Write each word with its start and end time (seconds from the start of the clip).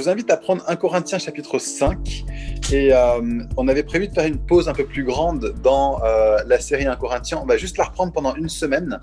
Vous 0.00 0.08
invite 0.08 0.30
à 0.30 0.38
prendre 0.38 0.64
1 0.66 0.76
Corinthiens 0.76 1.18
chapitre 1.18 1.58
5. 1.58 2.24
Et 2.72 2.90
euh, 2.90 3.20
on 3.58 3.68
avait 3.68 3.82
prévu 3.82 4.08
de 4.08 4.14
faire 4.14 4.24
une 4.24 4.38
pause 4.38 4.66
un 4.66 4.72
peu 4.72 4.86
plus 4.86 5.04
grande 5.04 5.52
dans 5.62 6.02
euh, 6.02 6.38
la 6.46 6.58
série 6.58 6.86
1 6.86 6.96
Corinthiens. 6.96 7.38
On 7.42 7.44
va 7.44 7.58
juste 7.58 7.76
la 7.76 7.84
reprendre 7.84 8.10
pendant 8.10 8.34
une 8.34 8.48
semaine. 8.48 8.98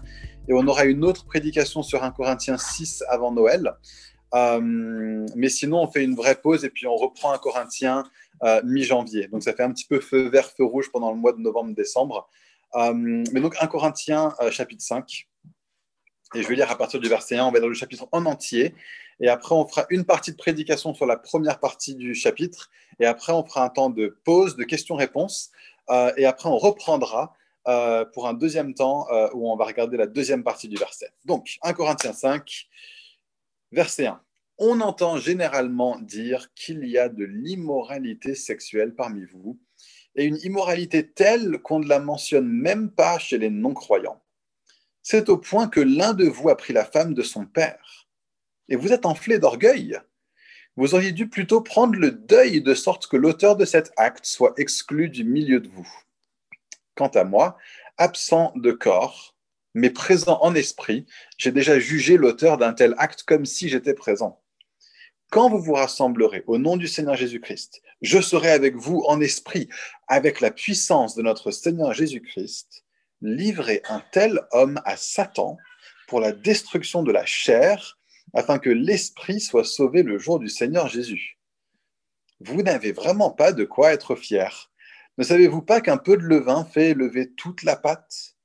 Et 0.47 0.53
on 0.53 0.65
aura 0.65 0.85
une 0.85 1.05
autre 1.05 1.27
prédication 1.27 1.83
sur 1.83 2.03
1 2.03 2.09
Corinthiens 2.09 2.57
6 2.57 3.03
avant 3.09 3.31
Noël. 3.31 3.75
Euh, 4.33 4.59
mais 5.35 5.49
sinon, 5.49 5.83
on 5.83 5.87
fait 5.87 6.03
une 6.03 6.15
vraie 6.15 6.33
pause 6.33 6.65
et 6.65 6.71
puis 6.71 6.87
on 6.87 6.95
reprend 6.95 7.31
1 7.31 7.37
Corinthiens 7.37 8.03
mi-janvier. 8.63 9.27
Donc 9.27 9.43
ça 9.43 9.53
fait 9.53 9.61
un 9.61 9.71
petit 9.73 9.85
peu 9.85 9.99
feu 9.99 10.29
vert, 10.29 10.49
feu 10.49 10.63
rouge 10.63 10.89
pendant 10.91 11.11
le 11.11 11.17
mois 11.17 11.33
de 11.33 11.37
novembre-décembre. 11.37 12.27
mais 12.75 13.39
donc 13.39 13.55
1 13.61 13.67
Corinthiens 13.67 14.33
chapitre 14.49 14.83
5. 14.83 15.27
Et 16.33 16.41
je 16.41 16.47
vais 16.47 16.55
lire 16.55 16.71
à 16.71 16.75
partir 16.75 16.99
du 16.99 17.07
verset 17.07 17.37
1, 17.37 17.45
on 17.45 17.51
va 17.51 17.59
dans 17.59 17.67
le 17.67 17.75
chapitre 17.75 18.09
en 18.11 18.25
entier. 18.25 18.73
Et 19.19 19.29
après, 19.29 19.55
on 19.55 19.67
fera 19.67 19.85
une 19.89 20.05
partie 20.05 20.31
de 20.31 20.37
prédication 20.37 20.93
sur 20.93 21.05
la 21.05 21.17
première 21.17 21.59
partie 21.59 21.95
du 21.95 22.13
chapitre. 22.13 22.69
Et 22.99 23.05
après, 23.05 23.33
on 23.33 23.43
fera 23.43 23.65
un 23.65 23.69
temps 23.69 23.89
de 23.89 24.17
pause, 24.23 24.55
de 24.55 24.63
questions-réponses. 24.63 25.51
Euh, 25.89 26.11
et 26.17 26.25
après, 26.25 26.49
on 26.49 26.57
reprendra 26.57 27.33
euh, 27.67 28.05
pour 28.05 28.27
un 28.27 28.33
deuxième 28.33 28.73
temps 28.73 29.07
euh, 29.11 29.29
où 29.33 29.51
on 29.51 29.55
va 29.55 29.65
regarder 29.65 29.97
la 29.97 30.07
deuxième 30.07 30.43
partie 30.43 30.67
du 30.67 30.77
verset. 30.77 31.09
Donc, 31.25 31.57
1 31.63 31.73
Corinthiens 31.73 32.13
5, 32.13 32.67
verset 33.71 34.07
1. 34.07 34.21
On 34.59 34.81
entend 34.81 35.17
généralement 35.17 35.99
dire 35.99 36.53
qu'il 36.55 36.87
y 36.87 36.97
a 36.97 37.09
de 37.09 37.25
l'immoralité 37.25 38.35
sexuelle 38.35 38.95
parmi 38.95 39.25
vous, 39.25 39.59
et 40.15 40.23
une 40.23 40.37
immoralité 40.37 41.07
telle 41.07 41.59
qu'on 41.59 41.79
ne 41.79 41.87
la 41.87 41.99
mentionne 41.99 42.47
même 42.47 42.89
pas 42.89 43.19
chez 43.19 43.37
les 43.37 43.51
non-croyants. 43.51 44.21
C'est 45.03 45.29
au 45.29 45.37
point 45.37 45.67
que 45.67 45.79
l'un 45.79 46.13
de 46.13 46.25
vous 46.25 46.49
a 46.49 46.57
pris 46.57 46.73
la 46.73 46.85
femme 46.85 47.13
de 47.13 47.21
son 47.21 47.45
père 47.45 48.06
et 48.69 48.75
vous 48.75 48.93
êtes 48.93 49.05
enflé 49.05 49.39
d'orgueil. 49.39 49.99
Vous 50.75 50.93
auriez 50.93 51.11
dû 51.11 51.27
plutôt 51.27 51.61
prendre 51.61 51.97
le 51.97 52.11
deuil 52.11 52.61
de 52.61 52.73
sorte 52.73 53.07
que 53.07 53.17
l'auteur 53.17 53.55
de 53.55 53.65
cet 53.65 53.91
acte 53.97 54.25
soit 54.25 54.53
exclu 54.57 55.09
du 55.09 55.23
milieu 55.23 55.59
de 55.59 55.69
vous. 55.69 55.87
Quant 56.95 57.07
à 57.07 57.23
moi, 57.23 57.57
absent 57.97 58.53
de 58.55 58.71
corps, 58.71 59.35
mais 59.73 59.89
présent 59.89 60.39
en 60.41 60.55
esprit, 60.55 61.05
j'ai 61.37 61.51
déjà 61.51 61.79
jugé 61.79 62.17
l'auteur 62.17 62.57
d'un 62.57 62.73
tel 62.73 62.95
acte 62.97 63.23
comme 63.23 63.45
si 63.45 63.69
j'étais 63.69 63.93
présent. 63.93 64.41
Quand 65.29 65.49
vous 65.49 65.59
vous 65.59 65.73
rassemblerez 65.73 66.43
au 66.47 66.57
nom 66.57 66.77
du 66.77 66.87
Seigneur 66.87 67.15
Jésus-Christ, 67.15 67.81
je 68.01 68.21
serai 68.21 68.51
avec 68.51 68.75
vous 68.75 69.03
en 69.07 69.19
esprit, 69.19 69.67
avec 70.07 70.41
la 70.41 70.51
puissance 70.51 71.15
de 71.15 71.21
notre 71.21 71.51
Seigneur 71.51 71.93
Jésus-Christ, 71.93 72.85
livrer 73.21 73.81
un 73.89 74.01
tel 74.11 74.41
homme 74.51 74.79
à 74.85 74.95
Satan 74.95 75.57
pour 76.07 76.21
la 76.21 76.31
destruction 76.31 77.03
de 77.03 77.11
la 77.11 77.25
chair, 77.25 77.96
afin 78.33 78.59
que 78.59 78.69
l'esprit 78.69 79.39
soit 79.39 79.63
sauvé 79.63 80.03
le 80.03 80.17
jour 80.17 80.39
du 80.39 80.49
Seigneur 80.49 80.87
Jésus. 80.87 81.37
Vous 82.39 82.61
n'avez 82.61 82.91
vraiment 82.91 83.31
pas 83.31 83.51
de 83.51 83.63
quoi 83.63 83.93
être 83.93 84.15
fier. 84.15 84.71
Ne 85.17 85.23
savez-vous 85.23 85.61
pas 85.61 85.81
qu'un 85.81 85.97
peu 85.97 86.17
de 86.17 86.23
levain 86.23 86.63
fait 86.63 86.93
lever 86.93 87.31
toute 87.33 87.63
la 87.63 87.75
pâte? 87.75 88.35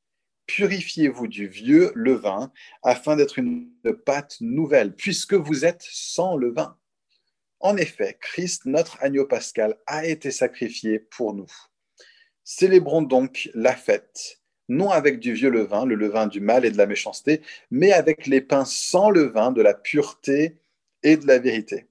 Purifiez-vous 0.46 1.28
du 1.28 1.46
vieux 1.46 1.92
levain 1.94 2.52
afin 2.82 3.16
d'être 3.16 3.38
une 3.38 3.70
pâte 4.04 4.38
nouvelle, 4.40 4.94
puisque 4.94 5.34
vous 5.34 5.64
êtes 5.64 5.84
sans 5.90 6.36
levain. 6.36 6.78
En 7.60 7.76
effet, 7.76 8.18
Christ, 8.20 8.64
notre 8.64 8.98
agneau 9.02 9.26
pascal, 9.26 9.78
a 9.86 10.06
été 10.06 10.30
sacrifié 10.30 10.98
pour 10.98 11.34
nous. 11.34 11.50
Célébrons 12.44 13.02
donc 13.02 13.50
la 13.54 13.76
fête 13.76 14.41
non 14.68 14.90
avec 14.90 15.20
du 15.20 15.32
vieux 15.34 15.50
levain, 15.50 15.84
le 15.84 15.94
levain 15.94 16.26
du 16.26 16.40
mal 16.40 16.64
et 16.64 16.70
de 16.70 16.78
la 16.78 16.86
méchanceté, 16.86 17.42
mais 17.70 17.92
avec 17.92 18.26
les 18.26 18.40
pains 18.40 18.64
sans 18.64 19.10
levain 19.10 19.52
de 19.52 19.62
la 19.62 19.74
pureté 19.74 20.56
et 21.02 21.16
de 21.16 21.26
la 21.26 21.38
vérité. 21.38 21.86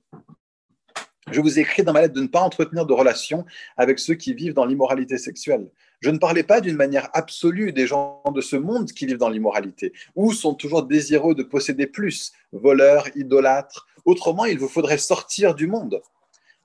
Je 1.32 1.40
vous 1.40 1.60
écris 1.60 1.84
dans 1.84 1.94
ma 1.94 2.02
lettre 2.02 2.14
de 2.14 2.22
ne 2.22 2.28
pas 2.28 2.42
entretenir 2.42 2.86
de 2.86 2.94
relations 2.94 3.46
avec 3.78 4.00
ceux 4.00 4.16
qui 4.16 4.34
vivent 4.34 4.54
dans 4.54 4.66
l'immoralité 4.66 5.18
sexuelle. 5.18 5.70
Je 6.02 6.10
ne 6.10 6.18
parlais 6.18 6.44
pas 6.44 6.62
d'une 6.62 6.76
manière 6.76 7.10
absolue 7.14 7.72
des 7.72 7.88
gens 7.88 8.24
de 8.34 8.42
ce 8.42 8.56
monde 8.56 8.92
qui 8.92 9.06
vivent 9.06 9.18
dans 9.18 9.30
l'immoralité, 9.30 9.94
ou 10.16 10.34
sont 10.34 10.56
toujours 10.56 10.84
désireux 10.84 11.36
de 11.36 11.44
posséder 11.44 11.86
plus, 11.88 12.34
voleurs, 12.52 13.08
idolâtres. 13.16 13.88
Autrement, 14.04 14.46
il 14.46 14.58
vous 14.58 14.68
faudrait 14.68 14.98
sortir 14.98 15.54
du 15.54 15.68
monde. 15.68 16.02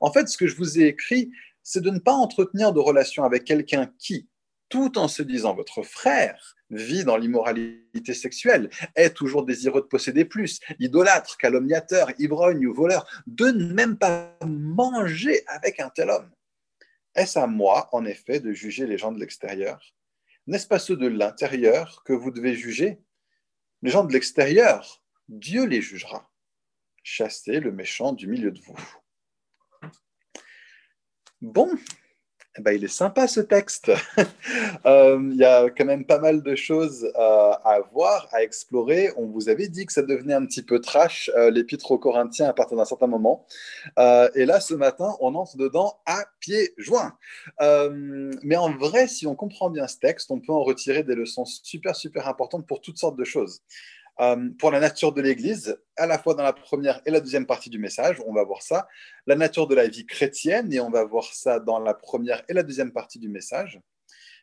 En 0.01 0.11
fait, 0.11 0.29
ce 0.29 0.39
que 0.39 0.47
je 0.47 0.57
vous 0.57 0.81
ai 0.81 0.87
écrit, 0.87 1.31
c'est 1.63 1.83
de 1.83 1.91
ne 1.91 1.99
pas 1.99 2.15
entretenir 2.15 2.73
de 2.73 2.81
relations 2.81 3.25
avec 3.25 3.45
quelqu'un 3.45 3.91
qui, 3.99 4.27
tout 4.69 4.99
en 4.99 5.09
se 5.09 5.23
disant 5.23 5.55
votre 5.55 5.83
frère 5.83 6.57
vit 6.71 7.05
dans 7.05 7.17
l'immoralité 7.17 8.15
sexuelle, 8.15 8.71
est 8.95 9.15
toujours 9.15 9.45
désireux 9.45 9.83
de 9.83 9.87
posséder 9.87 10.25
plus, 10.25 10.61
idolâtre, 10.79 11.37
calomniateur, 11.37 12.11
ivrogne 12.19 12.67
ou 12.67 12.75
voleur, 12.75 13.07
de 13.27 13.47
ne 13.47 13.73
même 13.73 13.97
pas 13.97 14.37
manger 14.45 15.43
avec 15.47 15.81
un 15.81 15.91
tel 15.91 16.11
homme. 16.11 16.31
Est-ce 17.15 17.39
à 17.39 17.47
moi, 17.47 17.89
en 17.93 18.05
effet, 18.05 18.41
de 18.41 18.53
juger 18.53 18.87
les 18.87 18.99
gens 18.99 19.13
de 19.13 19.21
l'extérieur? 19.21 19.95
N'est-ce 20.47 20.67
pas 20.67 20.79
ceux 20.79 20.97
de 20.97 21.07
l'intérieur 21.07 22.03
que 22.05 22.13
vous 22.13 22.31
devez 22.31 22.55
juger? 22.55 23.01
Les 23.83 23.91
gens 23.91 24.05
de 24.05 24.13
l'extérieur, 24.13 25.03
Dieu 25.29 25.65
les 25.65 25.81
jugera. 25.81 26.31
Chassez 27.03 27.61
le 27.61 27.73
méchant 27.73 28.13
du 28.13 28.27
milieu 28.27 28.51
de 28.51 28.61
vous. 28.61 28.77
Bon, 31.41 31.71
eh 32.59 32.63
ben, 32.63 32.73
il 32.73 32.85
est 32.85 32.89
sympa 32.89 33.27
ce 33.27 33.41
texte. 33.41 33.91
Euh, 34.85 35.19
il 35.33 35.37
y 35.37 35.45
a 35.45 35.69
quand 35.71 35.85
même 35.85 36.05
pas 36.05 36.21
mal 36.21 36.43
de 36.43 36.55
choses 36.55 37.05
euh, 37.05 37.53
à 37.65 37.81
voir, 37.93 38.29
à 38.33 38.43
explorer. 38.43 39.11
On 39.17 39.27
vous 39.27 39.49
avait 39.49 39.69
dit 39.69 39.85
que 39.85 39.93
ça 39.93 40.03
devenait 40.03 40.35
un 40.35 40.47
petit 40.47 40.63
peu 40.63 40.81
trash, 40.81 41.29
euh, 41.37 41.51
l'épître 41.51 41.91
aux 41.91 41.99
Corinthiens, 41.99 42.49
à 42.49 42.53
partir 42.53 42.77
d'un 42.77 42.85
certain 42.85 43.09
moment. 43.09 43.47
et 43.99 44.45
là, 44.45 44.61
ce 44.61 44.75
matin, 44.75 45.17
on 45.21 45.35
entre 45.35 45.57
dedans 45.57 45.99
à 46.07 46.25
pieds 46.39 46.73
joints. 46.79 47.17
mais 47.61 48.57
en 48.57 48.71
vrai, 48.77 49.09
si 49.09 49.27
on 49.27 49.35
comprend 49.35 49.71
bien 49.71 49.89
ce 49.89 49.99
texte, 49.99 50.31
on 50.31 50.39
peut 50.39 50.53
en 50.53 50.63
retirer 50.63 51.03
des 51.03 51.17
leçons 51.17 51.45
super, 51.45 51.97
super 51.97 52.29
importantes 52.29 52.67
pour 52.67 52.81
toutes 52.81 52.99
sortes 52.99 53.17
de 53.17 53.25
choses. 53.25 53.63
Euh, 54.21 54.49
pour 54.59 54.71
la 54.71 54.81
nature 54.81 55.13
de 55.13 55.21
l'Église, 55.21 55.79
à 55.97 56.07
la 56.07 56.19
fois 56.19 56.35
dans 56.35 56.43
la 56.43 56.55
première 56.55 57.03
et 57.05 57.11
la 57.11 57.21
deuxième 57.21 57.47
partie 57.47 57.69
du 57.69 57.79
message, 57.79 58.23
on 58.27 58.33
va 58.33 58.45
voir 58.45 58.63
ça. 58.63 58.89
La 59.27 59.35
nature 59.35 59.67
de 59.67 59.75
la 59.75 59.89
vie 59.89 60.07
chrétienne, 60.07 60.73
et 60.73 60.81
on 60.81 60.91
va 60.91 61.05
voir 61.05 61.25
ça 61.25 61.61
dans 61.61 61.79
la 61.79 61.93
première 61.93 62.43
et 62.49 62.55
la 62.55 62.63
deuxième 62.63 62.93
partie 62.93 63.19
du 63.19 63.29
message. 63.29 63.81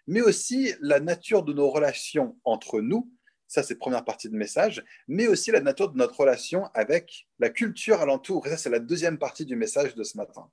Mais 0.05 0.21
aussi 0.21 0.73
la 0.81 0.99
nature 0.99 1.43
de 1.43 1.53
nos 1.53 1.69
relations 1.69 2.37
entre 2.43 2.81
nous, 2.81 3.11
ça 3.47 3.63
c'est 3.63 3.75
première 3.75 4.05
partie 4.05 4.29
du 4.29 4.35
message, 4.35 4.83
mais 5.07 5.27
aussi 5.27 5.51
la 5.51 5.61
nature 5.61 5.89
de 5.89 5.97
notre 5.97 6.19
relation 6.19 6.65
avec 6.73 7.27
la 7.39 7.49
culture 7.49 8.01
alentour, 8.01 8.45
et 8.45 8.49
ça 8.51 8.57
c'est 8.57 8.69
la 8.69 8.79
deuxième 8.79 9.17
partie 9.17 9.45
du 9.45 9.55
message 9.55 9.95
de 9.95 10.03
ce 10.03 10.17
matin. 10.17 10.49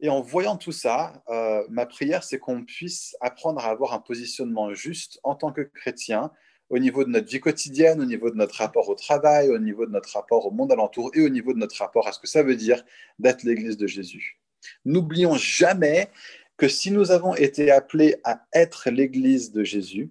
Et 0.00 0.08
en 0.08 0.22
voyant 0.22 0.56
tout 0.56 0.72
ça, 0.72 1.22
euh, 1.28 1.62
ma 1.68 1.86
prière, 1.86 2.24
c'est 2.24 2.38
qu'on 2.38 2.64
puisse 2.64 3.14
apprendre 3.20 3.60
à 3.60 3.68
avoir 3.68 3.92
un 3.92 4.00
positionnement 4.00 4.72
juste 4.72 5.20
en 5.22 5.34
tant 5.34 5.52
que 5.52 5.60
chrétien, 5.60 6.32
au 6.70 6.78
niveau 6.78 7.04
de 7.04 7.10
notre 7.10 7.28
vie 7.28 7.40
quotidienne, 7.40 8.00
au 8.00 8.04
niveau 8.04 8.30
de 8.30 8.36
notre 8.36 8.54
rapport 8.54 8.88
au 8.88 8.94
travail, 8.94 9.50
au 9.50 9.58
niveau 9.58 9.84
de 9.84 9.90
notre 9.90 10.12
rapport 10.12 10.46
au 10.46 10.52
monde 10.52 10.72
alentour 10.72 11.10
et 11.14 11.20
au 11.20 11.28
niveau 11.28 11.52
de 11.52 11.58
notre 11.58 11.76
rapport 11.76 12.06
à 12.06 12.12
ce 12.12 12.20
que 12.20 12.28
ça 12.28 12.44
veut 12.44 12.56
dire 12.56 12.82
d'être 13.18 13.42
l'Église 13.42 13.76
de 13.76 13.88
Jésus. 13.88 14.40
N'oublions 14.84 15.34
jamais 15.34 16.08
que 16.56 16.68
si 16.68 16.90
nous 16.92 17.10
avons 17.10 17.34
été 17.34 17.70
appelés 17.70 18.16
à 18.22 18.46
être 18.52 18.88
l'Église 18.90 19.50
de 19.50 19.64
Jésus, 19.64 20.10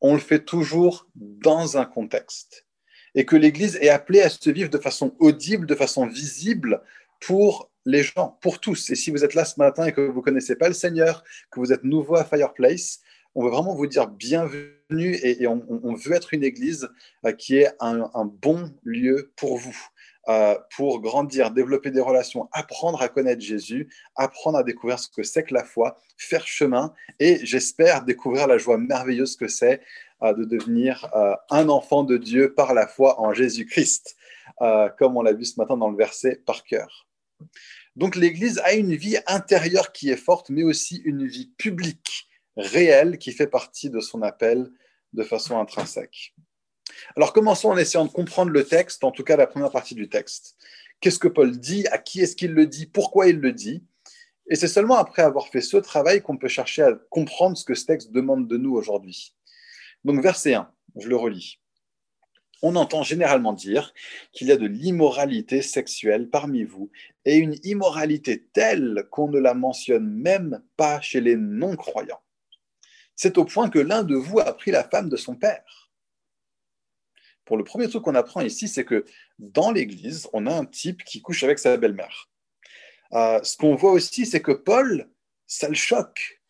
on 0.00 0.14
le 0.14 0.20
fait 0.20 0.44
toujours 0.44 1.08
dans 1.14 1.76
un 1.78 1.84
contexte. 1.84 2.66
Et 3.14 3.24
que 3.24 3.36
l'Église 3.36 3.76
est 3.76 3.88
appelée 3.88 4.20
à 4.20 4.28
se 4.28 4.50
vivre 4.50 4.70
de 4.70 4.78
façon 4.78 5.14
audible, 5.18 5.66
de 5.66 5.74
façon 5.74 6.06
visible 6.06 6.82
pour 7.20 7.70
les 7.84 8.02
gens, 8.02 8.38
pour 8.40 8.60
tous. 8.60 8.90
Et 8.90 8.96
si 8.96 9.10
vous 9.10 9.24
êtes 9.24 9.34
là 9.34 9.44
ce 9.44 9.58
matin 9.58 9.86
et 9.86 9.92
que 9.92 10.00
vous 10.00 10.18
ne 10.18 10.24
connaissez 10.24 10.56
pas 10.56 10.68
le 10.68 10.74
Seigneur, 10.74 11.22
que 11.50 11.60
vous 11.60 11.72
êtes 11.72 11.84
nouveau 11.84 12.16
à 12.16 12.24
Fireplace, 12.24 13.00
on 13.38 13.44
veut 13.44 13.50
vraiment 13.50 13.76
vous 13.76 13.86
dire 13.86 14.08
bienvenue 14.08 15.16
et, 15.22 15.46
on, 15.46 15.94
veut 15.94 16.12
être 16.12 16.34
une 16.34 16.42
église 16.42 16.88
euh, 17.24 17.30
qui 17.30 17.58
est 17.58 17.70
un, 17.78 18.10
bon 18.24 18.74
lieu 18.82 19.30
pour 19.36 19.58
vous, 19.58 19.76
euh, 20.28 20.56
pour 20.74 21.00
grandir, 21.00 21.52
développer 21.52 21.92
des 21.92 22.00
relations, 22.00 22.48
apprendre 22.50 23.00
à 23.00 23.08
connaître 23.08 23.40
Jésus, 23.40 23.88
apprendre 24.16 24.58
à 24.58 24.64
découvrir 24.64 24.98
ce 24.98 25.08
que 25.08 25.22
c'est 25.22 25.44
que 25.44 25.54
la 25.54 25.62
foi, 25.62 25.98
faire 26.16 26.48
chemin 26.48 26.92
et 27.20 27.38
j'espère 27.46 28.02
découvrir 28.04 28.48
la 28.48 28.58
joie 28.58 28.76
merveilleuse 28.76 29.36
que 29.36 29.46
c'est 29.46 29.82
euh, 30.24 30.34
de 30.34 30.42
devenir 30.42 31.08
un 31.48 31.68
enfant 31.68 32.02
de 32.02 32.16
Dieu 32.16 32.54
par 32.54 32.74
la 32.74 32.88
foi 32.88 33.20
en 33.20 33.32
Jésus-Christ, 33.32 34.16
comme 34.98 35.16
on 35.16 35.22
l'a 35.22 35.32
vu 35.32 35.44
ce 35.44 35.60
matin 35.60 35.76
dans 35.76 35.90
le 35.90 35.96
verset 35.96 36.42
par 36.44 36.64
cœur. 36.64 37.06
Donc 37.94 38.16
l'Église 38.16 38.58
a 38.64 38.72
une 38.72 38.96
vie 38.96 39.18
intérieure 39.28 39.92
qui 39.92 40.10
est 40.10 40.16
forte, 40.16 40.50
mais 40.50 40.64
aussi 40.64 41.02
une 41.04 41.24
vie 41.24 41.52
publique 41.56 42.27
réel 42.58 43.18
qui 43.18 43.32
fait 43.32 43.46
partie 43.46 43.88
de 43.88 44.00
son 44.00 44.22
appel 44.22 44.70
de 45.14 45.22
façon 45.22 45.58
intrinsèque. 45.58 46.34
Alors 47.16 47.32
commençons 47.32 47.70
en 47.70 47.76
essayant 47.76 48.04
de 48.04 48.10
comprendre 48.10 48.50
le 48.50 48.64
texte, 48.64 49.04
en 49.04 49.10
tout 49.10 49.24
cas 49.24 49.36
la 49.36 49.46
première 49.46 49.70
partie 49.70 49.94
du 49.94 50.08
texte. 50.08 50.56
Qu'est-ce 51.00 51.18
que 51.18 51.28
Paul 51.28 51.56
dit? 51.56 51.86
À 51.88 51.98
qui 51.98 52.20
est-ce 52.20 52.34
qu'il 52.34 52.52
le 52.52 52.66
dit? 52.66 52.86
Pourquoi 52.86 53.28
il 53.28 53.38
le 53.38 53.52
dit? 53.52 53.84
Et 54.50 54.56
c'est 54.56 54.68
seulement 54.68 54.96
après 54.96 55.22
avoir 55.22 55.48
fait 55.48 55.60
ce 55.60 55.76
travail 55.76 56.22
qu'on 56.22 56.36
peut 56.36 56.48
chercher 56.48 56.82
à 56.82 56.92
comprendre 57.10 57.56
ce 57.56 57.64
que 57.64 57.74
ce 57.74 57.84
texte 57.84 58.12
demande 58.12 58.48
de 58.48 58.56
nous 58.56 58.74
aujourd'hui. 58.74 59.36
Donc 60.04 60.22
verset 60.22 60.54
1, 60.54 60.70
je 60.96 61.08
le 61.08 61.16
relis. 61.16 61.60
on 62.62 62.76
entend 62.76 63.02
généralement 63.02 63.52
dire 63.52 63.94
qu'il 64.32 64.48
y 64.48 64.52
a 64.52 64.56
de 64.56 64.66
l'immoralité 64.66 65.62
sexuelle 65.62 66.28
parmi 66.28 66.64
vous, 66.64 66.90
et 67.24 67.36
une 67.36 67.56
immoralité 67.62 68.46
telle 68.52 69.06
qu'on 69.10 69.28
ne 69.28 69.38
la 69.38 69.54
mentionne 69.54 70.08
même 70.10 70.62
pas 70.76 71.00
chez 71.00 71.20
les 71.20 71.36
non-croyants. 71.36 72.20
C'est 73.18 73.36
au 73.36 73.44
point 73.44 73.68
que 73.68 73.80
l'un 73.80 74.04
de 74.04 74.14
vous 74.14 74.38
a 74.38 74.56
pris 74.56 74.70
la 74.70 74.84
femme 74.84 75.08
de 75.08 75.16
son 75.16 75.34
père. 75.34 75.90
Pour 77.44 77.56
le 77.56 77.64
premier 77.64 77.88
truc 77.88 78.04
qu'on 78.04 78.14
apprend 78.14 78.42
ici, 78.42 78.68
c'est 78.68 78.84
que 78.84 79.04
dans 79.40 79.72
l'Église, 79.72 80.28
on 80.32 80.46
a 80.46 80.54
un 80.54 80.64
type 80.64 81.02
qui 81.02 81.20
couche 81.20 81.42
avec 81.42 81.58
sa 81.58 81.76
belle-mère. 81.76 82.30
Euh, 83.14 83.42
ce 83.42 83.56
qu'on 83.56 83.74
voit 83.74 83.90
aussi, 83.90 84.24
c'est 84.24 84.40
que 84.40 84.52
Paul, 84.52 85.10
ça 85.48 85.68
le 85.68 85.74
choque. 85.74 86.40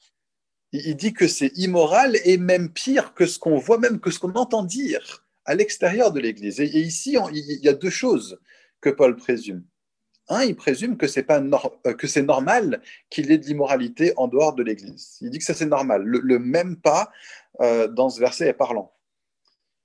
Il 0.72 0.94
dit 0.94 1.14
que 1.14 1.26
c'est 1.26 1.56
immoral 1.56 2.18
et 2.24 2.36
même 2.36 2.70
pire 2.70 3.14
que 3.14 3.24
ce 3.24 3.38
qu'on 3.38 3.56
voit, 3.56 3.78
même 3.78 3.98
que 3.98 4.10
ce 4.10 4.18
qu'on 4.18 4.34
entend 4.34 4.62
dire 4.62 5.26
à 5.46 5.54
l'extérieur 5.54 6.12
de 6.12 6.20
l'Église. 6.20 6.60
Et, 6.60 6.80
ici, 6.80 7.16
il 7.32 7.64
y 7.64 7.68
a 7.70 7.72
deux 7.72 7.88
choses 7.88 8.38
que 8.82 8.90
Paul 8.90 9.16
présume. 9.16 9.64
Un, 10.28 10.44
il 10.44 10.56
présume 10.56 10.96
que 10.98 11.06
c'est 11.06 11.22
pas 11.22 11.40
euh, 11.40 11.94
que 11.94 12.06
c'est 12.06 12.22
normal 12.22 12.82
qu'il 13.08 13.30
ait 13.32 13.38
de 13.38 13.46
l'immoralité 13.46 14.12
en 14.16 14.28
dehors 14.28 14.54
de 14.54 14.62
l'Église. 14.62 15.16
Il 15.20 15.30
dit 15.30 15.38
que 15.38 15.44
ça 15.44 15.54
c'est 15.54 15.66
normal. 15.66 16.02
Le, 16.04 16.38
même 16.38 16.76
pas 16.76 17.10
euh, 17.60 17.88
dans 17.88 18.10
ce 18.10 18.20
verset 18.20 18.48
est 18.48 18.54
parlant. 18.54 18.94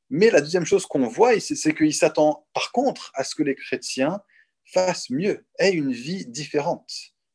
Mais 0.09 0.29
la 0.29 0.41
deuxième 0.41 0.65
chose 0.65 0.85
qu'on 0.85 1.07
voit, 1.07 1.39
c'est 1.39 1.73
qu'il 1.73 1.93
s'attend 1.93 2.45
par 2.53 2.71
contre 2.71 3.11
à 3.15 3.23
ce 3.23 3.35
que 3.35 3.43
les 3.43 3.55
chrétiens 3.55 4.21
fassent 4.65 5.09
mieux, 5.09 5.45
aient 5.59 5.73
une 5.73 5.91
vie 5.91 6.25
différente 6.25 6.91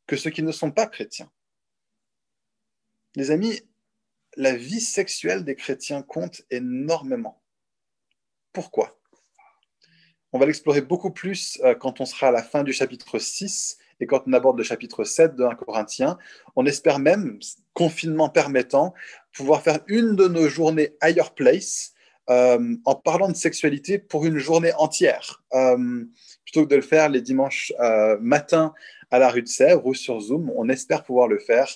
que 0.06 0.16
ceux 0.16 0.30
qui 0.30 0.42
ne 0.42 0.52
sont 0.52 0.70
pas 0.70 0.86
chrétiens. 0.86 1.30
Les 3.16 3.30
amis, 3.30 3.60
la 4.36 4.54
vie 4.54 4.80
sexuelle 4.80 5.44
des 5.44 5.56
chrétiens 5.56 6.02
compte 6.02 6.42
énormément. 6.50 7.42
Pourquoi? 8.52 8.97
On 10.32 10.38
va 10.38 10.46
l'explorer 10.46 10.82
beaucoup 10.82 11.10
plus 11.10 11.58
euh, 11.64 11.74
quand 11.74 12.00
on 12.00 12.04
sera 12.04 12.28
à 12.28 12.30
la 12.30 12.42
fin 12.42 12.62
du 12.62 12.72
chapitre 12.72 13.18
6 13.18 13.78
et 14.00 14.06
quand 14.06 14.24
on 14.26 14.32
aborde 14.34 14.58
le 14.58 14.64
chapitre 14.64 15.02
7 15.04 15.34
de 15.34 15.44
1 15.44 15.54
Corinthiens. 15.54 16.18
On 16.54 16.66
espère 16.66 16.98
même, 16.98 17.38
confinement 17.72 18.28
permettant, 18.28 18.94
pouvoir 19.32 19.62
faire 19.62 19.80
une 19.86 20.16
de 20.16 20.28
nos 20.28 20.48
journées 20.48 20.94
Higher 21.02 21.30
Place 21.34 21.94
euh, 22.28 22.76
en 22.84 22.94
parlant 22.94 23.28
de 23.28 23.36
sexualité 23.36 23.98
pour 23.98 24.26
une 24.26 24.38
journée 24.38 24.72
entière, 24.74 25.42
euh, 25.54 26.04
plutôt 26.44 26.64
que 26.64 26.70
de 26.70 26.76
le 26.76 26.82
faire 26.82 27.08
les 27.08 27.22
dimanches 27.22 27.72
matin 28.20 28.74
à 29.10 29.18
la 29.18 29.30
rue 29.30 29.42
de 29.42 29.48
Sèvres 29.48 29.86
ou 29.86 29.94
sur 29.94 30.20
Zoom. 30.20 30.52
On 30.56 30.68
espère 30.68 31.04
pouvoir 31.04 31.26
le 31.26 31.38
faire 31.38 31.68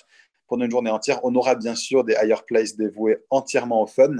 pendant 0.53 0.65
une 0.65 0.71
journée 0.71 0.91
entière. 0.91 1.19
On 1.23 1.33
aura 1.33 1.55
bien 1.55 1.73
sûr 1.73 2.03
des 2.03 2.13
higher 2.13 2.43
places 2.45 2.75
dévoués 2.75 3.17
entièrement 3.31 3.81
au 3.81 3.87
fun, 3.87 4.17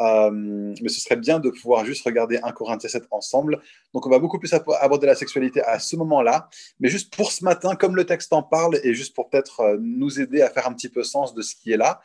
euh, 0.00 0.30
mais 0.30 0.88
ce 0.88 0.98
serait 0.98 1.16
bien 1.16 1.38
de 1.40 1.50
pouvoir 1.50 1.84
juste 1.84 2.06
regarder 2.06 2.40
un 2.42 2.52
Corinthiens 2.52 2.88
7 2.88 3.04
ensemble. 3.10 3.60
Donc 3.92 4.06
on 4.06 4.08
va 4.08 4.18
beaucoup 4.18 4.38
plus 4.38 4.54
aborder 4.54 5.06
la 5.06 5.14
sexualité 5.14 5.60
à 5.60 5.78
ce 5.78 5.94
moment-là, 5.96 6.48
mais 6.80 6.88
juste 6.88 7.14
pour 7.14 7.32
ce 7.32 7.44
matin, 7.44 7.76
comme 7.76 7.96
le 7.96 8.06
texte 8.06 8.32
en 8.32 8.42
parle, 8.42 8.80
et 8.82 8.94
juste 8.94 9.14
pour 9.14 9.28
peut-être 9.28 9.60
euh, 9.60 9.76
nous 9.78 10.18
aider 10.18 10.40
à 10.40 10.48
faire 10.48 10.66
un 10.66 10.72
petit 10.72 10.88
peu 10.88 11.02
sens 11.02 11.34
de 11.34 11.42
ce 11.42 11.54
qui 11.54 11.70
est 11.70 11.76
là, 11.76 12.00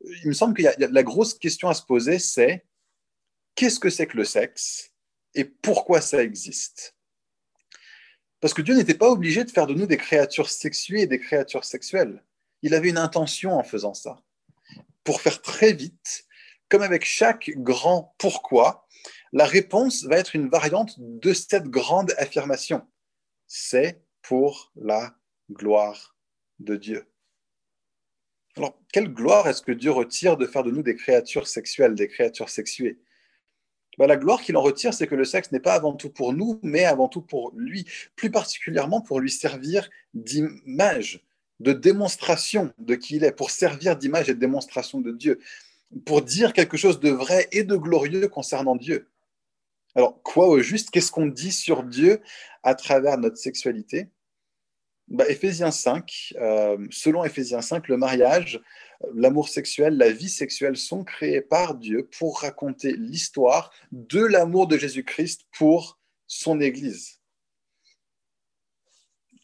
il 0.00 0.28
me 0.28 0.32
semble 0.32 0.54
qu'il 0.54 0.64
y, 0.64 0.68
a 0.68 0.88
la 0.90 1.02
grosse 1.02 1.34
question 1.34 1.68
à 1.68 1.74
se 1.74 1.82
poser, 1.82 2.18
c'est 2.18 2.64
qu'est-ce 3.56 3.78
que 3.78 3.90
c'est 3.90 4.06
que 4.06 4.16
le 4.16 4.24
sexe 4.24 4.94
et 5.34 5.44
pourquoi 5.44 6.00
ça 6.00 6.22
existe? 6.22 6.96
Parce 8.40 8.54
que 8.54 8.62
Dieu 8.62 8.74
n'était 8.74 8.94
pas 8.94 9.10
obligé 9.10 9.44
de 9.44 9.50
faire 9.50 9.66
de 9.66 9.74
nous 9.74 9.84
des 9.84 9.98
créatures 9.98 10.48
sexuées 10.48 11.02
et 11.02 11.06
des 11.06 11.18
créatures 11.18 11.66
sexuelles. 11.66 12.22
Il 12.62 12.74
avait 12.74 12.90
une 12.90 12.98
intention 12.98 13.52
en 13.52 13.62
faisant 13.62 13.94
ça. 13.94 14.22
Pour 15.04 15.20
faire 15.20 15.42
très 15.42 15.72
vite, 15.72 16.26
comme 16.68 16.82
avec 16.82 17.04
chaque 17.04 17.50
grand 17.56 18.14
pourquoi, 18.18 18.86
la 19.32 19.46
réponse 19.46 20.04
va 20.04 20.18
être 20.18 20.34
une 20.34 20.48
variante 20.48 20.94
de 20.98 21.32
cette 21.32 21.68
grande 21.68 22.14
affirmation. 22.18 22.86
C'est 23.46 24.02
pour 24.22 24.72
la 24.76 25.16
gloire 25.50 26.16
de 26.58 26.76
Dieu. 26.76 27.06
Alors, 28.56 28.78
quelle 28.92 29.08
gloire 29.08 29.48
est-ce 29.48 29.62
que 29.62 29.72
Dieu 29.72 29.92
retire 29.92 30.36
de 30.36 30.46
faire 30.46 30.64
de 30.64 30.70
nous 30.70 30.82
des 30.82 30.96
créatures 30.96 31.46
sexuelles, 31.46 31.94
des 31.94 32.08
créatures 32.08 32.48
sexuées? 32.48 32.98
Ben, 33.98 34.06
La 34.06 34.16
gloire 34.16 34.42
qu'il 34.42 34.56
en 34.56 34.62
retire, 34.62 34.92
c'est 34.92 35.06
que 35.06 35.14
le 35.14 35.24
sexe 35.24 35.52
n'est 35.52 35.60
pas 35.60 35.74
avant 35.74 35.94
tout 35.94 36.10
pour 36.10 36.32
nous, 36.32 36.58
mais 36.62 36.84
avant 36.84 37.08
tout 37.08 37.22
pour 37.22 37.52
lui, 37.54 37.86
plus 38.16 38.30
particulièrement 38.30 39.00
pour 39.00 39.20
lui 39.20 39.30
servir 39.30 39.88
d'image, 40.12 41.24
de 41.60 41.72
démonstration 41.72 42.72
de 42.78 42.94
qui 42.94 43.16
il 43.16 43.24
est, 43.24 43.32
pour 43.32 43.50
servir 43.50 43.96
d'image 43.96 44.28
et 44.28 44.34
de 44.34 44.40
démonstration 44.40 45.00
de 45.00 45.12
Dieu, 45.12 45.40
pour 46.04 46.22
dire 46.22 46.52
quelque 46.52 46.76
chose 46.76 47.00
de 47.00 47.10
vrai 47.10 47.48
et 47.52 47.64
de 47.64 47.76
glorieux 47.76 48.28
concernant 48.28 48.76
Dieu. 48.76 49.08
Alors, 49.94 50.22
quoi 50.22 50.48
au 50.48 50.60
juste 50.60 50.90
Qu'est-ce 50.90 51.10
qu'on 51.10 51.26
dit 51.26 51.52
sur 51.52 51.82
Dieu 51.82 52.20
à 52.62 52.74
travers 52.74 53.18
notre 53.18 53.36
sexualité? 53.36 54.08
Bah, 55.08 55.24
Éphésiens 55.28 55.70
5, 55.70 56.34
euh, 56.36 56.86
selon 56.90 57.24
Éphésiens 57.24 57.62
5, 57.62 57.88
le 57.88 57.96
mariage, 57.96 58.60
l'amour 59.14 59.48
sexuel, 59.48 59.96
la 59.96 60.10
vie 60.10 60.28
sexuelle 60.28 60.76
sont 60.76 61.02
créés 61.02 61.40
par 61.40 61.74
Dieu 61.74 62.08
pour 62.18 62.40
raconter 62.40 62.92
l'histoire 62.92 63.72
de 63.90 64.22
l'amour 64.22 64.66
de 64.66 64.76
Jésus-Christ 64.76 65.46
pour 65.56 65.98
son 66.26 66.60
Église. 66.60 67.20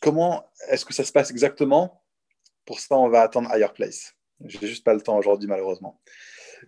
Comment 0.00 0.46
est-ce 0.68 0.84
que 0.84 0.92
ça 0.92 1.04
se 1.04 1.12
passe 1.12 1.30
exactement? 1.30 2.03
Pour 2.64 2.80
ça, 2.80 2.96
on 2.96 3.08
va 3.08 3.22
attendre 3.22 3.50
Higher 3.54 3.72
Place. 3.74 4.14
Je 4.44 4.58
n'ai 4.58 4.66
juste 4.66 4.84
pas 4.84 4.94
le 4.94 5.00
temps 5.00 5.16
aujourd'hui, 5.16 5.48
malheureusement. 5.48 6.00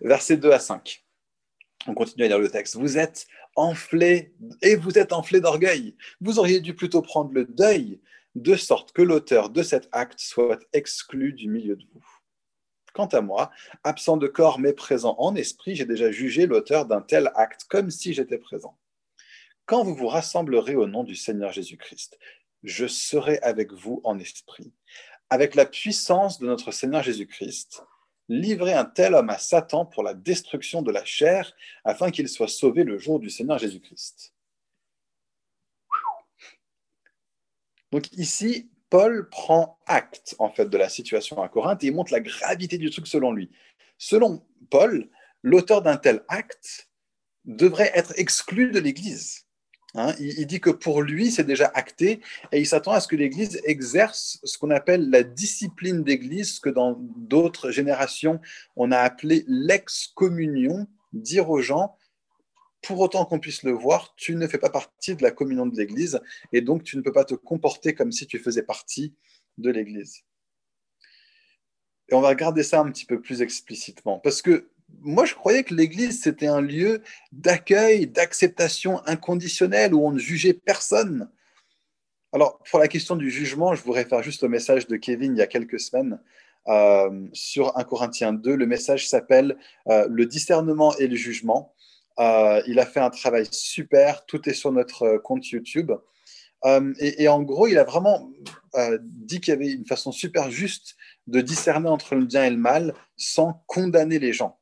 Versets 0.01 0.37
2 0.37 0.51
à 0.51 0.59
5. 0.59 1.03
On 1.87 1.93
continue 1.93 2.25
à 2.25 2.27
lire 2.27 2.39
le 2.39 2.49
texte. 2.49 2.75
Vous 2.75 2.97
êtes 2.97 3.27
enflés 3.55 4.33
et 4.61 4.75
vous 4.75 4.97
êtes 4.97 5.13
enflés 5.13 5.41
d'orgueil. 5.41 5.95
Vous 6.21 6.39
auriez 6.39 6.59
dû 6.59 6.75
plutôt 6.75 7.01
prendre 7.01 7.31
le 7.33 7.45
deuil, 7.45 7.99
de 8.35 8.55
sorte 8.55 8.91
que 8.91 9.01
l'auteur 9.01 9.49
de 9.49 9.63
cet 9.63 9.89
acte 9.91 10.19
soit 10.19 10.59
exclu 10.73 11.33
du 11.33 11.49
milieu 11.49 11.75
de 11.75 11.85
vous. 11.91 12.05
Quant 12.93 13.07
à 13.07 13.21
moi, 13.21 13.51
absent 13.83 14.17
de 14.17 14.27
corps 14.27 14.59
mais 14.59 14.73
présent 14.73 15.15
en 15.17 15.35
esprit, 15.35 15.75
j'ai 15.75 15.85
déjà 15.85 16.11
jugé 16.11 16.45
l'auteur 16.45 16.85
d'un 16.85 17.01
tel 17.01 17.31
acte 17.35 17.65
comme 17.69 17.89
si 17.89 18.13
j'étais 18.13 18.37
présent. 18.37 18.77
Quand 19.65 19.83
vous 19.83 19.95
vous 19.95 20.07
rassemblerez 20.07 20.75
au 20.75 20.87
nom 20.87 21.03
du 21.03 21.15
Seigneur 21.15 21.51
Jésus-Christ, 21.51 22.17
je 22.63 22.87
serai 22.87 23.39
avec 23.39 23.71
vous 23.71 24.01
en 24.03 24.19
esprit 24.19 24.71
avec 25.29 25.55
la 25.55 25.65
puissance 25.65 26.39
de 26.39 26.47
notre 26.47 26.71
Seigneur 26.71 27.03
Jésus-Christ, 27.03 27.83
livrer 28.29 28.73
un 28.73 28.85
tel 28.85 29.13
homme 29.13 29.29
à 29.29 29.37
Satan 29.37 29.85
pour 29.85 30.03
la 30.03 30.13
destruction 30.13 30.81
de 30.81 30.91
la 30.91 31.05
chair, 31.05 31.53
afin 31.83 32.11
qu'il 32.11 32.27
soit 32.27 32.47
sauvé 32.47 32.83
le 32.83 32.97
jour 32.97 33.19
du 33.19 33.29
Seigneur 33.29 33.57
Jésus-Christ. 33.57 34.33
Donc 37.91 38.11
ici, 38.13 38.69
Paul 38.89 39.29
prend 39.29 39.79
acte 39.85 40.35
en 40.39 40.49
fait 40.49 40.69
de 40.69 40.77
la 40.77 40.89
situation 40.89 41.41
à 41.41 41.49
Corinthe 41.49 41.83
et 41.83 41.87
il 41.87 41.93
montre 41.93 42.11
la 42.11 42.19
gravité 42.19 42.77
du 42.77 42.89
truc 42.89 43.07
selon 43.07 43.31
lui. 43.31 43.51
Selon 43.97 44.45
Paul, 44.69 45.09
l'auteur 45.43 45.81
d'un 45.81 45.97
tel 45.97 46.23
acte 46.27 46.89
devrait 47.45 47.91
être 47.95 48.13
exclu 48.17 48.71
de 48.71 48.79
l'Église. 48.79 49.46
Hein, 49.97 50.13
il, 50.19 50.45
dit 50.45 50.61
que 50.61 50.69
pour 50.69 51.01
lui, 51.01 51.31
c'est 51.31 51.43
déjà 51.43 51.71
acté 51.73 52.21
et 52.51 52.59
il 52.59 52.67
s'attend 52.67 52.91
à 52.91 52.99
ce 52.99 53.07
que 53.07 53.15
l'Église 53.15 53.59
exerce 53.63 54.39
ce 54.43 54.55
qu'on 54.59 54.69
appelle 54.69 55.09
la 55.09 55.23
discipline 55.23 56.03
d'Église, 56.03 56.55
ce 56.55 56.59
que 56.59 56.69
dans 56.69 56.99
d'autres 57.15 57.71
générations, 57.71 58.39
on 58.75 58.91
a 58.91 58.99
appelé 58.99 59.43
l'excommunion, 59.47 60.85
dire 61.13 61.49
aux 61.49 61.61
gens, 61.61 61.97
pour 62.83 62.99
autant 62.99 63.25
qu'on 63.25 63.39
puisse 63.39 63.63
le 63.63 63.71
voir, 63.71 64.13
tu 64.15 64.35
ne 64.35 64.45
fais 64.45 64.59
pas 64.59 64.69
partie 64.69 65.15
de 65.15 65.23
la 65.23 65.31
communion 65.31 65.65
de 65.65 65.75
l'Église 65.75 66.21
et 66.53 66.61
donc 66.61 66.83
tu 66.83 66.95
ne 66.95 67.01
peux 67.01 67.11
pas 67.11 67.25
te 67.25 67.33
comporter 67.33 67.95
comme 67.95 68.11
si 68.11 68.27
tu 68.27 68.37
faisais 68.37 68.61
partie 68.61 69.15
de 69.57 69.71
l'Église. 69.71 70.21
Et 72.09 72.13
on 72.13 72.21
va 72.21 72.29
regarder 72.29 72.61
ça 72.61 72.81
un 72.81 72.91
petit 72.91 73.05
peu 73.05 73.19
plus 73.19 73.41
explicitement 73.41 74.19
parce 74.19 74.43
que 74.43 74.69
moi, 75.01 75.25
je 75.25 75.35
croyais 75.35 75.63
que 75.63 75.73
l'Église, 75.73 76.21
c'était 76.21 76.47
un 76.47 76.61
lieu 76.61 77.01
d'accueil, 77.31 78.07
d'acceptation 78.07 79.01
inconditionnelle 79.05 79.93
où 79.93 80.05
on 80.05 80.11
ne 80.11 80.19
jugeait 80.19 80.53
personne. 80.53 81.29
Alors, 82.33 82.59
pour 82.69 82.79
la 82.79 82.87
question 82.87 83.15
du 83.15 83.31
jugement, 83.31 83.73
je 83.73 83.81
voudrais 83.83 84.05
faire 84.05 84.21
juste 84.21 84.43
le 84.43 84.49
message 84.49 84.87
de 84.87 84.97
Kevin 84.97 85.35
il 85.35 85.39
y 85.39 85.41
a 85.41 85.47
quelques 85.47 85.79
semaines 85.79 86.19
euh, 86.67 87.27
sur 87.31 87.77
1 87.77 87.83
Corinthiens 87.83 88.33
2. 88.33 88.55
Le 88.55 88.65
message 88.65 89.07
s'appelle 89.07 89.57
euh, 89.87 90.07
Le 90.09 90.25
discernement 90.25 90.95
et 90.97 91.07
le 91.07 91.15
jugement. 91.15 91.73
Euh, 92.19 92.61
il 92.67 92.79
a 92.79 92.85
fait 92.85 92.99
un 92.99 93.09
travail 93.09 93.47
super. 93.51 94.25
Tout 94.25 94.49
est 94.49 94.53
sur 94.53 94.71
notre 94.71 95.17
compte 95.17 95.49
YouTube. 95.49 95.91
Et, 96.99 97.27
en 97.29 97.43
gros, 97.43 97.67
il 97.67 97.77
a 97.77 97.85
vraiment 97.85 98.29
dit 98.99 99.39
qu'il 99.39 99.53
y 99.53 99.55
avait 99.55 99.71
une 99.71 99.85
façon 99.85 100.11
super 100.11 100.51
juste 100.51 100.97
de 101.27 101.39
discerner 101.39 101.87
entre 101.87 102.15
le 102.15 102.25
bien 102.25 102.43
et 102.43 102.49
le 102.49 102.57
mal 102.57 102.93
sans 103.15 103.63
condamner 103.67 104.19
les 104.19 104.33
gens 104.33 104.57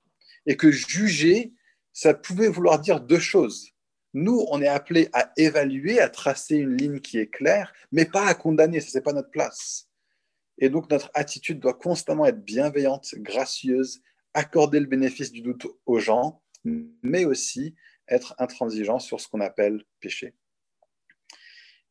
et 0.46 0.58
que 0.58 0.72
juger, 0.72 1.54
ça 1.94 2.14
pouvait 2.14 2.50
vouloir 2.50 2.80
dire 2.80 3.00
deux 3.00 3.20
choses. 3.20 3.72
Nous, 4.14 4.46
on 4.50 4.62
est 4.62 4.68
appelés 4.68 5.10
à 5.14 5.32
évaluer, 5.38 6.00
à 6.00 6.10
tracer 6.10 6.56
une 6.56 6.78
ligne 6.78 7.00
qui 7.00 7.18
est 7.18 7.28
claire, 7.28 7.74
mais 7.92 8.06
pas 8.06 8.26
à 8.26 8.34
condamner, 8.34 8.80
ce 8.80 8.98
n'est 8.98 9.04
pas 9.04 9.14
notre 9.14 9.32
place. 9.32 9.90
Et 10.58 10.70
donc 10.70 10.90
notre 10.90 11.12
attitude 11.14 11.60
doit 11.60 11.74
constamment 11.74 12.26
être 12.26 12.44
bienveillante, 12.44 13.16
gracieuse, 13.16 14.02
accorder 14.34 14.80
le 14.80 14.86
bénéfice 14.86 15.32
du 15.32 15.42
doute 15.42 15.68
aux 15.86 16.00
gens, 16.00 16.42
mais 16.64 17.26
aussi 17.26 17.76
être 18.08 18.36
intransigeant 18.38 19.00
sur 19.00 19.20
ce 19.20 19.28
qu'on 19.28 19.42
appelle 19.42 19.84
péché. 20.00 20.34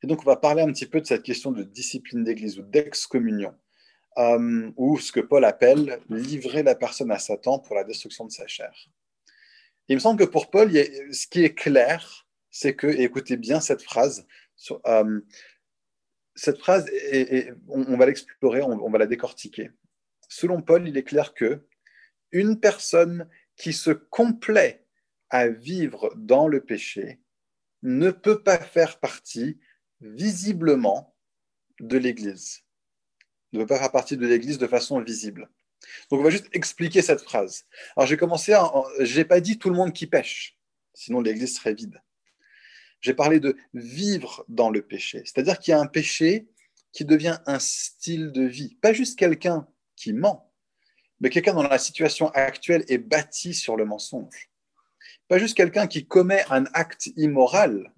Et 0.03 0.07
donc, 0.07 0.21
on 0.21 0.27
va 0.27 0.37
parler 0.37 0.63
un 0.63 0.71
petit 0.71 0.87
peu 0.87 1.01
de 1.01 1.07
cette 1.07 1.23
question 1.23 1.51
de 1.51 1.63
discipline 1.63 2.25
d'église 2.25 2.59
ou 2.59 2.63
d'excommunion, 2.63 3.55
euh, 4.19 4.71
ou 4.77 4.99
ce 4.99 5.13
que 5.13 5.21
Paul 5.21 5.45
appelle 5.45 6.01
livrer 6.09 6.63
la 6.63 6.75
personne 6.75 7.11
à 7.11 7.19
Satan 7.19 7.59
pour 7.59 7.75
la 7.75 7.85
destruction 7.85 8.25
de 8.25 8.31
sa 8.31 8.47
chair. 8.47 8.73
il 9.89 9.97
me 9.97 10.01
semble 10.01 10.25
que 10.25 10.31
pour 10.31 10.51
Paul, 10.51 10.71
ce 10.73 11.27
qui 11.27 11.45
est 11.45 11.55
clair, 11.55 12.27
c'est 12.51 12.75
que, 12.75 12.87
écoutez 12.87 13.37
bien 13.37 13.61
cette 13.61 13.83
phrase, 13.83 14.27
euh, 14.87 15.21
cette 16.35 16.59
phrase, 16.59 16.87
on, 17.69 17.97
va 17.97 18.07
l'explorer, 18.07 18.63
on, 18.63 18.91
va 18.91 18.99
la 18.99 19.07
décortiquer. 19.07 19.71
Selon 20.29 20.63
Paul, 20.63 20.89
il 20.89 20.97
est 20.97 21.05
clair 21.05 21.35
que 21.35 21.67
une 22.33 22.59
personne 22.59 23.29
qui 23.57 23.73
se 23.73 23.91
complaît 23.91 24.85
à 25.31 25.49
vivre 25.49 26.13
dans 26.17 26.49
le 26.49 26.61
péché 26.61 27.21
ne 27.83 28.11
peut 28.11 28.43
pas 28.43 28.59
faire 28.59 28.99
partie 28.99 29.59
visiblement 30.01 31.17
de 31.81 31.99
l'Église. 31.99 32.64
Ne 33.55 33.61
peut 33.61 33.67
pas 33.67 33.79
faire 33.79 33.93
partie 33.93 34.17
de 34.17 34.27
l'Église 34.27 34.59
de 34.59 34.67
façon 34.67 35.01
visible. 35.01 35.49
Donc 36.11 36.21
on 36.21 36.25
va 36.25 36.31
juste 36.31 36.49
expliquer 36.53 37.03
cette 37.03 37.21
phrase. 37.21 37.67
Alors 37.97 38.07
j'ai 38.07 38.17
commencé 38.17 38.53
à... 38.53 38.71
J'ai 39.01 39.25
pas 39.25 39.41
dit 39.41 39.59
tout 39.59 39.71
le 39.71 39.77
monde 39.77 39.93
qui 39.93 40.09
pêche, 40.09 40.59
sinon 40.93 41.21
l'Église 41.21 41.57
serait 41.57 41.75
vide. 41.75 42.03
J'ai 43.01 43.15
parlé 43.15 43.39
de 43.39 43.57
vivre 43.73 44.45
dans 44.49 44.71
le 44.71 44.83
péché, 44.83 45.23
c'est-à-dire 45.25 45.59
qu'il 45.59 45.73
y 45.73 45.75
a 45.75 45.81
un 45.81 45.87
péché 45.87 46.49
qui 46.93 47.05
devient 47.05 47.39
un 47.47 47.59
style 47.59 48.33
de 48.33 48.43
vie, 48.43 48.77
pas 48.81 48.93
juste 48.93 49.19
quelqu'un 49.19 49.69
qui 49.95 50.13
ment, 50.13 50.53
mais 51.21 51.31
quelqu'un 51.31 51.55
dont 51.55 51.63
la 51.63 51.79
situation 51.79 52.31
actuelle 52.31 52.85
est 52.89 52.99
bâtie 52.99 53.55
sur 53.55 53.77
le 53.77 53.85
mensonge. 53.85 54.51
Pas 55.29 55.39
juste 55.39 55.57
quelqu'un 55.57 55.87
qui 55.87 56.07
commet 56.07 56.45
un 56.51 56.65
acte 56.73 57.09
immoral, 57.17 57.93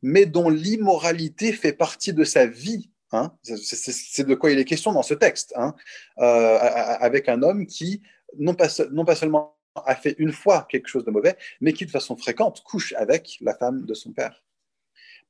mais 0.00 0.26
dont 0.26 0.48
l'immoralité 0.48 1.52
fait 1.52 1.72
partie 1.72 2.14
de 2.14 2.24
sa 2.24 2.46
vie. 2.46 2.90
Hein. 3.12 3.32
C'est 3.42 4.24
de 4.24 4.34
quoi 4.34 4.50
il 4.52 4.58
est 4.58 4.64
question 4.64 4.92
dans 4.92 5.02
ce 5.02 5.14
texte, 5.14 5.52
hein. 5.56 5.74
euh, 6.18 6.58
avec 7.00 7.28
un 7.28 7.42
homme 7.42 7.66
qui, 7.66 8.02
non 8.38 8.54
pas, 8.54 8.68
non 8.92 9.04
pas 9.04 9.16
seulement 9.16 9.56
a 9.74 9.94
fait 9.94 10.14
une 10.18 10.32
fois 10.32 10.66
quelque 10.68 10.88
chose 10.88 11.04
de 11.04 11.10
mauvais, 11.10 11.36
mais 11.60 11.72
qui 11.72 11.86
de 11.86 11.90
façon 11.90 12.16
fréquente 12.16 12.62
couche 12.62 12.92
avec 12.94 13.38
la 13.40 13.54
femme 13.54 13.84
de 13.84 13.94
son 13.94 14.12
père. 14.12 14.44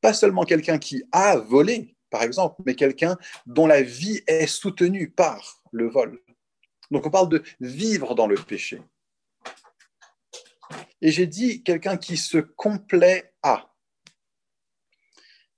Pas 0.00 0.14
seulement 0.14 0.44
quelqu'un 0.44 0.78
qui 0.78 1.04
a 1.12 1.36
volé, 1.36 1.94
par 2.08 2.22
exemple, 2.22 2.62
mais 2.64 2.74
quelqu'un 2.74 3.18
dont 3.46 3.66
la 3.66 3.82
vie 3.82 4.22
est 4.26 4.46
soutenue 4.46 5.10
par 5.10 5.62
le 5.72 5.88
vol. 5.88 6.22
Donc 6.90 7.06
on 7.06 7.10
parle 7.10 7.28
de 7.28 7.42
vivre 7.60 8.14
dans 8.14 8.26
le 8.26 8.36
péché. 8.36 8.82
Et 11.02 11.10
j'ai 11.10 11.26
dit 11.26 11.62
quelqu'un 11.62 11.96
qui 11.96 12.16
se 12.16 12.38
complaît 12.38 13.34
à. 13.42 13.74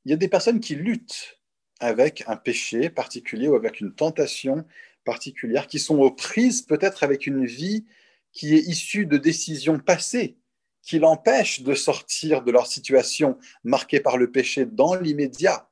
Il 0.04 0.10
y 0.10 0.14
a 0.14 0.16
des 0.16 0.28
personnes 0.28 0.60
qui 0.60 0.74
luttent 0.74 1.41
avec 1.82 2.22
un 2.28 2.36
péché 2.36 2.90
particulier 2.90 3.48
ou 3.48 3.56
avec 3.56 3.80
une 3.80 3.92
tentation 3.92 4.64
particulière, 5.04 5.66
qui 5.66 5.80
sont 5.80 5.98
aux 5.98 6.12
prises 6.12 6.62
peut-être 6.62 7.02
avec 7.02 7.26
une 7.26 7.44
vie 7.44 7.84
qui 8.30 8.54
est 8.54 8.60
issue 8.60 9.04
de 9.04 9.18
décisions 9.18 9.78
passées, 9.80 10.38
qui 10.80 11.00
l'empêchent 11.00 11.62
de 11.62 11.74
sortir 11.74 12.42
de 12.42 12.52
leur 12.52 12.66
situation 12.66 13.36
marquée 13.64 14.00
par 14.00 14.16
le 14.16 14.30
péché 14.30 14.64
dans 14.64 14.94
l'immédiat. 14.94 15.68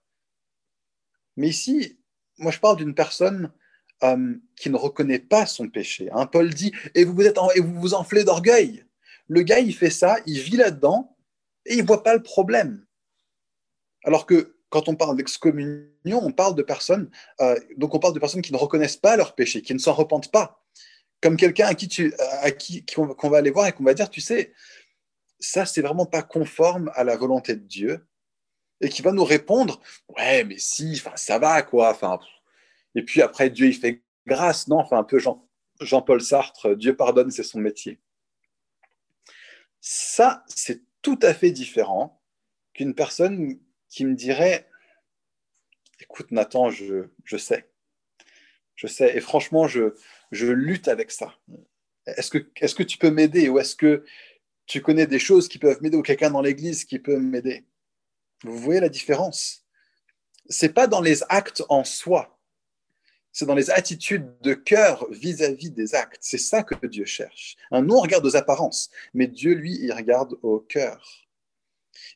Mais 1.37 1.49
ici, 1.49 1.99
moi 2.39 2.51
je 2.51 2.59
parle 2.59 2.77
d'une 2.77 2.95
personne 2.95 3.53
euh, 4.03 4.35
qui 4.57 4.69
ne 4.69 4.77
reconnaît 4.77 5.21
pas 5.21 5.47
son 5.47 5.69
péché. 5.69 6.09
Hein. 6.13 6.27
Paul 6.27 6.53
dit, 6.53 6.73
et 6.95 7.05
vous 7.05 7.15
vous, 7.15 7.23
êtes 7.23 7.39
et 7.55 7.61
vous 7.61 7.81
vous 7.81 7.95
enflez 7.95 8.25
d'orgueil. 8.25 8.85
Le 9.29 9.43
gars, 9.43 9.61
il 9.61 9.75
fait 9.75 9.91
ça, 9.91 10.17
il 10.27 10.41
vit 10.41 10.57
là-dedans, 10.57 11.17
et 11.67 11.75
il 11.75 11.83
ne 11.83 11.87
voit 11.87 12.03
pas 12.03 12.15
le 12.15 12.23
problème. 12.23 12.85
Alors 14.03 14.27
que 14.27 14.57
quand 14.71 14.89
on 14.89 14.97
parle 14.97 15.17
d'excommunion, 15.17 16.21
on 16.23 16.33
parle 16.33 16.55
de 16.55 16.63
personnes, 16.63 17.11
euh, 17.41 17.59
donc 17.77 17.95
on 17.95 17.99
parle 17.99 18.15
de 18.15 18.21
personnes 18.21 18.41
qui 18.41 18.53
ne 18.53 18.59
reconnaissent 18.59 18.97
pas 18.97 19.17
leur 19.17 19.35
péché, 19.35 19.63
qui 19.63 19.75
ne 19.75 19.79
s'en 19.79 19.93
repentent 19.93 20.31
pas. 20.31 20.65
Comme 21.21 21.37
quelqu'un 21.37 21.67
à 21.67 21.75
qui, 21.75 21.89
tu, 21.89 22.15
à 22.41 22.51
qui 22.51 22.87
qu'on 22.87 23.29
va 23.29 23.39
aller 23.39 23.51
voir 23.51 23.67
et 23.67 23.73
qu'on 23.73 23.85
va 23.85 23.93
dire, 23.93 24.09
tu 24.09 24.23
sais, 24.23 24.55
ça, 25.39 25.67
c'est 25.67 25.83
vraiment 25.83 26.07
pas 26.07 26.23
conforme 26.23 26.91
à 26.95 27.05
la 27.05 27.17
volonté 27.17 27.57
de 27.57 27.67
Dieu. 27.67 28.07
Et 28.83 28.89
qui 28.89 29.03
va 29.03 29.13
nous 29.13 29.25
répondre, 29.25 29.79
ouais, 30.17 30.43
mais 30.45 30.57
si, 30.57 31.03
ça 31.15 31.39
va, 31.39 31.61
quoi. 31.61 31.91
Enfin, 31.91 32.19
et 32.95 33.03
puis 33.03 33.21
après, 33.21 33.51
Dieu, 33.51 33.67
il 33.67 33.75
fait 33.75 34.03
grâce, 34.27 34.69
non 34.69 34.79
Enfin, 34.79 34.97
un 34.97 35.05
peu 35.05 35.19
Jean, 35.19 35.47
Jean-Paul 35.81 36.23
Sartre, 36.23 36.75
Dieu 36.75 36.97
pardonne, 36.97 37.31
c'est 37.31 37.43
son 37.43 37.61
métier. 37.61 38.01
Ça, 39.83 40.45
c'est 40.47 40.81
tout 41.03 41.19
à 41.21 41.35
fait 41.35 41.51
différent 41.51 42.23
qu'une 42.73 42.95
personne 42.95 43.59
qui 43.91 44.07
me 44.07 44.15
dirait, 44.15 44.67
écoute 46.01 46.31
Nathan, 46.31 46.71
je, 46.71 47.05
sais, 47.37 47.69
je 48.77 48.87
sais, 48.87 49.17
et 49.17 49.21
franchement, 49.21 49.69
je, 49.69 49.93
lutte 50.33 50.89
avec 50.89 51.11
ça. 51.11 51.35
Est-ce 52.07 52.31
que, 52.31 52.83
tu 52.83 52.97
peux 52.97 53.11
m'aider 53.11 53.49
ou 53.49 53.59
est-ce 53.59 53.77
que 53.77 54.05
tu 54.67 54.81
connais 54.81 55.07
des 55.07 55.19
choses 55.19 55.49
qui 55.49 55.59
peuvent 55.59 55.83
m'aider 55.83 55.97
ou 55.97 56.03
quelqu'un 56.03 56.31
dans 56.31 56.41
l'église 56.41 56.85
qui 56.85 56.99
peut 56.99 57.19
m'aider? 57.19 57.67
Vous 58.45 58.57
voyez 58.57 58.81
la 58.81 58.89
différence? 58.89 59.67
C'est 60.49 60.73
pas 60.73 60.87
dans 60.87 61.03
les 61.03 61.23
actes 61.29 61.63
en 61.69 61.85
soi 61.85 62.41
c'est 63.33 63.47
dans 63.47 63.55
les 63.55 63.71
attitudes 63.71 64.29
de 64.41 64.55
cœur 64.55 65.07
vis-à-vis 65.11 65.71
des 65.71 65.95
actes. 65.95 66.19
C'est 66.21 66.39
ça 66.39 66.63
que 66.63 66.87
Dieu 66.87 67.05
cherche. 67.05 67.57
nous, 67.71 67.95
on 67.95 68.01
regarde 68.01 68.27
aux 68.27 68.37
apparences, 68.37 68.91
mais 69.15 69.27
Dieu, 69.27 69.55
lui, 69.55 69.79
il 69.81 69.93
regarde 69.93 70.37
au 70.43 70.61
cœur. 70.61 71.29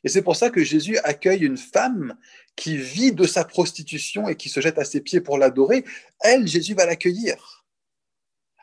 Et 0.03 0.09
c'est 0.09 0.21
pour 0.21 0.35
ça 0.35 0.49
que 0.49 0.63
Jésus 0.63 0.97
accueille 0.99 1.45
une 1.45 1.57
femme 1.57 2.17
qui 2.55 2.77
vit 2.77 3.11
de 3.11 3.25
sa 3.25 3.43
prostitution 3.43 4.27
et 4.27 4.35
qui 4.35 4.49
se 4.49 4.59
jette 4.59 4.77
à 4.77 4.85
ses 4.85 5.01
pieds 5.01 5.21
pour 5.21 5.37
l'adorer. 5.37 5.83
Elle, 6.21 6.47
Jésus 6.47 6.73
va 6.73 6.85
l'accueillir. 6.85 7.65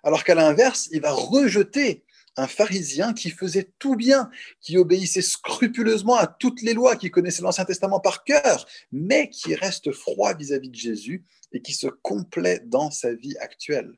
Alors 0.03 0.25
qu'à 0.25 0.35
l'inverse, 0.35 0.89
il 0.93 1.01
va 1.01 1.13
rejeter 1.13 2.05
un 2.37 2.47
pharisien 2.47 3.13
qui 3.13 3.31
faisait 3.31 3.71
tout 3.79 3.95
bien, 3.95 4.31
qui 4.61 4.79
obéissait 4.79 5.23
scrupuleusement 5.23 6.17
à 6.17 6.27
toutes 6.27 6.63
les 6.63 6.73
lois, 6.73 6.97
qui 6.97 7.11
connaissait 7.11 7.43
l'Ancien 7.43 7.65
Testament 7.65 8.01
par 8.01 8.25
cœur, 8.25 8.67
mais 8.91 9.29
qui 9.29 9.55
reste 9.55 9.93
froid 9.93 10.35
vis-à-vis 10.35 10.71
de 10.71 10.75
Jésus 10.75 11.25
et 11.53 11.61
qui 11.61 11.75
se 11.75 11.89
complaît 11.89 12.61
dans 12.65 12.91
sa 12.91 13.13
vie 13.13 13.37
actuelle. 13.39 13.93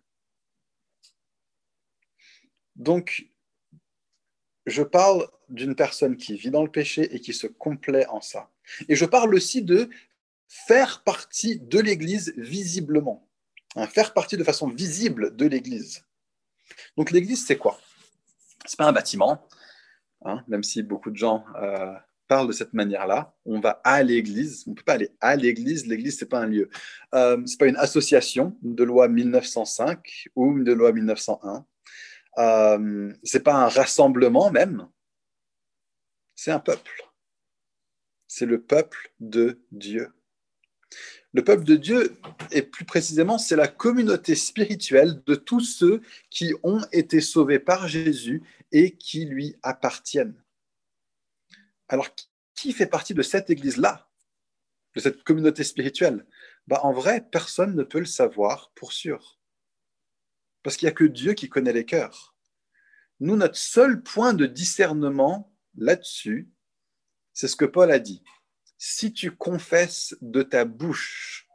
Donc, 2.75 3.27
je 4.67 4.83
parle 4.83 5.29
d'une 5.49 5.75
personne 5.75 6.17
qui 6.17 6.37
vit 6.37 6.51
dans 6.51 6.63
le 6.63 6.71
péché 6.71 7.15
et 7.15 7.21
qui 7.21 7.33
se 7.33 7.47
complaît 7.47 8.07
en 8.07 8.21
ça. 8.21 8.51
Et 8.89 8.97
je 8.97 9.05
parle 9.05 9.35
aussi 9.35 9.63
de 9.63 9.91
faire 10.49 11.03
partie 11.03 11.59
de 11.61 11.81
l'Église 11.81 12.33
visiblement, 12.37 13.29
hein, 13.77 13.87
faire 13.87 14.15
partie 14.15 14.37
de 14.37 14.45
façon 14.45 14.69
visible 14.69 15.37
de 15.37 15.47
l'Église. 15.47 16.05
Donc 16.97 17.11
l'Église, 17.11 17.45
c'est 17.47 17.59
quoi? 17.59 17.79
C'est 18.65 18.79
pas 18.79 18.87
un 18.87 18.93
bâtiment, 18.93 19.47
hein, 20.25 20.43
même 20.49 20.63
si 20.63 20.83
beaucoup 20.83 21.11
de 21.11 21.17
gens 21.17 21.45
euh, 21.57 21.93
parlent 22.29 22.47
de 22.47 22.53
cette 22.53 22.73
manière-là. 22.73 23.35
On 23.45 23.61
va 23.61 23.81
à 23.85 24.03
l'église. 24.03 24.65
On 24.67 24.71
ne 24.71 24.75
peut 24.77 24.83
pas 24.83 24.95
aller 24.95 25.11
à 25.21 25.37
l'église. 25.37 25.87
L'église, 25.87 26.19
c'est 26.19 26.29
pas 26.29 26.41
un 26.41 26.47
lieu. 26.47 26.71
Euh, 27.15 27.43
c'est 27.47 27.59
pas 27.59 27.67
une 27.67 27.77
association 27.77 28.57
de 28.63 28.85
loi 28.85 29.09
1905 29.09 30.29
ou 30.35 30.59
de 30.63 30.73
loi 30.73 30.93
1901. 30.93 31.67
Euh, 32.39 33.13
c'est 33.23 33.43
pas 33.43 33.55
un 33.55 33.69
rassemblement 33.69 34.51
même. 34.51 34.89
C'est 36.35 36.51
un 36.51 36.61
peuple. 36.61 37.03
C'est 38.27 38.47
le 38.47 38.61
peuple 38.61 39.13
de 39.21 39.61
Dieu. 39.71 40.13
Le 41.33 41.43
peuple 41.43 41.65
de 41.65 41.75
Dieu, 41.75 42.17
et 42.53 42.63
plus 42.63 42.85
précisément, 42.85 43.39
c'est 43.39 43.57
la 43.57 43.67
communauté 43.67 44.35
spirituelle 44.35 45.23
de 45.27 45.35
tous 45.35 45.61
ceux 45.61 46.01
qui 46.31 46.55
ont 46.63 46.85
été 46.93 47.21
sauvés 47.21 47.59
par 47.59 47.89
Jésus 47.89 48.43
et 48.71 48.97
qui 48.97 49.25
lui 49.25 49.57
appartiennent. 49.63 50.41
Alors, 51.89 52.09
qui 52.55 52.73
fait 52.73 52.87
partie 52.87 53.15
de 53.15 53.23
cette 53.23 53.51
église-là, 53.51 54.09
de 54.95 55.01
cette 55.01 55.25
communauté 55.25 55.65
spirituelle? 55.65 56.25
Bah, 56.69 56.81
En 56.85 56.93
vrai, 56.93 57.27
personne 57.31 57.75
ne 57.75 57.83
peut 57.83 57.99
le 57.99 58.07
savoir 58.07 58.71
pour 58.77 58.93
sûr. 58.93 59.41
Parce 60.65 60.77
qu'il 60.77 60.87
n'y 60.87 60.91
a 60.91 60.95
que 60.95 61.05
Dieu 61.05 61.35
qui 61.35 61.49
connaît 61.49 61.73
les 61.73 61.85
cœurs. 61.85 62.35
Nous, 63.21 63.37
notre 63.37 63.57
seul 63.57 64.03
point 64.03 64.35
de 64.35 64.47
discernement 64.47 65.55
là-dessus, 65.77 66.51
c'est 67.33 67.47
ce 67.47 67.55
que 67.55 67.65
Paul 67.65 67.93
a 67.93 68.01
dit 68.01 68.25
si 68.77 69.13
tu 69.13 69.31
confesses 69.31 70.17
de 70.21 70.43
ta 70.43 70.65
bouche 70.65 71.49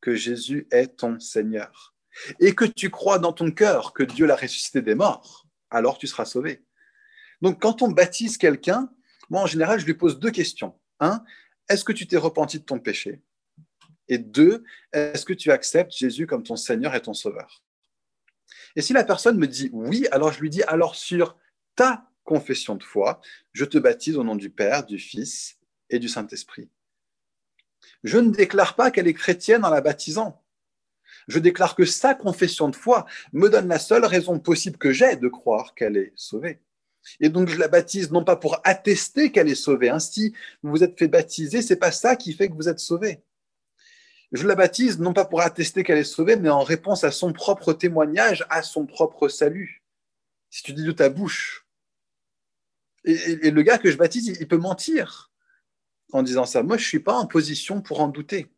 que 0.00 0.14
Jésus 0.14 0.66
est 0.70 0.98
ton 0.98 1.18
Seigneur 1.20 1.94
et 2.38 2.54
que 2.54 2.64
tu 2.64 2.90
crois 2.90 3.18
dans 3.18 3.32
ton 3.32 3.50
cœur 3.50 3.92
que 3.92 4.02
Dieu 4.02 4.24
l'a 4.24 4.36
ressuscité 4.36 4.80
des 4.80 4.94
morts, 4.94 5.46
alors 5.68 5.98
tu 5.98 6.06
seras 6.06 6.24
sauvé. 6.24 6.64
Donc 7.42 7.60
quand 7.60 7.82
on 7.82 7.90
baptise 7.90 8.38
quelqu'un, 8.38 8.90
moi 9.28 9.42
en 9.42 9.46
général, 9.46 9.78
je 9.78 9.86
lui 9.86 9.94
pose 9.94 10.18
deux 10.18 10.30
questions. 10.30 10.78
Un, 11.00 11.22
est-ce 11.68 11.84
que 11.84 11.92
tu 11.92 12.06
t'es 12.06 12.16
repenti 12.16 12.58
de 12.58 12.64
ton 12.64 12.78
péché? 12.78 13.22
Et 14.08 14.18
deux, 14.18 14.64
est-ce 14.92 15.24
que 15.24 15.32
tu 15.32 15.50
acceptes 15.50 15.92
Jésus 15.92 16.26
comme 16.26 16.42
ton 16.42 16.56
Seigneur 16.56 16.94
et 16.94 17.02
ton 17.02 17.14
Sauveur? 17.14 17.62
Et 18.76 18.82
si 18.82 18.92
la 18.92 19.04
personne 19.04 19.38
me 19.38 19.46
dit 19.46 19.70
oui, 19.72 20.06
alors 20.12 20.32
je 20.32 20.40
lui 20.40 20.50
dis 20.50 20.62
alors 20.64 20.94
sur 20.94 21.36
ta 21.76 22.08
confession 22.24 22.76
de 22.76 22.82
foi, 22.82 23.20
je 23.52 23.64
te 23.64 23.78
baptise 23.78 24.16
au 24.16 24.24
nom 24.24 24.36
du 24.36 24.50
Père, 24.50 24.84
du 24.84 24.98
Fils 24.98 25.58
et 25.88 25.98
du 25.98 26.08
Saint-Esprit. 26.08 26.68
Je 28.04 28.18
ne 28.18 28.30
déclare 28.30 28.76
pas 28.76 28.90
qu'elle 28.90 29.08
est 29.08 29.14
chrétienne 29.14 29.64
en 29.64 29.70
la 29.70 29.80
baptisant. 29.80 30.42
Je 31.28 31.38
déclare 31.38 31.74
que 31.74 31.84
sa 31.84 32.14
confession 32.14 32.68
de 32.68 32.76
foi 32.76 33.06
me 33.32 33.48
donne 33.48 33.68
la 33.68 33.78
seule 33.78 34.04
raison 34.04 34.38
possible 34.38 34.78
que 34.78 34.92
j'ai 34.92 35.16
de 35.16 35.28
croire 35.28 35.74
qu'elle 35.74 35.96
est 35.96 36.12
sauvée. 36.16 36.60
Et 37.18 37.28
donc 37.28 37.48
je 37.48 37.58
la 37.58 37.68
baptise 37.68 38.10
non 38.10 38.24
pas 38.24 38.36
pour 38.36 38.60
attester 38.64 39.32
qu'elle 39.32 39.48
est 39.48 39.54
sauvée. 39.54 39.90
Ainsi, 39.90 40.34
vous 40.62 40.70
vous 40.70 40.84
êtes 40.84 40.98
fait 40.98 41.08
baptiser, 41.08 41.62
c'est 41.62 41.76
pas 41.76 41.92
ça 41.92 42.16
qui 42.16 42.32
fait 42.32 42.48
que 42.48 42.54
vous 42.54 42.68
êtes 42.68 42.78
sauvé. 42.78 43.22
Je 44.32 44.46
la 44.46 44.54
baptise 44.54 45.00
non 45.00 45.12
pas 45.12 45.24
pour 45.24 45.40
attester 45.40 45.82
qu'elle 45.82 45.98
est 45.98 46.04
sauvée, 46.04 46.36
mais 46.36 46.50
en 46.50 46.62
réponse 46.62 47.02
à 47.02 47.10
son 47.10 47.32
propre 47.32 47.72
témoignage, 47.72 48.46
à 48.48 48.62
son 48.62 48.86
propre 48.86 49.28
salut. 49.28 49.82
Si 50.50 50.62
tu 50.62 50.72
dis 50.72 50.84
de 50.84 50.92
ta 50.92 51.08
bouche. 51.08 51.66
Et, 53.04 53.50
le 53.50 53.62
gars 53.62 53.78
que 53.78 53.90
je 53.90 53.96
baptise, 53.96 54.28
il, 54.28 54.46
peut 54.46 54.58
mentir 54.58 55.32
en 56.12 56.22
disant 56.22 56.44
ça. 56.44 56.62
Moi, 56.62 56.76
je 56.76 56.82
ne 56.82 56.88
suis 56.88 57.00
pas 57.00 57.14
en 57.14 57.26
position 57.26 57.80
pour 57.80 58.00
en 58.00 58.08
douter. 58.08 58.52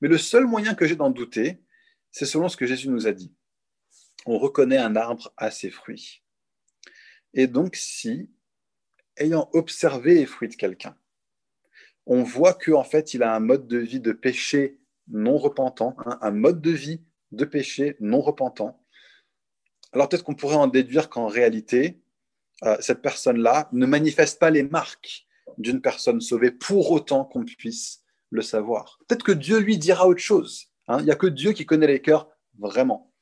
Mais 0.00 0.08
le 0.08 0.18
seul 0.18 0.46
moyen 0.46 0.74
que 0.74 0.86
j'ai 0.86 0.96
d'en 0.96 1.10
douter, 1.10 1.62
c'est 2.10 2.26
selon 2.26 2.48
ce 2.48 2.56
que 2.56 2.66
Jésus 2.66 2.88
nous 2.88 3.06
a 3.06 3.12
dit. 3.12 3.32
On 4.24 4.38
reconnaît 4.38 4.78
un 4.78 4.96
arbre 4.96 5.32
à 5.36 5.50
ses 5.50 5.70
fruits. 5.70 6.22
Et 7.34 7.46
donc, 7.46 7.76
si, 7.76 8.30
ayant 9.18 9.50
observé 9.52 10.14
les 10.14 10.26
fruits 10.26 10.48
de 10.48 10.56
quelqu'un, 10.56 10.96
on 12.06 12.22
voit 12.22 12.54
qu'en 12.54 12.84
fait, 12.84 13.14
il 13.14 13.22
a 13.22 13.34
un 13.34 13.40
mode 13.40 13.68
de 13.68 13.78
vie 13.78 14.00
de 14.00 14.12
péché 14.12 14.80
non 15.08 15.36
repentant, 15.38 15.96
hein, 16.04 16.18
un 16.20 16.30
mode 16.30 16.60
de 16.60 16.70
vie 16.70 17.02
de 17.32 17.44
péché 17.44 17.96
non 18.00 18.20
repentant, 18.20 18.82
alors 19.92 20.08
peut-être 20.08 20.24
qu'on 20.24 20.34
pourrait 20.34 20.56
en 20.56 20.66
déduire 20.66 21.08
qu'en 21.08 21.26
réalité, 21.26 22.00
euh, 22.64 22.76
cette 22.80 23.02
personne-là 23.02 23.68
ne 23.72 23.86
manifeste 23.86 24.38
pas 24.38 24.50
les 24.50 24.62
marques 24.62 25.26
d'une 25.58 25.80
personne 25.80 26.20
sauvée 26.20 26.50
pour 26.50 26.90
autant 26.90 27.24
qu'on 27.24 27.44
puisse 27.44 28.02
le 28.30 28.42
savoir. 28.42 28.98
Peut-être 29.06 29.22
que 29.22 29.32
Dieu 29.32 29.58
lui 29.58 29.78
dira 29.78 30.06
autre 30.06 30.20
chose. 30.20 30.66
Hein. 30.88 30.98
Il 31.00 31.04
n'y 31.04 31.10
a 31.10 31.16
que 31.16 31.26
Dieu 31.26 31.52
qui 31.52 31.66
connaît 31.66 31.86
les 31.86 32.02
cœurs 32.02 32.28
vraiment 32.58 33.12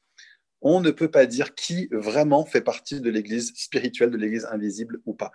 on 0.64 0.80
ne 0.80 0.90
peut 0.90 1.10
pas 1.10 1.26
dire 1.26 1.54
qui 1.54 1.88
vraiment 1.92 2.46
fait 2.46 2.62
partie 2.62 3.02
de 3.02 3.10
l'Église 3.10 3.52
spirituelle, 3.54 4.10
de 4.10 4.16
l'Église 4.16 4.46
invisible 4.46 5.00
ou 5.04 5.12
pas. 5.12 5.30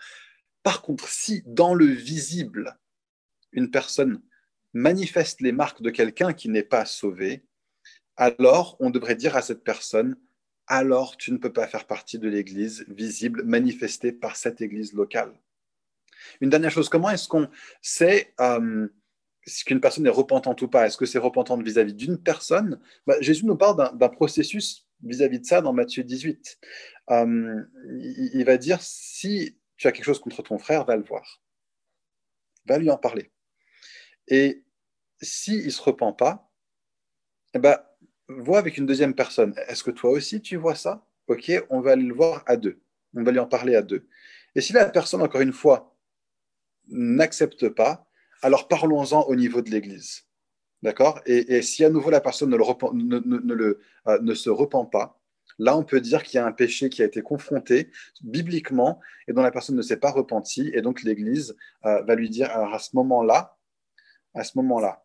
Par 0.63 0.81
contre, 0.81 1.07
si 1.07 1.43
dans 1.45 1.75
le 1.75 1.85
visible, 1.85 2.79
une 3.51 3.69
personne 3.69 4.21
manifeste 4.73 5.41
les 5.41 5.51
marques 5.51 5.81
de 5.81 5.89
quelqu'un 5.89 6.33
qui 6.33 6.49
n'est 6.49 6.63
pas 6.63 6.85
sauvé, 6.85 7.43
alors 8.17 8.77
on 8.79 8.89
devrait 8.89 9.15
dire 9.15 9.35
à 9.35 9.41
cette 9.41 9.63
personne, 9.63 10.15
alors 10.67 11.17
tu 11.17 11.31
ne 11.31 11.37
peux 11.37 11.51
pas 11.51 11.67
faire 11.67 11.87
partie 11.87 12.19
de 12.19 12.29
l'Église 12.29 12.85
visible 12.89 13.43
manifestée 13.43 14.11
par 14.11 14.35
cette 14.35 14.61
Église 14.61 14.93
locale. 14.93 15.33
Une 16.41 16.49
dernière 16.49 16.71
chose, 16.71 16.89
comment 16.89 17.09
est-ce 17.09 17.27
qu'on 17.27 17.49
sait 17.81 18.33
euh, 18.39 18.87
qu'une 19.65 19.81
personne 19.81 20.05
est 20.05 20.11
repentante 20.11 20.61
ou 20.61 20.67
pas? 20.67 20.85
Est-ce 20.85 20.97
que 20.97 21.05
c'est 21.05 21.17
repentante 21.17 21.63
vis-à-vis 21.63 21.93
d'une 21.93 22.17
personne? 22.17 22.79
Bah, 23.07 23.15
Jésus 23.21 23.45
nous 23.45 23.55
parle 23.55 23.97
d'un 23.97 24.09
processus 24.09 24.87
vis-à-vis 25.03 25.39
de 25.39 25.45
ça 25.45 25.61
dans 25.61 25.73
Matthieu 25.73 26.03
18. 26.03 26.59
Euh, 27.11 27.63
il, 28.33 28.43
va 28.45 28.57
dire, 28.57 28.81
si 28.81 29.57
tu 29.77 29.87
as 29.87 29.91
quelque 29.91 30.05
chose 30.05 30.19
contre 30.19 30.43
ton 30.43 30.57
frère, 30.57 30.85
va 30.85 30.95
le 30.95 31.03
voir. 31.03 31.41
Va 32.65 32.77
lui 32.77 32.91
en 32.91 32.97
parler. 32.97 33.31
Et 34.29 34.63
s'il 35.21 35.65
ne 35.65 35.69
se 35.69 35.81
repent 35.81 36.15
pas, 36.17 36.49
eh 37.53 37.59
ben, 37.59 37.77
vois 38.27 38.59
avec 38.59 38.77
une 38.77 38.85
deuxième 38.85 39.15
personne. 39.15 39.53
Est-ce 39.67 39.83
que 39.83 39.91
toi 39.91 40.11
aussi 40.11 40.41
tu 40.41 40.55
vois 40.55 40.75
ça? 40.75 41.05
Ok, 41.27 41.51
on 41.69 41.81
va 41.81 41.91
aller 41.91 42.03
le 42.03 42.13
voir 42.13 42.43
à 42.45 42.57
deux. 42.57 42.79
On 43.15 43.23
va 43.23 43.31
lui 43.31 43.39
en 43.39 43.47
parler 43.47 43.75
à 43.75 43.81
deux. 43.81 44.07
Et 44.55 44.61
si 44.61 44.73
la 44.73 44.85
personne, 44.85 45.21
encore 45.21 45.41
une 45.41 45.53
fois, 45.53 45.95
n'accepte 46.87 47.69
pas, 47.69 48.07
alors 48.41 48.67
parlons-en 48.67 49.23
au 49.23 49.35
niveau 49.35 49.61
de 49.61 49.69
l'Église. 49.69 50.23
D'accord? 50.81 51.21
Et, 51.25 51.61
si 51.61 51.83
à 51.83 51.89
nouveau 51.89 52.09
la 52.09 52.21
personne 52.21 52.49
ne, 52.49 52.57
euh, 52.57 54.19
ne, 54.21 54.33
se 54.33 54.49
repent 54.49 54.89
pas, 54.89 55.19
là 55.57 55.75
on 55.75 55.83
peut 55.83 55.99
dire 55.99 56.23
qu'il 56.23 56.37
y 56.37 56.41
a 56.41 56.45
un 56.45 56.53
péché 56.53 56.89
qui 56.89 57.01
a 57.01 57.05
été 57.05 57.21
confronté 57.21 57.91
bibliquement 58.21 59.01
et 59.27 59.33
dont 59.33 59.41
la 59.41 59.51
personne 59.51 59.75
ne 59.75 59.81
s'est 59.81 59.97
pas 59.97 60.11
repentie. 60.11 60.71
Et 60.73 60.81
donc 60.81 61.03
l'Église 61.03 61.57
euh, 61.85 62.01
va 62.03 62.15
lui 62.15 62.29
dire 62.29 62.49
à 62.51 62.79
ce 62.79 62.95
moment-là, 62.95 63.58
à 64.33 64.43
ce 64.43 64.57
moment-là, 64.57 65.03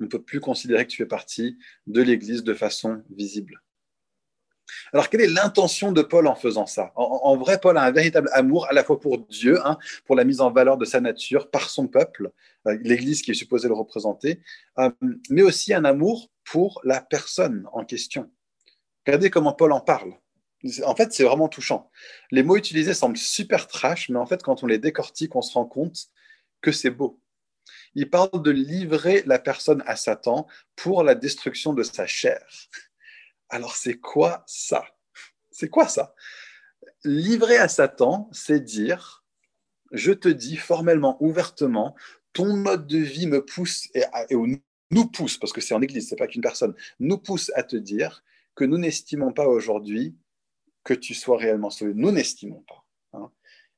on 0.00 0.04
ne 0.04 0.08
peut 0.08 0.22
plus 0.22 0.40
considérer 0.40 0.86
que 0.86 0.90
tu 0.90 0.98
fais 0.98 1.06
partie 1.06 1.58
de 1.86 2.02
l'Église 2.02 2.44
de 2.44 2.54
façon 2.54 3.02
visible. 3.10 3.62
Alors, 4.92 5.08
quelle 5.08 5.22
est 5.22 5.28
l'intention 5.28 5.92
de 5.92 6.02
Paul 6.02 6.26
en 6.26 6.34
faisant 6.34 6.66
ça? 6.66 6.92
En, 6.94 7.36
vrai, 7.36 7.58
Paul 7.58 7.78
a 7.78 7.82
un 7.82 7.90
véritable 7.90 8.28
amour 8.32 8.66
à 8.68 8.72
la 8.72 8.84
fois 8.84 9.00
pour 9.00 9.18
Dieu, 9.18 9.58
hein, 9.66 9.78
pour 10.04 10.14
la 10.14 10.24
mise 10.24 10.40
en 10.40 10.50
valeur 10.50 10.76
de 10.76 10.84
sa 10.84 11.00
nature, 11.00 11.50
par 11.50 11.70
son 11.70 11.88
peuple, 11.88 12.30
euh, 12.66 12.76
l'Église 12.82 13.22
qui 13.22 13.30
est 13.30 13.34
supposée 13.34 13.68
le 13.68 13.74
représenter, 13.74 14.40
euh, 14.78 14.90
mais 15.30 15.42
aussi 15.42 15.72
un 15.72 15.84
amour 15.84 16.30
pour 16.44 16.80
la 16.84 17.00
personne 17.00 17.66
en 17.72 17.84
question. 17.84 18.30
Regardez 19.06 19.30
comment 19.30 19.52
Paul 19.52 19.72
en 19.72 19.80
parle. 19.80 20.12
En 20.84 20.94
fait, 20.94 21.12
c'est 21.12 21.24
vraiment 21.24 21.48
touchant. 21.48 21.90
Les 22.30 22.42
mots 22.42 22.56
utilisés 22.56 22.92
semblent 22.92 23.16
super 23.16 23.68
trash, 23.68 24.08
mais 24.08 24.18
en 24.18 24.26
fait, 24.26 24.42
quand 24.42 24.62
on 24.62 24.66
les 24.66 24.78
décortique, 24.78 25.36
on 25.36 25.42
se 25.42 25.54
rend 25.54 25.66
compte 25.66 26.08
que 26.60 26.72
c'est 26.72 26.90
beau. 26.90 27.20
Il 27.94 28.10
parle 28.10 28.42
de 28.42 28.50
livrer 28.50 29.22
la 29.26 29.38
personne 29.38 29.82
à 29.86 29.96
Satan 29.96 30.46
pour 30.76 31.02
la 31.02 31.14
destruction 31.14 31.72
de 31.72 31.82
sa 31.82 32.06
chair. 32.06 32.44
Alors 33.48 33.76
c'est 33.76 33.98
quoi 33.98 34.44
ça? 34.46 34.84
C'est 35.50 35.68
quoi 35.68 35.88
ça? 35.88 36.14
Livrer 37.04 37.56
à 37.56 37.68
Satan, 37.68 38.28
c'est 38.32 38.60
dire, 38.60 39.24
je 39.92 40.12
te 40.12 40.28
dis 40.28 40.56
formellement, 40.56 41.16
ouvertement, 41.22 41.96
ton 42.32 42.54
mode 42.54 42.86
de 42.86 42.98
vie 42.98 43.26
me 43.26 43.44
pousse 43.44 43.88
et, 43.94 44.04
nous 44.90 45.06
pousse, 45.06 45.36
parce 45.36 45.52
que 45.52 45.60
c'est 45.60 45.74
en 45.74 45.82
Église, 45.82 46.08
c'est 46.08 46.16
pas 46.16 46.26
qu'une 46.26 46.42
personne, 46.42 46.74
nous 46.98 47.18
pousse 47.18 47.50
à 47.54 47.62
te 47.62 47.76
dire 47.76 48.22
que 48.54 48.64
nous 48.64 48.78
n'estimons 48.78 49.32
pas 49.32 49.46
aujourd'hui 49.46 50.16
que 50.84 50.94
tu 50.94 51.14
sois 51.14 51.36
réellement 51.36 51.70
sauvé. 51.70 51.92
Nous 51.94 52.10
n'estimons 52.10 52.62
pas. 52.62 52.84
Hein. 53.12 53.30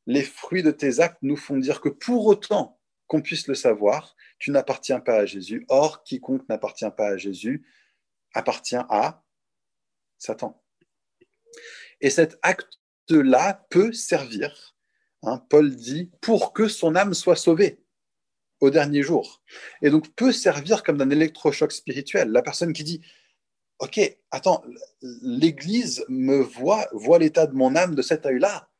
Les 0.07 0.23
fruits 0.23 0.63
de 0.63 0.71
tes 0.71 1.01
actes 1.01 1.19
nous 1.23 1.37
font 1.37 1.57
dire 1.57 1.81
que 1.81 1.89
pour 1.89 2.27
autant 2.27 2.80
qu'on 3.11 3.21
puisse 3.21 3.49
le 3.49 3.57
savoir, 3.57 4.15
tu 4.39 4.53
n'appartiens 4.53 5.01
pas 5.01 5.17
à 5.17 5.27
Jésus. 5.27 5.67
Or, 5.69 6.05
quiconque 6.05 6.49
n'appartient 6.49 6.91
pas 6.97 7.09
à 7.09 7.17
Jésus 7.17 7.67
appartient 8.35 8.77
à 8.77 9.25
Satan. 10.17 10.63
Et 12.01 12.09
cet 12.09 12.39
acte-là 12.43 13.67
peut 13.69 13.93
servir, 13.93 14.77
hein, 15.25 15.45
Paul 15.51 15.75
dit, 15.75 16.13
pour 16.21 16.53
que 16.53 16.69
son 16.69 16.95
âme 16.95 17.13
soit 17.13 17.35
sauvée 17.35 17.83
au 18.61 18.71
dernier 18.71 19.03
jour. 19.03 19.43
Et 19.83 19.91
donc 19.91 20.15
peut 20.15 20.31
servir 20.31 20.85
comme 20.85 20.99
d'un 20.99 21.11
électrochoc 21.11 21.73
spirituel. 21.73 22.31
La 22.31 22.43
personne 22.43 22.73
qui 22.73 22.85
dit, 22.85 23.01
OK, 23.81 23.99
attends, 24.31 24.63
l'Église 25.03 26.05
me 26.09 26.43
voit, 26.43 26.87
voit 26.93 27.19
l'état 27.19 27.49
de 27.49 27.57
mon 27.57 27.75
âme 27.75 27.97
de 27.97 28.03
cet 28.03 28.25
œil-là. 28.25 28.71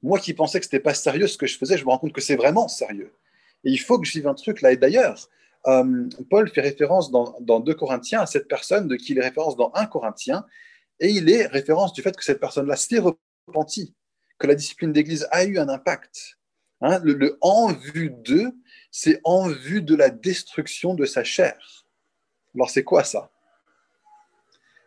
Moi 0.00 0.18
qui 0.18 0.32
pensais 0.32 0.60
que 0.60 0.64
ce 0.64 0.70
n'était 0.70 0.82
pas 0.82 0.94
sérieux 0.94 1.26
ce 1.26 1.36
que 1.36 1.46
je 1.46 1.58
faisais, 1.58 1.76
je 1.76 1.84
me 1.84 1.90
rends 1.90 1.98
compte 1.98 2.14
que 2.14 2.22
c'est 2.22 2.36
vraiment 2.36 2.68
sérieux. 2.68 3.12
Et 3.64 3.70
il 3.70 3.78
faut 3.78 3.98
que 3.98 4.06
je 4.06 4.12
vive 4.12 4.28
un 4.28 4.34
truc 4.34 4.60
là. 4.60 4.72
Et 4.72 4.76
d'ailleurs, 4.76 5.28
euh, 5.66 6.08
Paul 6.28 6.48
fait 6.48 6.60
référence 6.60 7.10
dans, 7.10 7.36
dans 7.40 7.60
2 7.60 7.74
Corinthiens 7.74 8.20
à 8.20 8.26
cette 8.26 8.48
personne 8.48 8.86
de 8.86 8.96
qui 8.96 9.12
il 9.12 9.18
est 9.18 9.22
référence 9.24 9.56
dans 9.56 9.72
1 9.74 9.86
Corinthien, 9.86 10.44
et 11.00 11.08
il 11.08 11.30
est 11.30 11.46
référence 11.46 11.92
du 11.92 12.02
fait 12.02 12.16
que 12.16 12.24
cette 12.24 12.40
personne-là 12.40 12.76
s'est 12.76 12.98
repentie, 12.98 13.94
que 14.38 14.46
la 14.46 14.54
discipline 14.54 14.92
d'Église 14.92 15.26
a 15.30 15.44
eu 15.44 15.58
un 15.58 15.68
impact. 15.68 16.38
Hein, 16.80 17.00
le, 17.02 17.38
en 17.40 17.72
vue 17.72 18.10
d'eux, 18.10 18.52
c'est 18.90 19.20
en 19.24 19.48
vue 19.48 19.80
de 19.80 19.94
la 19.94 20.10
destruction 20.10 20.94
de 20.94 21.06
sa 21.06 21.24
chair. 21.24 21.86
Alors 22.54 22.70
c'est 22.70 22.84
quoi 22.84 23.04
ça? 23.04 23.30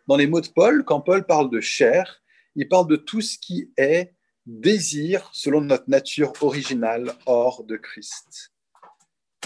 Dans 0.08 0.16
les 0.16 0.28
mots 0.28 0.42
de 0.42 0.48
Paul, 0.48 0.86
quand 0.86 1.02
Paul 1.02 1.26
parle 1.26 1.50
de 1.50 1.60
chair, 1.60 2.22
il 2.56 2.70
parle 2.70 2.88
de 2.88 2.96
tout 2.96 3.22
ce 3.22 3.38
qui 3.38 3.72
est 3.78 4.14
désir 4.46 5.30
selon 5.34 5.62
notre 5.62 5.90
nature 5.90 6.32
originale 6.42 7.14
hors 7.26 7.64
de 7.64 7.76
Christ 7.76 8.54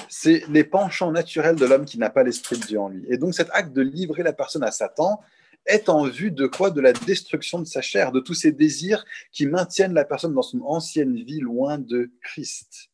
c'est 0.09 0.43
les 0.49 0.63
penchants 0.63 1.11
naturels 1.11 1.55
de 1.55 1.65
l'homme 1.65 1.85
qui 1.85 1.97
n'a 1.97 2.09
pas 2.09 2.23
l'esprit 2.23 2.57
de 2.57 2.65
Dieu 2.65 2.79
en 2.79 2.89
lui. 2.89 3.05
Et 3.09 3.17
donc 3.17 3.33
cet 3.33 3.49
acte 3.51 3.73
de 3.73 3.81
livrer 3.81 4.23
la 4.23 4.33
personne 4.33 4.63
à 4.63 4.71
Satan 4.71 5.21
est 5.65 5.89
en 5.89 6.05
vue 6.05 6.31
de 6.31 6.47
quoi? 6.47 6.71
De 6.71 6.81
la 6.81 6.93
destruction 6.93 7.59
de 7.59 7.65
sa 7.65 7.81
chair, 7.81 8.11
de 8.11 8.19
tous 8.19 8.33
ces 8.33 8.51
désirs 8.51 9.05
qui 9.31 9.45
maintiennent 9.45 9.93
la 9.93 10.05
personne 10.05 10.33
dans 10.33 10.41
son 10.41 10.61
ancienne 10.61 11.15
vie 11.15 11.39
loin 11.39 11.77
de 11.77 12.11
Christ. 12.21 12.89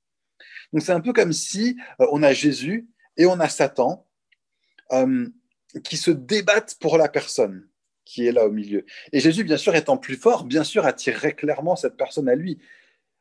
Donc 0.74 0.82
c'est 0.82 0.92
un 0.92 1.02
peu 1.02 1.14
comme 1.14 1.34
si 1.34 1.78
euh, 2.02 2.08
on 2.12 2.24
a 2.24 2.34
Jésus 2.34 2.88
et 3.16 3.26
on 3.26 3.40
a 3.40 3.50
Satan 3.50 4.06
euh, 4.92 5.28
qui 5.84 5.98
se 5.98 6.12
débattent 6.12 6.78
pour 6.80 6.98
la 6.98 7.10
personne 7.10 7.68
qui 8.06 8.26
est 8.26 8.32
là 8.32 8.46
au 8.46 8.52
milieu. 8.52 8.86
Et 9.12 9.20
Jésus, 9.20 9.44
bien 9.44 9.58
sûr, 9.58 9.76
étant 9.76 9.98
plus 9.98 10.16
fort, 10.16 10.46
bien 10.46 10.64
sûr, 10.64 10.86
attirerait 10.86 11.34
clairement 11.34 11.76
cette 11.76 11.98
personne 11.98 12.30
à 12.30 12.36
lui. 12.36 12.58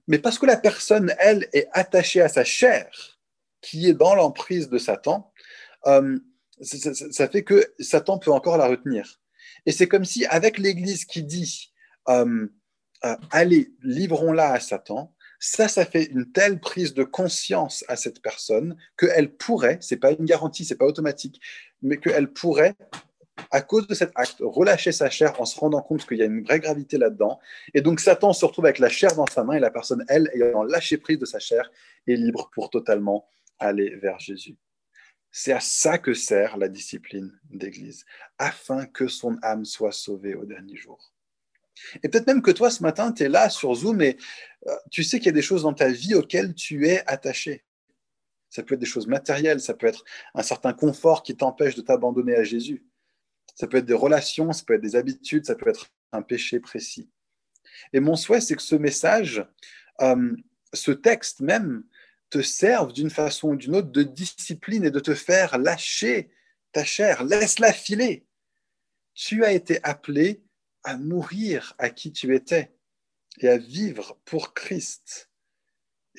Mais 0.06 0.18
parce 0.18 0.38
que 0.38 0.46
la 0.46 0.56
personne, 0.56 1.12
elle, 1.18 1.48
est 1.52 1.68
attachée 1.72 2.20
à 2.20 2.28
sa 2.28 2.44
chair, 2.44 3.15
qui 3.60 3.88
est 3.88 3.94
dans 3.94 4.14
l'emprise 4.14 4.68
de 4.68 4.78
Satan, 4.78 5.32
euh, 5.86 6.18
ça, 6.60 7.28
fait 7.28 7.44
que 7.44 7.64
Satan 7.78 8.18
peut 8.18 8.32
encore 8.32 8.56
la 8.56 8.66
retenir. 8.66 9.20
Et 9.66 9.72
c'est 9.72 9.88
comme 9.88 10.04
si 10.04 10.24
avec 10.26 10.58
l'Église 10.58 11.04
qui 11.04 11.22
dit, 11.22 11.72
euh, 12.08 12.46
euh, 13.04 13.16
allez, 13.30 13.74
livrons-la 13.82 14.52
à 14.52 14.60
Satan. 14.60 15.14
Ça, 15.38 15.68
ça 15.68 15.84
fait 15.84 16.04
une 16.04 16.32
telle 16.32 16.60
prise 16.60 16.94
de 16.94 17.04
conscience 17.04 17.84
à 17.88 17.96
cette 17.96 18.22
personne 18.22 18.76
qu'elle 18.96 19.36
pourrait, 19.36 19.76
c'est 19.82 19.98
pas 19.98 20.12
une 20.12 20.24
garantie, 20.24 20.64
c'est 20.64 20.76
pas 20.76 20.86
automatique, 20.86 21.40
mais 21.82 21.98
qu'elle 21.98 22.32
pourrait, 22.32 22.74
à 23.50 23.60
cause 23.60 23.86
de 23.86 23.94
cet 23.94 24.12
acte, 24.14 24.38
relâcher 24.40 24.92
sa 24.92 25.10
chair 25.10 25.38
en 25.38 25.44
se 25.44 25.58
rendant 25.60 25.82
compte 25.82 26.06
qu'il 26.06 26.16
y 26.16 26.22
a 26.22 26.24
une 26.24 26.42
vraie 26.42 26.58
gravité 26.58 26.96
là-dedans. 26.96 27.38
Et 27.74 27.82
donc 27.82 28.00
Satan 28.00 28.32
se 28.32 28.46
retrouve 28.46 28.64
avec 28.64 28.78
la 28.78 28.88
chair 28.88 29.14
dans 29.14 29.26
sa 29.26 29.44
main 29.44 29.54
et 29.54 29.60
la 29.60 29.70
personne, 29.70 30.04
elle, 30.08 30.30
ayant 30.34 30.62
lâché 30.62 30.96
prise 30.96 31.18
de 31.18 31.26
sa 31.26 31.38
chair, 31.38 31.70
est 32.06 32.16
libre 32.16 32.50
pour 32.54 32.70
totalement 32.70 33.28
aller 33.58 33.96
vers 33.96 34.18
Jésus. 34.18 34.56
C'est 35.30 35.52
à 35.52 35.60
ça 35.60 35.98
que 35.98 36.14
sert 36.14 36.56
la 36.56 36.68
discipline 36.68 37.38
d'Église, 37.50 38.04
afin 38.38 38.86
que 38.86 39.06
son 39.06 39.38
âme 39.42 39.64
soit 39.64 39.92
sauvée 39.92 40.34
au 40.34 40.44
dernier 40.44 40.76
jour. 40.76 41.12
Et 42.02 42.08
peut-être 42.08 42.26
même 42.26 42.42
que 42.42 42.50
toi, 42.50 42.70
ce 42.70 42.82
matin, 42.82 43.12
tu 43.12 43.24
es 43.24 43.28
là 43.28 43.50
sur 43.50 43.74
Zoom 43.74 44.00
et 44.00 44.16
euh, 44.66 44.74
tu 44.90 45.04
sais 45.04 45.18
qu'il 45.18 45.26
y 45.26 45.30
a 45.30 45.32
des 45.32 45.42
choses 45.42 45.62
dans 45.62 45.74
ta 45.74 45.90
vie 45.90 46.14
auxquelles 46.14 46.54
tu 46.54 46.88
es 46.88 47.02
attaché. 47.06 47.64
Ça 48.48 48.62
peut 48.62 48.74
être 48.74 48.80
des 48.80 48.86
choses 48.86 49.06
matérielles, 49.06 49.60
ça 49.60 49.74
peut 49.74 49.86
être 49.86 50.04
un 50.34 50.42
certain 50.42 50.72
confort 50.72 51.22
qui 51.22 51.36
t'empêche 51.36 51.74
de 51.74 51.82
t'abandonner 51.82 52.34
à 52.34 52.42
Jésus. 52.42 52.86
Ça 53.54 53.66
peut 53.66 53.78
être 53.78 53.86
des 53.86 53.94
relations, 53.94 54.52
ça 54.52 54.64
peut 54.66 54.74
être 54.74 54.82
des 54.82 54.96
habitudes, 54.96 55.44
ça 55.44 55.54
peut 55.54 55.68
être 55.68 55.90
un 56.12 56.22
péché 56.22 56.60
précis. 56.60 57.10
Et 57.92 58.00
mon 58.00 58.16
souhait, 58.16 58.40
c'est 58.40 58.56
que 58.56 58.62
ce 58.62 58.76
message, 58.76 59.44
euh, 60.00 60.34
ce 60.72 60.92
texte 60.92 61.40
même, 61.40 61.84
te 62.30 62.42
serve 62.42 62.92
d'une 62.92 63.10
façon 63.10 63.50
ou 63.50 63.56
d'une 63.56 63.76
autre 63.76 63.90
de 63.90 64.02
discipline 64.02 64.84
et 64.84 64.90
de 64.90 65.00
te 65.00 65.14
faire 65.14 65.58
lâcher 65.58 66.30
ta 66.72 66.84
chair. 66.84 67.24
Laisse-la 67.24 67.72
filer. 67.72 68.26
Tu 69.14 69.44
as 69.44 69.52
été 69.52 69.82
appelé 69.82 70.42
à 70.84 70.96
mourir 70.96 71.74
à 71.78 71.90
qui 71.90 72.12
tu 72.12 72.34
étais 72.34 72.72
et 73.38 73.48
à 73.48 73.58
vivre 73.58 74.18
pour 74.24 74.54
Christ. 74.54 75.30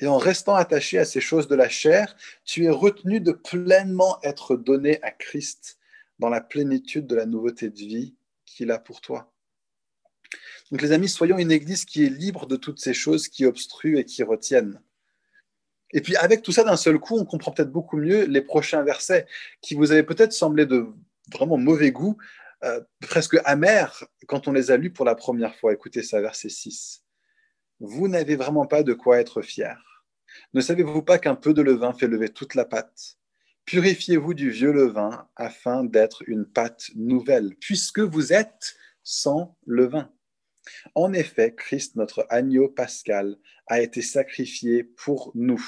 Et 0.00 0.06
en 0.06 0.18
restant 0.18 0.54
attaché 0.54 0.98
à 0.98 1.04
ces 1.04 1.20
choses 1.20 1.48
de 1.48 1.56
la 1.56 1.68
chair, 1.68 2.16
tu 2.44 2.64
es 2.64 2.70
retenu 2.70 3.20
de 3.20 3.32
pleinement 3.32 4.18
être 4.22 4.56
donné 4.56 5.02
à 5.02 5.10
Christ 5.10 5.78
dans 6.18 6.28
la 6.28 6.40
plénitude 6.40 7.06
de 7.06 7.16
la 7.16 7.26
nouveauté 7.26 7.70
de 7.70 7.76
vie 7.78 8.14
qu'il 8.44 8.70
a 8.70 8.78
pour 8.78 9.00
toi. 9.00 9.32
Donc 10.70 10.82
les 10.82 10.92
amis, 10.92 11.08
soyons 11.08 11.38
une 11.38 11.50
église 11.50 11.84
qui 11.84 12.04
est 12.04 12.10
libre 12.10 12.46
de 12.46 12.56
toutes 12.56 12.78
ces 12.78 12.94
choses 12.94 13.28
qui 13.28 13.46
obstruent 13.46 13.98
et 13.98 14.04
qui 14.04 14.22
retiennent. 14.22 14.80
Et 15.92 16.00
puis 16.00 16.16
avec 16.16 16.42
tout 16.42 16.52
ça 16.52 16.64
d'un 16.64 16.76
seul 16.76 16.98
coup, 16.98 17.18
on 17.18 17.24
comprend 17.24 17.52
peut-être 17.52 17.72
beaucoup 17.72 17.96
mieux 17.96 18.24
les 18.24 18.42
prochains 18.42 18.82
versets 18.82 19.26
qui 19.60 19.74
vous 19.74 19.90
avaient 19.92 20.02
peut-être 20.02 20.32
semblé 20.32 20.66
de 20.66 20.86
vraiment 21.32 21.56
mauvais 21.56 21.92
goût, 21.92 22.16
euh, 22.64 22.80
presque 23.00 23.38
amers 23.44 24.04
quand 24.26 24.48
on 24.48 24.52
les 24.52 24.70
a 24.70 24.76
lus 24.76 24.90
pour 24.90 25.04
la 25.04 25.14
première 25.14 25.54
fois. 25.54 25.72
Écoutez 25.72 26.02
ça, 26.02 26.20
verset 26.20 26.48
6. 26.48 27.04
Vous 27.80 28.08
n'avez 28.08 28.36
vraiment 28.36 28.66
pas 28.66 28.82
de 28.82 28.92
quoi 28.92 29.20
être 29.20 29.42
fier. 29.42 30.04
Ne 30.52 30.60
savez-vous 30.60 31.02
pas 31.02 31.18
qu'un 31.18 31.36
peu 31.36 31.54
de 31.54 31.62
levain 31.62 31.92
fait 31.92 32.08
lever 32.08 32.28
toute 32.28 32.54
la 32.54 32.64
pâte? 32.64 33.16
Purifiez-vous 33.64 34.34
du 34.34 34.50
vieux 34.50 34.72
levain 34.72 35.28
afin 35.36 35.84
d'être 35.84 36.22
une 36.26 36.46
pâte 36.46 36.90
nouvelle, 36.96 37.54
puisque 37.60 38.00
vous 38.00 38.32
êtes 38.32 38.74
sans 39.02 39.56
levain. 39.66 40.10
En 40.94 41.12
effet, 41.12 41.54
Christ, 41.54 41.96
notre 41.96 42.26
agneau 42.30 42.68
pascal, 42.68 43.36
a 43.66 43.80
été 43.80 44.02
sacrifié 44.02 44.84
pour 44.84 45.32
nous. 45.34 45.64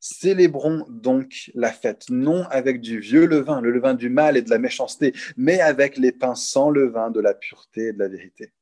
Célébrons 0.00 0.86
donc 0.88 1.50
la 1.54 1.72
fête, 1.72 2.10
non 2.10 2.44
avec 2.50 2.80
du 2.80 3.00
vieux 3.00 3.26
levain, 3.26 3.60
le 3.60 3.70
levain 3.70 3.94
du 3.94 4.08
mal 4.08 4.36
et 4.36 4.42
de 4.42 4.50
la 4.50 4.58
méchanceté, 4.58 5.12
mais 5.36 5.60
avec 5.60 5.96
les 5.96 6.12
pains 6.12 6.34
sans 6.34 6.70
levain 6.70 7.10
de 7.10 7.20
la 7.20 7.34
pureté 7.34 7.88
et 7.88 7.92
de 7.92 7.98
la 7.98 8.08
vérité. 8.08 8.52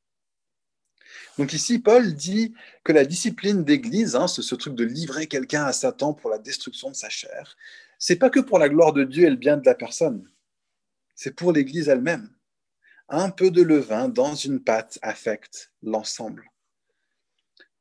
Donc 1.37 1.53
ici, 1.53 1.79
Paul 1.81 2.15
dit 2.15 2.55
que 2.85 2.93
la 2.93 3.05
discipline 3.05 3.65
d'Église, 3.65 4.15
hein, 4.15 4.29
ce, 4.29 4.55
truc 4.55 4.75
de 4.75 4.85
livrer 4.85 5.27
quelqu'un 5.27 5.65
à 5.65 5.73
Satan 5.73 6.15
pour 6.15 6.31
la 6.31 6.39
destruction 6.39 6.91
de 6.91 6.97
sa 6.97 7.09
chair, 7.09 7.57
c'est 7.99 8.17
pas 8.17 8.31
que 8.31 8.41
pour 8.41 8.59
la 8.59 8.69
gloire 8.69 8.93
de 8.93 9.05
Dieu 9.05 9.27
et 9.27 9.31
le 9.31 9.37
bien 9.37 9.57
de 9.57 9.67
la 9.67 9.75
personne, 9.75 10.29
c'est 11.15 11.35
pour 11.35 11.53
l'Église 11.53 11.89
elle-même 11.89 12.34
un 13.09 13.31
peu 13.31 13.51
de 13.51 13.63
levain 13.63 14.09
dans 14.09 14.35
une 14.35 14.63
pâte 14.63 14.99
affecte 15.03 15.73
l'ensemble. 15.83 16.51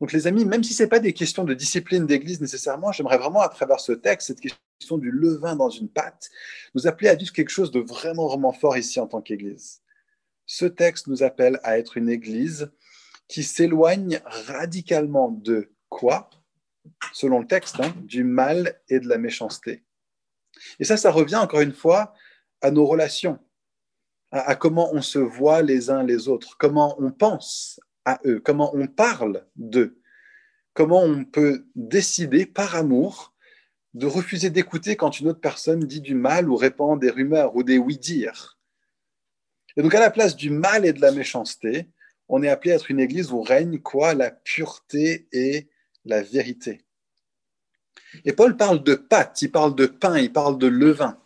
Donc 0.02 0.12
les 0.12 0.28
amis, 0.28 0.44
même 0.44 0.64
si 0.64 0.74
ce 0.74 0.84
n'est 0.84 0.90
pas 0.90 1.00
des 1.00 1.14
questions 1.14 1.46
de 1.46 1.54
discipline 1.54 2.06
d'église 2.06 2.42
nécessairement, 2.42 2.92
j'aimerais 2.92 3.18
vraiment 3.18 3.40
à 3.40 3.50
travers 3.50 3.80
ce 3.80 3.94
texte, 3.94 4.28
cette 4.28 4.42
question 4.42 4.98
du 4.98 5.12
levain 5.12 5.56
dans 5.56 5.70
une 5.70 5.88
pâte, 5.88 6.30
nous 6.76 6.88
appeler 6.88 7.10
à 7.10 7.16
vivre 7.16 7.32
quelque 7.32 7.52
chose 7.52 7.72
de 7.72 7.80
vraiment, 7.80 8.28
vraiment 8.28 8.52
fort 8.52 8.78
ici 8.78 9.00
en 9.00 9.08
tant 9.08 9.22
qu'église. 9.22 9.82
Ce 10.46 10.66
texte 10.66 11.08
nous 11.08 11.24
appelle 11.24 11.60
à 11.64 11.80
être 11.80 11.96
une 11.96 12.10
église 12.10 12.72
qui 13.30 13.44
s'éloigne 13.44 14.20
radicalement 14.26 15.30
de 15.32 15.72
quoi? 15.88 16.30
Selon 17.14 17.40
le 17.40 17.48
texte, 17.48 17.80
hein, 17.80 17.94
du 18.02 18.26
mal 18.26 18.82
et 18.90 19.00
de 19.00 19.08
la 19.08 19.18
méchanceté. 19.18 19.86
Et 20.80 20.84
ça, 20.84 20.98
ça 20.98 21.12
revient 21.12 21.38
encore 21.38 21.62
une 21.62 21.74
fois 21.74 22.14
à 22.62 22.72
nos 22.72 22.86
relations 22.86 23.40
à, 24.34 24.56
comment 24.56 24.92
on 24.94 25.02
se 25.02 25.20
voit 25.20 25.62
les 25.62 25.90
uns 25.92 26.04
les 26.04 26.28
autres, 26.28 26.58
comment 26.58 26.96
on 27.00 27.12
pense 27.12 27.80
à 28.04 28.20
eux, 28.26 28.40
comment 28.40 28.76
on 28.76 28.88
parle 28.88 29.46
d'eux, 29.56 30.02
comment 30.74 31.04
on 31.04 31.24
peut 31.24 31.66
décider 31.76 32.46
par 32.46 32.76
amour 32.76 33.34
de 33.94 34.08
refuser 34.08 34.50
d'écouter 34.50 34.96
quand 34.96 35.20
une 35.20 35.30
autre 35.30 35.40
personne 35.40 35.82
dit 35.82 36.02
du 36.02 36.16
mal 36.16 36.50
ou 36.50 36.56
répand 36.56 37.00
des 37.00 37.12
rumeurs 37.12 37.56
ou 37.56 37.62
des 37.62 37.78
oui-dire. 37.78 38.58
Et 39.78 39.84
donc 39.84 39.94
à 39.94 40.00
la 40.00 40.10
place 40.10 40.36
du 40.36 40.50
mal 40.50 40.84
et 40.84 40.94
de 40.94 41.02
la 41.02 41.12
méchanceté, 41.12 41.88
on 42.28 42.42
est 42.42 42.50
appelé 42.50 42.72
à 42.72 42.76
être 42.76 42.90
une 42.90 43.00
église 43.00 43.32
où 43.32 43.42
règne 43.42 43.80
quoi? 43.80 44.16
La 44.16 44.32
pureté 44.32 45.28
et 45.32 45.70
la 46.06 46.24
vérité. 46.24 46.86
Et 48.26 48.34
Paul 48.34 48.58
parle 48.58 48.84
de 48.84 48.96
pâte, 48.96 49.44
il 49.44 49.52
parle 49.52 49.76
de 49.76 49.86
pain, 49.86 50.18
il 50.18 50.34
parle 50.34 50.58
de 50.58 50.68
levain. 50.68 51.20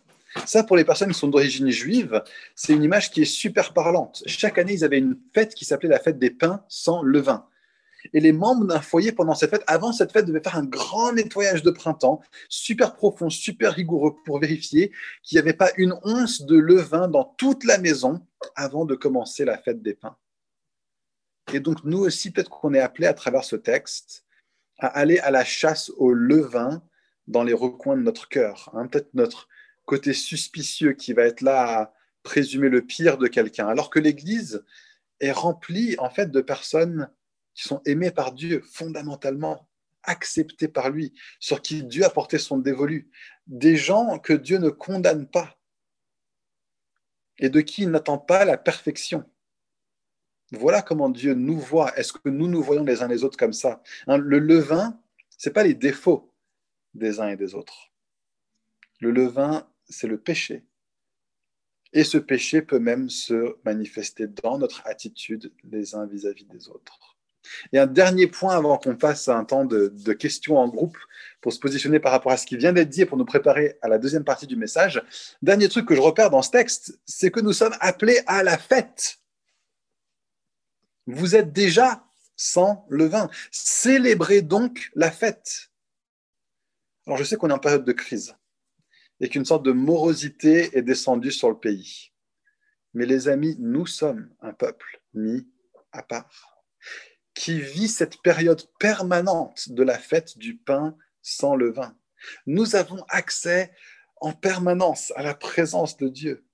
Ça, 0.44 0.62
pour 0.62 0.76
les 0.76 0.84
personnes 0.84 1.10
qui 1.10 1.18
sont 1.18 1.28
d'origine 1.28 1.70
juive, 1.70 2.22
c'est 2.54 2.72
une 2.72 2.82
image 2.82 3.10
qui 3.10 3.22
est 3.22 3.26
super 3.26 3.72
parlante. 3.72 4.22
Chaque 4.26 4.58
année, 4.58 4.74
ils 4.74 4.84
avaient 4.84 4.98
une 4.98 5.18
fête 5.34 5.54
qui 5.54 5.64
s'appelait 5.64 5.88
la 5.88 5.98
fête 5.98 6.18
des 6.18 6.30
pains 6.30 6.64
sans 6.68 7.02
levain. 7.02 7.46
Et 8.12 8.20
les 8.20 8.32
membres 8.32 8.66
d'un 8.66 8.80
foyer, 8.80 9.12
pendant 9.12 9.34
cette 9.34 9.50
fête, 9.50 9.64
avant 9.66 9.92
cette 9.92 10.12
fête, 10.12 10.26
devaient 10.26 10.42
faire 10.42 10.56
un 10.56 10.64
grand 10.64 11.12
nettoyage 11.12 11.62
de 11.62 11.70
printemps, 11.70 12.20
super 12.48 12.94
profond, 12.94 13.28
super 13.28 13.72
rigoureux, 13.72 14.14
pour 14.24 14.38
vérifier 14.38 14.92
qu'il 15.22 15.36
n'y 15.36 15.40
avait 15.40 15.54
pas 15.54 15.70
une 15.76 15.94
once 16.04 16.42
de 16.42 16.56
levain 16.56 17.08
dans 17.08 17.24
toute 17.38 17.64
la 17.64 17.78
maison 17.78 18.24
avant 18.54 18.84
de 18.84 18.94
commencer 18.94 19.44
la 19.44 19.58
fête 19.58 19.82
des 19.82 19.94
pains. 19.94 20.16
Et 21.52 21.60
donc, 21.60 21.82
nous 21.84 21.98
aussi, 21.98 22.30
peut-être 22.30 22.50
qu'on 22.50 22.74
est 22.74 22.80
appelé 22.80 23.06
à 23.06 23.14
travers 23.14 23.44
ce 23.44 23.56
texte 23.56 24.24
à 24.78 24.86
aller 24.86 25.18
à 25.18 25.30
la 25.30 25.44
chasse 25.44 25.90
au 25.96 26.12
levain 26.12 26.82
dans 27.26 27.42
les 27.42 27.52
recoins 27.52 27.96
de 27.96 28.02
notre 28.02 28.28
cœur. 28.28 28.70
Hein. 28.74 28.86
peut-être 28.86 29.12
notre, 29.14 29.48
côté 29.88 30.12
suspicieux 30.12 30.92
qui 30.92 31.14
va 31.14 31.22
être 31.22 31.40
là 31.40 31.80
à 31.80 31.94
présumer 32.22 32.68
le 32.68 32.84
pire 32.84 33.16
de 33.16 33.26
quelqu'un, 33.26 33.68
alors 33.68 33.88
que 33.88 33.98
l'Église 33.98 34.62
est 35.20 35.32
remplie 35.32 35.96
en 35.98 36.10
fait 36.10 36.30
de 36.30 36.42
personnes 36.42 37.10
qui 37.54 37.62
sont 37.66 37.80
aimées 37.86 38.10
par 38.10 38.32
Dieu 38.32 38.62
fondamentalement, 38.70 39.66
acceptées 40.02 40.68
par 40.68 40.90
lui, 40.90 41.14
sur 41.40 41.62
qui 41.62 41.82
Dieu 41.82 42.04
a 42.04 42.10
porté 42.10 42.38
son 42.38 42.58
dévolu, 42.58 43.10
des 43.46 43.76
gens 43.76 44.18
que 44.18 44.34
Dieu 44.34 44.58
ne 44.58 44.68
condamne 44.68 45.26
pas 45.26 45.58
et 47.38 47.48
de 47.48 47.60
qui 47.62 47.82
il 47.82 47.90
n'attend 47.90 48.18
pas 48.18 48.44
la 48.44 48.58
perfection. 48.58 49.24
Voilà 50.52 50.82
comment 50.82 51.08
Dieu 51.08 51.32
nous 51.32 51.58
voit. 51.58 51.96
Est-ce 51.98 52.12
que 52.12 52.28
nous 52.28 52.46
nous 52.46 52.62
voyons 52.62 52.84
les 52.84 53.02
uns 53.02 53.08
les 53.08 53.24
autres 53.24 53.38
comme 53.38 53.54
ça? 53.54 53.82
Hein, 54.06 54.18
Le 54.18 54.38
levain, 54.38 55.00
ce 55.38 55.48
n'est 55.48 55.52
pas 55.54 55.62
les 55.62 55.74
défauts 55.74 56.30
des 56.92 57.20
uns 57.20 57.28
et 57.28 57.36
des 57.36 57.54
autres. 57.54 57.90
Le 59.00 59.12
levain, 59.12 59.66
c'est 59.88 60.06
le 60.06 60.18
péché. 60.18 60.64
Et 61.92 62.04
ce 62.04 62.18
péché 62.18 62.62
peut 62.62 62.78
même 62.78 63.08
se 63.08 63.56
manifester 63.64 64.26
dans 64.26 64.58
notre 64.58 64.86
attitude 64.86 65.52
les 65.64 65.94
uns 65.94 66.06
vis-à-vis 66.06 66.44
des 66.44 66.68
autres. 66.68 67.16
Et 67.72 67.78
un 67.78 67.86
dernier 67.86 68.26
point 68.26 68.56
avant 68.56 68.76
qu'on 68.76 68.96
passe 68.96 69.28
à 69.28 69.36
un 69.36 69.44
temps 69.44 69.64
de, 69.64 69.88
questions 70.12 70.58
en 70.58 70.68
groupe 70.68 70.98
pour 71.40 71.52
se 71.52 71.58
positionner 71.58 71.98
par 71.98 72.12
rapport 72.12 72.32
à 72.32 72.36
ce 72.36 72.46
qui 72.46 72.58
vient 72.58 72.74
d'être 72.74 72.90
dit 72.90 73.02
et 73.02 73.06
pour 73.06 73.16
nous 73.16 73.24
préparer 73.24 73.78
à 73.80 73.88
la 73.88 73.98
deuxième 73.98 74.24
partie 74.24 74.46
du 74.46 74.56
message. 74.56 75.02
Dernier 75.40 75.68
truc 75.68 75.86
que 75.86 75.94
je 75.94 76.00
repère 76.00 76.28
dans 76.28 76.42
ce 76.42 76.50
texte, 76.50 76.98
c'est 77.06 77.30
que 77.30 77.40
nous 77.40 77.54
sommes 77.54 77.74
appelés 77.80 78.20
à 78.26 78.42
la 78.42 78.58
fête. 78.58 79.20
Vous 81.06 81.36
êtes 81.36 81.52
déjà 81.52 82.04
sans 82.36 82.86
levain. 82.90 83.30
Célébrez 83.50 84.42
donc 84.42 84.90
la 84.94 85.10
fête. 85.10 85.70
Alors 87.06 87.16
je 87.16 87.24
sais 87.24 87.36
qu'on 87.36 87.48
est 87.48 87.54
en 87.54 87.58
période 87.58 87.84
de 87.84 87.92
crise 87.92 88.36
et 89.20 89.28
qu'une 89.28 89.44
sorte 89.44 89.64
de 89.64 89.72
morosité 89.72 90.76
est 90.76 90.82
descendue 90.82 91.32
sur 91.32 91.48
le 91.50 91.58
pays. 91.58 92.12
Mais 92.94 93.06
les 93.06 93.28
amis, 93.28 93.56
nous 93.58 93.86
sommes 93.86 94.30
un 94.40 94.52
peuple 94.52 95.02
mis 95.14 95.46
à 95.92 96.02
part, 96.02 96.64
qui 97.34 97.60
vit 97.60 97.88
cette 97.88 98.20
période 98.22 98.62
permanente 98.78 99.70
de 99.70 99.82
la 99.82 99.98
fête 99.98 100.38
du 100.38 100.56
pain 100.56 100.96
sans 101.22 101.54
levain. 101.54 101.96
Nous 102.46 102.76
avons 102.76 103.04
accès 103.08 103.72
en 104.20 104.32
permanence 104.32 105.12
à 105.16 105.22
la 105.22 105.34
présence 105.34 105.96
de 105.96 106.08
Dieu. 106.08 106.44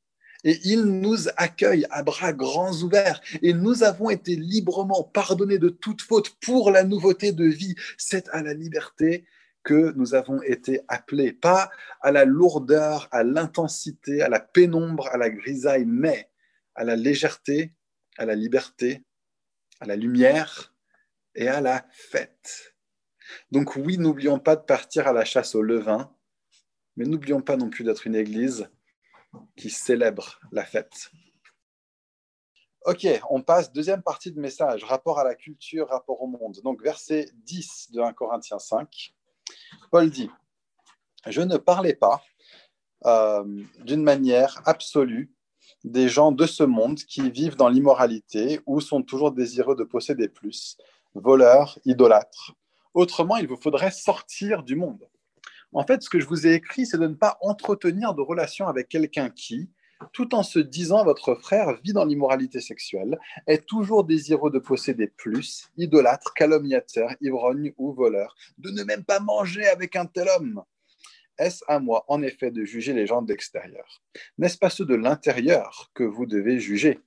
Et 0.45 0.61
il 0.65 0.83
nous 0.83 1.29
accueille 1.39 1.87
à 1.91 2.03
bras 2.03 2.35
grands 2.35 2.75
ouverts. 2.83 3.23
Et 3.41 3.55
nous 3.55 3.83
avons 3.83 4.11
été 4.11 4.37
librement 4.37 5.03
pardonnés 5.03 5.59
de 5.59 5.71
toute 5.71 6.03
faute 6.03 6.37
pour 6.41 6.71
la 6.71 6.85
nouveauté 6.85 7.33
de 7.33 7.47
vie. 7.47 7.75
C'est 7.97 8.29
à 8.29 8.43
la 8.43 8.53
liberté 8.53 9.25
que 9.65 9.93
nous 9.97 10.15
avons 10.15 10.41
été 10.43 10.83
appelés, 10.89 11.33
pas 11.33 11.71
à 12.01 12.13
la 12.13 12.25
lourdeur, 12.25 13.09
à 13.11 13.25
l'intensité, 13.25 14.23
à 14.23 14.29
la 14.29 14.41
pénombre, 14.41 15.09
à 15.09 15.17
la 15.17 15.31
grisaille, 15.31 15.87
mais 15.87 16.31
à 16.75 16.85
la 16.85 16.97
légèreté, 16.97 17.73
à 18.19 18.27
la 18.27 18.35
liberté, 18.35 19.05
à 19.81 19.87
la 19.87 19.97
lumière 19.97 20.75
et 21.35 21.49
à 21.49 21.61
la 21.61 21.87
fête. 21.91 22.75
Donc 23.51 23.77
oui, 23.77 23.99
n'oublions 23.99 24.39
pas 24.39 24.57
de 24.57 24.63
partir 24.63 25.09
à 25.09 25.13
la 25.13 25.25
chasse 25.25 25.55
au 25.55 25.63
levain, 25.63 26.15
mais 26.97 27.07
n'oublions 27.07 27.41
pas 27.41 27.57
non 27.57 27.71
plus 27.71 27.85
d'être 27.85 28.07
une 28.07 28.15
église 28.15 28.69
qui 29.57 29.71
célèbre 29.71 30.39
la 30.53 30.65
fête. 30.65 31.11
Ok, 32.85 33.07
on 33.31 33.43
passe 33.43 33.73
deuxième 33.73 34.03
partie 34.03 34.31
de 34.31 34.39
message, 34.39 34.85
rapport 34.85 35.19
à 35.19 35.25
la 35.25 35.35
culture, 35.35 35.89
rapport 35.89 36.21
au 36.21 36.27
monde. 36.27 36.61
Donc 36.63 36.83
verset 36.83 37.31
10 37.33 37.93
de 37.93 38.01
1 38.01 38.13
Corinthiens 38.13 38.59
5. 38.59 39.14
Paul 39.91 40.11
dit, 40.11 40.31
je 41.27 41.41
ne 41.41 41.57
parlais 41.57 41.95
pas 41.95 42.23
euh, 43.07 43.45
d'une 43.85 44.03
manière 44.03 44.63
absolue 44.65 45.33
des 45.85 46.09
gens 46.09 46.33
de 46.33 46.47
ce 46.47 46.63
monde 46.63 46.99
qui 46.99 47.31
vivent 47.31 47.57
dans 47.57 47.69
l'immoralité 47.69 48.61
ou 48.67 48.81
sont 48.81 49.03
toujours 49.03 49.33
désireux 49.33 49.77
de 49.77 49.85
posséder 49.85 50.29
plus, 50.29 50.77
voleurs, 51.15 51.79
idolâtres. 51.85 52.55
Autrement, 52.95 53.37
il 53.37 53.47
vous 53.47 53.61
faudrait 53.61 53.91
sortir 53.91 54.63
du 54.63 54.77
monde. 54.77 55.09
En 55.73 55.85
fait, 55.85 56.03
ce 56.03 56.09
que 56.09 56.21
je 56.21 56.27
vous 56.27 56.47
ai 56.47 56.55
écrit, 56.55 56.87
c'est 56.87 56.99
de 56.99 57.07
ne 57.07 57.15
pas 57.15 57.37
entretenir 57.41 58.15
de 58.15 58.23
relations 58.23 58.69
avec 58.69 58.89
quelqu'un 58.89 59.29
qui, 59.29 59.69
tout 60.13 60.35
en 60.35 60.43
se 60.43 60.59
disant 60.59 61.05
votre 61.05 61.35
frère 61.35 61.81
vit 61.83 61.93
dans 61.93 62.05
l'immoralité 62.05 62.61
sexuelle, 62.61 63.19
est 63.47 63.67
toujours 63.67 64.05
désireux 64.05 64.51
de 64.51 64.59
posséder 64.59 65.07
plus, 65.07 65.71
idolâtre, 65.77 66.35
calomniateur, 66.35 67.11
ivrogne 67.21 67.73
ou 67.77 67.93
voleur, 67.93 68.35
de 68.59 68.71
ne 68.71 68.83
même 68.85 69.05
pas 69.05 69.21
manger 69.21 69.67
avec 69.67 69.97
un 69.97 70.07
tel 70.07 70.29
homme. 70.29 70.63
Est-ce 71.39 71.65
à 71.67 71.81
moi, 71.81 72.05
en 72.09 72.23
effet, 72.23 72.51
de 72.51 72.65
juger 72.65 72.93
les 72.93 73.07
gens 73.07 73.23
de 73.23 73.33
l'extérieur? 73.33 74.03
N'est-ce 74.39 74.59
pas 74.59 74.71
ceux 74.71 74.85
de 74.85 74.95
l'intérieur 74.95 75.91
que 75.95 76.05
vous 76.05 76.27
devez 76.27 76.61
juger? 76.61 77.01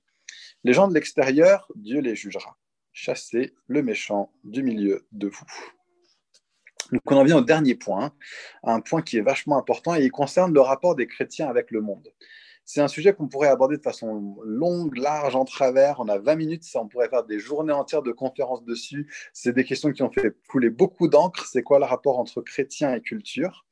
Les 0.64 0.72
gens 0.72 0.88
de 0.88 0.94
l'extérieur, 0.94 1.66
Dieu 1.76 2.00
les 2.00 2.14
jugera. 2.14 2.58
Chassez 2.92 3.54
le 3.68 3.82
méchant 3.82 4.32
du 4.44 4.62
milieu 4.62 5.06
de 5.12 5.28
vous. 5.28 5.46
Donc 6.92 7.02
on 7.06 7.16
en 7.16 7.24
vient 7.24 7.38
au 7.38 7.42
dernier 7.42 7.74
point, 7.74 8.12
un 8.62 8.80
point 8.80 9.02
qui 9.02 9.18
est 9.18 9.22
vachement 9.22 9.58
important 9.58 9.94
et 9.94 10.04
il 10.04 10.10
concerne 10.10 10.54
le 10.54 10.60
rapport 10.60 10.94
des 10.94 11.06
chrétiens 11.06 11.48
avec 11.48 11.70
le 11.70 11.80
monde. 11.80 12.08
C'est 12.68 12.82
un 12.82 12.88
sujet 12.88 13.14
qu'on 13.14 13.28
pourrait 13.28 13.48
aborder 13.48 13.78
de 13.78 13.82
façon 13.82 14.36
longue, 14.44 14.98
large, 14.98 15.34
en 15.34 15.46
travers. 15.46 16.00
On 16.00 16.08
a 16.08 16.18
20 16.18 16.34
minutes, 16.34 16.64
ça, 16.64 16.82
on 16.82 16.86
pourrait 16.86 17.08
faire 17.08 17.24
des 17.24 17.38
journées 17.38 17.72
entières 17.72 18.02
de 18.02 18.12
conférences 18.12 18.62
dessus. 18.62 19.10
C'est 19.32 19.54
des 19.54 19.64
questions 19.64 19.90
qui 19.90 20.02
ont 20.02 20.12
fait 20.12 20.36
couler 20.50 20.68
beaucoup 20.68 21.08
d'encre. 21.08 21.46
C'est 21.46 21.62
quoi 21.62 21.78
le 21.78 21.86
rapport 21.86 22.18
entre 22.18 22.42
chrétiens 22.42 22.94
et 22.94 23.00
culture? 23.00 23.64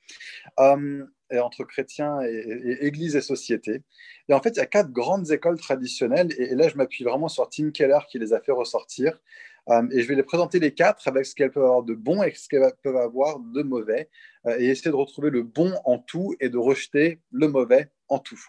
Euh, 0.60 1.04
et 1.30 1.38
entre 1.40 1.64
chrétiens 1.64 2.22
et, 2.22 2.86
église 2.86 3.16
et 3.16 3.20
société. 3.20 3.82
Et 4.30 4.32
en 4.32 4.40
fait, 4.40 4.50
il 4.50 4.56
y 4.56 4.60
a 4.60 4.66
quatre 4.66 4.90
grandes 4.90 5.30
écoles 5.30 5.58
traditionnelles. 5.58 6.28
Et, 6.38 6.54
là, 6.54 6.68
je 6.68 6.76
m'appuie 6.76 7.04
vraiment 7.04 7.28
sur 7.28 7.46
Tim 7.50 7.72
Keller 7.72 7.98
qui 8.08 8.18
les 8.18 8.32
a 8.32 8.40
fait 8.40 8.52
ressortir. 8.52 9.20
Euh, 9.68 9.86
et 9.90 10.00
je 10.00 10.08
vais 10.08 10.14
les 10.14 10.22
présenter 10.22 10.58
les 10.58 10.72
quatre 10.72 11.06
avec 11.06 11.26
ce 11.26 11.34
qu'elles 11.34 11.50
peuvent 11.50 11.64
avoir 11.64 11.82
de 11.82 11.92
bon 11.92 12.22
et 12.22 12.32
ce 12.32 12.48
qu'elles 12.48 12.72
peuvent 12.82 12.96
avoir 12.96 13.40
de 13.40 13.62
mauvais. 13.62 14.08
Euh, 14.46 14.56
et 14.58 14.68
essayer 14.68 14.90
de 14.90 14.96
retrouver 14.96 15.28
le 15.28 15.42
bon 15.42 15.74
en 15.84 15.98
tout 15.98 16.34
et 16.40 16.48
de 16.48 16.56
rejeter 16.56 17.20
le 17.30 17.48
mauvais 17.48 17.90
en 18.08 18.18
tout. 18.18 18.40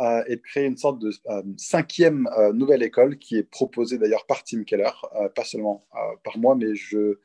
Euh, 0.00 0.22
et 0.26 0.36
de 0.36 0.42
créer 0.42 0.66
une 0.66 0.76
sorte 0.76 0.98
de 0.98 1.10
euh, 1.30 1.42
cinquième 1.56 2.28
euh, 2.36 2.52
nouvelle 2.52 2.82
école 2.82 3.16
qui 3.16 3.38
est 3.38 3.42
proposée 3.42 3.96
d'ailleurs 3.96 4.26
par 4.26 4.44
Tim 4.44 4.62
Keller, 4.64 4.90
pas 5.34 5.44
seulement 5.44 5.86
par 6.22 6.36
moi, 6.36 6.54
mais 6.54 6.74
je 6.74 7.18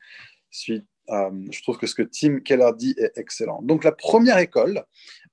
suis 0.50 0.86
je 1.08 1.62
trouve 1.62 1.76
que 1.76 1.86
ce 1.86 1.94
que 1.94 2.02
Tim 2.02 2.40
Keller 2.40 2.70
dit 2.74 2.94
est 2.96 3.18
excellent. 3.18 3.60
Donc 3.60 3.84
la 3.84 3.92
première 3.92 4.38
école, 4.38 4.82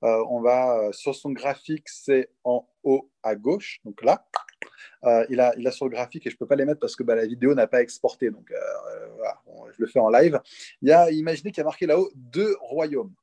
on 0.01 0.41
va 0.41 0.89
sur 0.91 1.15
son 1.15 1.31
graphique, 1.31 1.87
c'est 1.87 2.29
en 2.43 2.67
haut 2.83 3.09
à 3.23 3.35
gauche, 3.35 3.79
donc 3.85 4.03
là. 4.03 4.27
il, 5.29 5.39
a, 5.39 5.53
il 5.57 5.65
a 5.65 5.71
sur 5.71 5.85
le 5.85 5.91
graphique 5.91 6.27
et 6.27 6.29
je 6.29 6.35
ne 6.35 6.39
peux 6.39 6.47
pas 6.47 6.57
les 6.57 6.65
mettre 6.65 6.81
parce 6.81 6.97
que 6.97 7.03
bah, 7.03 7.15
la 7.15 7.25
vidéo 7.25 7.53
n'a 7.55 7.67
pas 7.67 7.81
exporté, 7.81 8.29
donc 8.29 8.51
voilà, 9.15 9.39
je 9.77 9.81
le 9.81 9.87
fais 9.87 9.99
en 9.99 10.09
live. 10.09 10.41
Il 10.81 10.89
y 10.89 10.91
a, 10.91 11.09
imaginez 11.11 11.51
qu'il 11.51 11.61
y 11.61 11.61
a 11.61 11.65
marqué 11.65 11.85
là-haut 11.85 12.11
deux 12.15 12.57
royaumes. 12.59 13.13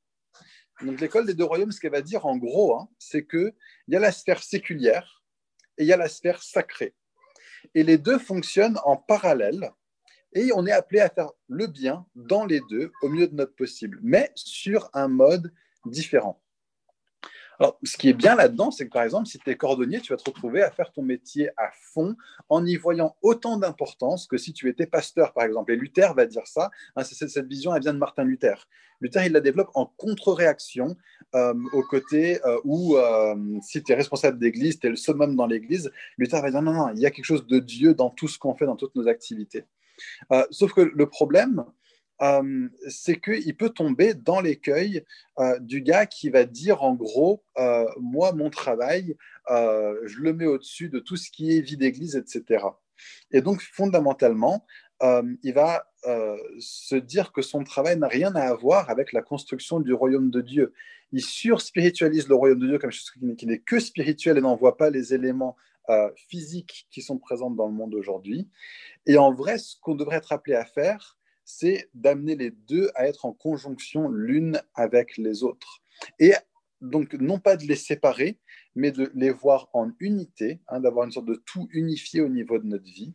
Donc 0.83 1.01
l'école 1.01 1.27
des 1.27 1.35
deux 1.35 1.45
royaumes, 1.45 1.73
ce 1.73 1.81
qu'elle 1.81 1.93
va 1.93 2.03
dire 2.03 2.27
en 2.27 2.37
gros, 2.37 2.75
hein, 2.75 2.89
c'est 2.99 3.27
qu'il 3.27 3.53
y 3.89 3.97
a 3.97 4.01
la 4.01 4.13
sphère 4.13 4.43
séculière 4.43 5.23
et 5.79 5.85
il 5.85 5.87
y 5.87 5.93
a 5.93 5.97
la 5.97 6.09
sphère 6.09 6.43
sacrée. 6.43 6.95
Et 7.75 7.83
les 7.83 7.99
deux 7.99 8.19
fonctionnent 8.19 8.79
en 8.85 8.97
parallèle 8.97 9.71
et 10.33 10.51
on 10.55 10.67
est 10.67 10.73
appelé 10.73 11.01
à 11.01 11.09
faire 11.09 11.31
le 11.49 11.67
bien 11.67 12.07
dans 12.15 12.45
les 12.45 12.61
deux 12.69 12.93
au 13.03 13.09
mieux 13.09 13.27
de 13.27 13.35
notre 13.35 13.55
possible, 13.55 13.99
mais 14.03 14.31
sur 14.35 14.91
un 14.93 15.09
mode 15.09 15.53
différent. 15.87 16.43
Alors, 17.59 17.79
ce 17.83 17.97
qui 17.97 18.09
est 18.09 18.15
bien 18.15 18.35
là-dedans, 18.35 18.71
c'est 18.71 18.87
que 18.87 18.93
par 18.93 19.03
exemple, 19.03 19.27
si 19.27 19.39
tu 19.39 19.51
es 19.51 19.57
cordonnier, 19.57 20.01
tu 20.01 20.13
vas 20.13 20.17
te 20.17 20.29
retrouver 20.29 20.63
à 20.63 20.71
faire 20.71 20.93
ton 20.93 21.03
métier 21.03 21.51
à 21.57 21.71
fond 21.93 22.17
en 22.49 22.65
y 22.65 22.77
voyant 22.77 23.17
autant 23.23 23.57
d'importance 23.57 24.27
que 24.27 24.37
si 24.37 24.53
tu 24.53 24.69
étais 24.69 24.87
pasteur, 24.87 25.33
par 25.33 25.45
exemple. 25.45 25.73
Et 25.73 25.77
Luther 25.77 26.15
va 26.15 26.27
dire 26.27 26.47
ça. 26.47 26.71
Hein, 26.97 27.05
cette 27.05 27.47
vision, 27.47 27.75
elle 27.75 27.83
vient 27.83 27.95
de 27.95 27.99
Martin 27.99 28.25
Luther. 28.25 28.69
Luther, 29.01 29.25
il 29.27 29.33
la 29.33 29.41
développe 29.41 29.71
en 29.75 29.87
contre-réaction 29.87 30.97
euh, 31.35 31.55
au 31.73 31.83
côté 31.83 32.45
euh, 32.47 32.59
où, 32.65 32.97
euh, 32.97 33.35
si 33.63 33.83
tu 33.83 33.93
es 33.93 33.95
responsable 33.95 34.39
d'église, 34.39 34.79
tu 34.79 34.87
es 34.87 34.91
le 34.91 34.97
summum 34.97 35.37
dans 35.37 35.47
l'église, 35.47 35.91
Luther 36.19 36.41
va 36.41 36.51
dire 36.51 36.63
non, 36.63 36.73
non, 36.73 36.89
il 36.95 37.01
y 37.01 37.07
a 37.07 37.11
quelque 37.11 37.25
chose 37.25 37.47
de 37.47 37.59
Dieu 37.59 37.95
dans 37.95 38.11
tout 38.11 38.29
ce 38.29 38.39
qu'on 38.39 38.55
fait, 38.55 38.67
dans 38.67 38.77
toutes 38.77 38.95
nos 38.95 39.09
activités. 39.09 39.65
sauf 40.51 40.73
que 40.73 40.81
le 40.81 41.07
problème, 41.09 41.65
euh, 42.23 42.69
c'est 42.89 43.21
qu'il 43.21 43.57
peut 43.57 43.71
tomber 43.71 44.15
dans 44.15 44.41
l'écueil 44.41 45.05
euh, 45.39 45.59
du 45.59 45.83
gars 45.83 46.07
qui 46.07 46.31
va 46.31 46.45
dire 46.45 46.83
en 46.83 46.95
gros, 46.95 47.45
euh, 47.59 47.85
moi, 48.01 48.33
mon 48.33 48.51
travail, 48.51 49.17
je 49.49 50.21
le 50.21 50.33
mets 50.33 50.47
au-dessus 50.47 50.89
de 50.89 50.99
tout 50.99 51.17
ce 51.17 51.31
qui 51.31 51.57
est 51.57 51.61
vie 51.61 51.77
d'église, 51.77 52.17
etc. 52.17 52.65
Et 53.31 53.41
donc, 53.41 53.61
fondamentalement, 53.61 54.67
il 55.03 55.53
va 55.53 55.87
se 56.59 56.97
dire 56.97 57.31
que 57.33 57.43
son 57.43 57.63
travail 57.63 57.97
n'a 57.97 58.09
rien 58.09 58.35
à 58.35 58.53
voir 58.55 58.91
avec 58.91 59.13
la 59.13 59.23
construction 59.23 59.79
du 59.79 59.93
royaume 59.93 60.31
de 60.31 60.41
Dieu. 60.41 60.73
Il 61.13 61.23
surspiritualise 61.23 62.29
le 62.29 62.35
royaume 62.35 62.59
de 62.59 62.67
Dieu 62.67 62.79
comme 62.79 62.91
chose 62.91 63.13
qui 63.37 63.47
n'est 63.47 63.61
que 63.61 63.79
spirituel 63.79 64.39
et 64.39 64.41
n'envoie 64.41 64.77
pas 64.77 64.91
les 64.91 65.15
éléments 65.15 65.57
physiques 66.29 66.89
qui 66.91 67.03
sont 67.03 67.19
présents 67.19 67.51
dans 67.51 67.69
le 67.69 67.75
monde 67.75 67.95
aujourd'hui. 67.95 68.49
Et 69.07 69.17
en 69.17 69.33
vrai, 69.33 69.59
ce 69.59 69.77
qu'on 69.81 69.95
devrait 69.95 70.17
être 70.17 70.33
appelé 70.33 70.57
à 70.57 70.65
faire, 70.65 71.16
c'est 71.47 71.89
d'amener 71.95 72.35
les 72.35 72.51
deux 72.51 72.91
à 72.97 73.07
être 73.07 73.25
en 73.25 73.33
conjonction 73.33 74.09
l'une 74.09 74.61
avec 74.75 75.17
les 75.17 75.45
autres. 75.45 75.81
Et 76.19 76.35
donc, 76.83 77.15
non 77.15 77.39
pas 77.39 77.57
de 77.57 77.65
les 77.65 77.77
séparer, 77.77 78.39
mais 78.75 78.91
de 78.91 79.11
les 79.15 79.31
voir 79.31 79.71
en 79.73 79.93
unité, 80.01 80.61
hein, 80.69 80.81
d'avoir 80.81 81.07
une 81.07 81.13
sorte 81.13 81.27
de 81.27 81.41
tout 81.47 81.69
unifié 81.71 82.21
au 82.21 82.29
niveau 82.29 82.59
de 82.59 82.67
notre 82.67 82.85
vie. 82.85 83.15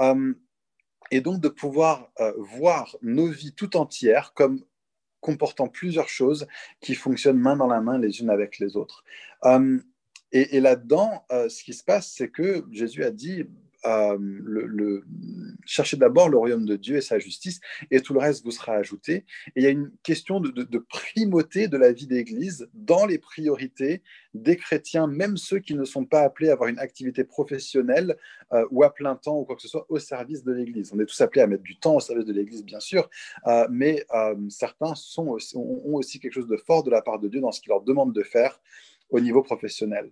Euh, 0.00 0.34
et 1.10 1.20
donc 1.20 1.40
de 1.40 1.48
pouvoir 1.48 2.10
euh, 2.20 2.32
voir 2.38 2.96
nos 3.02 3.26
vies 3.26 3.54
tout 3.54 3.76
entières 3.76 4.32
comme 4.34 4.64
comportant 5.20 5.68
plusieurs 5.68 6.08
choses 6.08 6.46
qui 6.80 6.94
fonctionnent 6.94 7.38
main 7.38 7.56
dans 7.56 7.66
la 7.66 7.80
main 7.80 7.98
les 7.98 8.20
unes 8.20 8.30
avec 8.30 8.58
les 8.58 8.76
autres. 8.76 9.02
Euh, 9.44 9.80
et, 10.30 10.56
et 10.56 10.60
là-dedans, 10.60 11.26
ce 11.30 11.62
qui 11.62 11.74
se 11.74 11.84
passe, 11.84 12.14
c'est 12.16 12.30
que 12.30 12.64
Jésus 12.70 13.04
a 13.04 13.10
dit, 13.10 13.44
euh, 13.84 15.00
cherchez 15.64 15.96
d'abord 15.96 16.28
le 16.28 16.38
royaume 16.38 16.64
de 16.64 16.76
Dieu 16.76 16.96
et 16.96 17.00
sa 17.00 17.18
justice, 17.18 17.60
et 17.90 18.00
tout 18.00 18.14
le 18.14 18.20
reste 18.20 18.44
vous 18.44 18.50
sera 18.50 18.74
ajouté. 18.74 19.24
Et 19.48 19.52
il 19.56 19.62
y 19.62 19.66
a 19.66 19.70
une 19.70 19.90
question 20.02 20.40
de, 20.40 20.78
primauté 20.78 21.68
de 21.68 21.76
la 21.76 21.92
vie 21.92 22.06
d'Église 22.06 22.68
dans 22.74 23.06
les 23.06 23.18
priorités 23.18 24.02
des 24.34 24.56
chrétiens, 24.56 25.06
même 25.06 25.36
ceux 25.36 25.58
qui 25.58 25.74
ne 25.74 25.84
sont 25.84 26.04
pas 26.04 26.22
appelés 26.22 26.48
à 26.48 26.52
avoir 26.52 26.68
une 26.68 26.78
activité 26.78 27.24
professionnelle 27.24 28.16
euh, 28.52 28.66
ou 28.70 28.82
à 28.82 28.94
plein 28.94 29.16
temps 29.16 29.38
ou 29.38 29.44
quoi 29.44 29.56
que 29.56 29.62
ce 29.62 29.68
soit 29.68 29.86
au 29.88 29.98
service 29.98 30.44
de 30.44 30.52
l'Église. 30.52 30.92
On 30.94 31.00
est 31.00 31.06
tous 31.06 31.20
appelés 31.20 31.42
à 31.42 31.46
mettre 31.46 31.62
du 31.62 31.78
temps 31.78 31.96
au 31.96 32.00
service 32.00 32.24
de 32.24 32.32
l'Église, 32.32 32.64
bien 32.64 32.80
sûr, 32.80 33.08
euh, 33.46 33.66
mais 33.70 34.06
certains 34.48 34.94
sont 34.94 35.36
ont 35.54 35.94
aussi 35.94 36.18
quelque 36.20 36.32
chose 36.32 36.48
de 36.48 36.56
fort 36.56 36.82
de 36.82 36.90
la 36.90 37.02
part 37.02 37.18
de 37.18 37.28
Dieu 37.28 37.40
dans 37.40 37.52
ce 37.52 37.60
qu'il 37.60 37.70
leur 37.70 37.82
demande 37.82 38.12
de 38.12 38.22
faire 38.22 38.60
au 39.10 39.20
niveau 39.20 39.42
professionnel. 39.42 40.10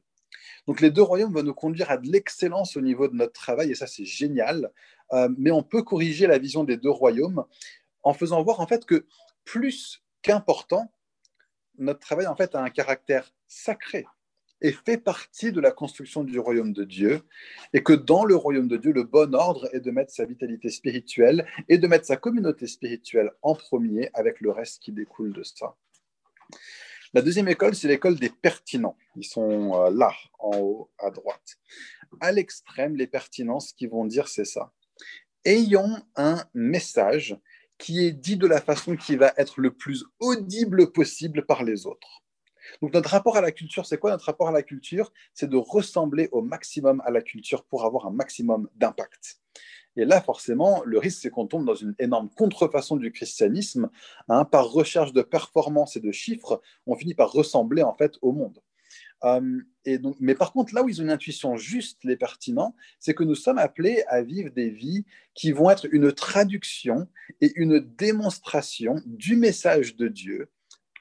Donc 0.66 0.81
les 0.81 0.90
deux 0.90 1.03
royaumes 1.03 1.33
vont 1.33 1.42
nous 1.42 1.55
conduire 1.55 1.90
à 1.90 1.96
de 1.96 2.09
l'excellence 2.09 2.77
au 2.77 2.81
niveau 2.81 3.09
de 3.09 3.14
notre 3.14 3.33
travail, 3.33 3.70
et 3.70 3.75
ça 3.75 3.87
c'est 3.87 4.05
génial. 4.05 4.70
Euh, 5.12 5.29
mais 5.38 5.51
on 5.51 5.62
peut 5.62 5.83
corriger 5.83 6.27
la 6.27 6.38
vision 6.38 6.64
des 6.64 6.77
deux 6.77 6.90
royaumes 6.90 7.44
en 8.03 8.14
faisant 8.14 8.42
voir 8.42 8.61
en 8.61 8.66
fait 8.66 8.85
que 8.85 9.07
plus 9.44 10.03
qu'important, 10.23 10.92
notre 11.79 12.01
travail 12.01 12.27
en 12.27 12.37
fait 12.37 12.55
a 12.55 12.62
un 12.62 12.70
caractère 12.70 13.33
sacré 13.46 14.07
et 14.62 14.73
fait 14.73 14.99
partie 14.99 15.53
de 15.53 15.61
la 15.61 15.70
construction 15.70 16.23
du 16.23 16.38
royaume 16.38 16.73
de 16.73 16.85
Dieu, 16.85 17.23
et 17.73 17.83
que 17.83 17.92
dans 17.92 18.25
le 18.25 18.37
royaume 18.37 18.68
de 18.68 18.77
Dieu, 18.77 18.92
le 18.92 19.05
bon 19.05 19.35
ordre 19.35 19.68
est 19.75 19.81
de 19.81 19.90
mettre 19.90 20.12
sa 20.12 20.27
vitalité 20.27 20.68
spirituelle 20.68 21.46
et 21.68 21.79
de 21.79 21.87
mettre 21.87 22.07
sa 22.07 22.16
communauté 22.16 22.66
spirituelle 22.66 23.31
en 23.42 23.55
premier 23.55 24.11
avec 24.14 24.40
le 24.40 24.51
reste 24.51 24.83
qui 24.83 24.92
découle 24.92 25.33
de 25.33 25.42
ça. 25.42 25.77
La 27.12 27.23
deuxième 27.23 27.49
école, 27.49 27.75
c'est 27.75 27.88
l'école 27.88 28.16
des 28.16 28.31
pertinents. 28.31 28.96
Ils 29.16 29.25
sont 29.25 29.75
euh, 29.75 29.90
là, 29.90 30.12
en 30.38 30.57
haut, 30.59 30.90
à 30.99 31.11
droite. 31.11 31.59
À 32.20 32.31
l'extrême, 32.31 32.94
les 32.94 33.09
pertinents, 33.09 33.59
ce 33.59 33.75
qu'ils 33.75 33.90
vont 33.90 34.05
dire, 34.05 34.29
c'est 34.29 34.44
ça. 34.44 34.73
Ayons 35.44 35.96
un 36.14 36.44
message 36.55 37.37
qui 37.79 38.07
est 38.07 38.12
dit 38.12 38.37
de 38.37 38.46
la 38.46 38.61
façon 38.61 38.94
qui 38.94 39.16
va 39.16 39.33
être 39.37 39.61
le 39.61 39.73
plus 39.73 40.05
audible 40.20 40.92
possible 40.92 41.44
par 41.46 41.64
les 41.64 41.87
autres. 41.87 42.23
Donc 42.81 42.92
notre 42.94 43.11
rapport 43.11 43.37
à 43.37 43.40
la 43.40 43.51
culture, 43.51 43.87
c'est 43.87 43.99
quoi? 43.99 44.11
Notre 44.11 44.27
rapport 44.27 44.49
à 44.49 44.53
la 44.53 44.62
culture, 44.62 45.12
c'est 45.35 45.51
de 45.51 45.57
ressembler 45.57 46.29
au 46.31 46.42
maximum 46.42 47.03
à 47.05 47.11
la 47.11 47.23
culture 47.23 47.64
pour 47.64 47.85
avoir 47.85 48.07
un 48.07 48.12
maximum 48.12 48.68
d'impact. 48.77 49.40
Et 49.96 50.05
là, 50.05 50.20
forcément, 50.20 50.83
le 50.85 50.98
risque, 50.98 51.20
c'est 51.22 51.31
qu'on 51.31 51.46
tombe 51.46 51.66
dans 51.66 51.74
une 51.74 51.94
énorme 51.98 52.31
contrefaçon 52.31 52.96
du 52.96 53.11
christianisme. 53.12 53.90
Hein. 54.29 54.44
par 54.44 54.70
recherche 54.70 55.12
de 55.12 55.22
performance 55.22 55.96
et 55.96 56.00
de 56.00 56.12
chiffres, 56.12 56.61
on 56.87 56.94
finit 56.94 57.14
par 57.14 57.33
ressembler 57.33 57.83
en 57.83 57.94
fait 57.94 58.14
au 58.22 58.33
monde. 58.33 58.61
Donc, 59.22 60.16
mais 60.20 60.35
par 60.35 60.53
contre, 60.53 60.74
là 60.74 60.83
où 60.83 60.88
ils 60.88 61.00
ont 61.00 61.05
une 61.05 61.11
intuition 61.11 61.57
juste, 61.57 62.05
les 62.05 62.16
pertinents, 62.16 62.74
c'est 62.98 63.14
que 63.14 63.24
nous 63.24 63.35
sommes 63.35 63.59
appelés 63.59 64.03
à 64.09 64.22
vivre 64.22 64.50
des 64.50 64.70
vies 64.70 65.05
qui 65.35 65.53
vont 65.53 65.70
être 65.70 65.87
une 65.92 66.12
traduction 66.12 67.09
et 67.40 67.53
une 67.57 67.81
démonstration 67.81 69.00
du 69.07 69.37
message 69.37 69.96
de 69.96 70.09
Dieu 70.09 70.50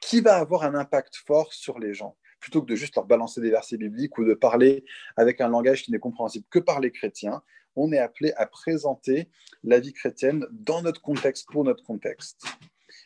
qui 0.02 0.22
va 0.22 0.36
avoir 0.36 0.64
un 0.64 0.76
impact 0.76 1.16
fort 1.16 1.54
sur 1.54 1.80
les 1.80 1.94
gens 1.94 2.16
plutôt 2.40 2.62
que 2.62 2.68
de 2.68 2.76
juste 2.76 2.96
leur 2.96 3.06
balancer 3.06 3.42
des 3.42 3.50
versets 3.50 3.78
bibliques 3.78 4.18
ou 4.18 4.24
de 4.24 4.34
parler 4.34 4.86
avec 5.18 5.42
un 5.42 5.50
langage 5.50 5.84
qui 5.84 5.92
n'est 5.92 6.00
compréhensible 6.00 6.46
que 6.50 6.60
par 6.60 6.80
les 6.80 6.92
chrétiens, 6.92 7.44
on 7.76 7.92
est 7.92 7.98
appelé 7.98 8.34
à 8.38 8.46
présenter 8.46 9.30
la 9.64 9.80
vie 9.80 9.94
chrétienne 9.94 10.46
dans 10.52 10.82
notre 10.82 11.02
contexte, 11.02 11.48
pour 11.50 11.64
notre 11.64 11.84
contexte. 11.84 12.46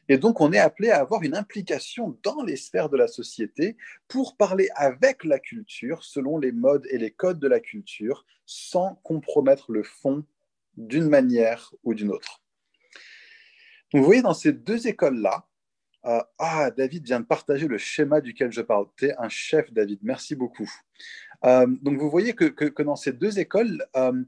Et 0.09 0.17
donc, 0.17 0.41
on 0.41 0.51
est 0.51 0.59
appelé 0.59 0.89
à 0.89 0.99
avoir 0.99 1.23
une 1.23 1.35
implication 1.35 2.17
dans 2.23 2.43
les 2.43 2.57
sphères 2.57 2.89
de 2.89 2.97
la 2.97 3.07
société 3.07 3.77
pour 4.07 4.35
parler 4.35 4.69
avec 4.75 5.23
la 5.23 5.39
culture 5.39 6.03
selon 6.03 6.37
les 6.37 6.51
modes 6.51 6.85
et 6.89 6.97
les 6.97 7.11
codes 7.11 7.39
de 7.39 7.47
la 7.47 7.59
culture 7.59 8.25
sans 8.45 8.95
compromettre 9.03 9.71
le 9.71 9.83
fond 9.83 10.25
d'une 10.75 11.07
manière 11.07 11.73
ou 11.83 11.93
d'une 11.93 12.11
autre. 12.11 12.41
Vous 13.93 14.03
voyez, 14.03 14.21
dans 14.21 14.33
ces 14.33 14.51
deux 14.51 14.87
écoles-là, 14.87 15.47
euh, 16.05 16.21
ah, 16.37 16.69
David 16.71 17.05
vient 17.05 17.21
de 17.21 17.25
partager 17.25 17.67
le 17.67 17.77
schéma 17.77 18.19
duquel 18.19 18.51
je 18.51 18.61
parle. 18.61 18.87
Tu 18.97 19.05
es 19.05 19.15
un 19.17 19.29
chef, 19.29 19.71
David. 19.71 19.99
Merci 20.01 20.35
beaucoup. 20.35 20.69
Euh, 21.45 21.67
donc, 21.81 21.97
vous 21.97 22.09
voyez 22.09 22.33
que, 22.33 22.81
dans 22.81 22.95
ces 22.95 23.13
deux 23.13 23.39
écoles, 23.39 23.85
euh, 23.95 24.23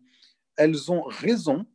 elles 0.57 0.91
ont 0.91 1.03
raison, 1.03 1.65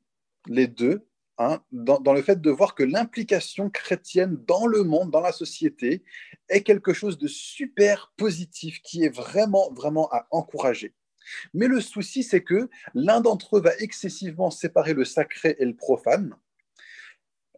les 0.47 0.67
deux, 0.67 1.07
hein, 1.39 1.63
dans, 1.73 2.13
le 2.13 2.23
fait 2.23 2.41
de 2.41 2.51
voir 2.51 2.75
que 2.75 2.83
l'implication 2.83 3.71
chrétienne 3.71 4.37
dans 4.47 4.67
le 4.67 4.83
monde, 4.85 5.11
dans 5.11 5.21
la 5.21 5.33
société, 5.33 6.03
est 6.49 6.63
quelque 6.63 6.93
chose 6.93 7.19
de 7.19 7.29
super 7.29 8.13
positif, 8.17 8.81
qui 8.83 9.05
est 9.05 9.15
vraiment, 9.15 9.73
vraiment 9.73 10.09
à 10.13 10.27
encourager. 10.31 10.95
Mais 11.55 11.67
le 11.67 11.81
souci, 11.81 12.23
c'est 12.23 12.43
que 12.43 12.69
l'un 12.95 13.21
d'entre 13.21 13.59
eux 13.59 13.61
va 13.61 13.77
excessivement 13.79 14.51
séparer 14.51 14.95
le 14.95 15.05
sacré 15.05 15.57
et 15.59 15.65
le 15.65 15.77
profane. 15.77 16.37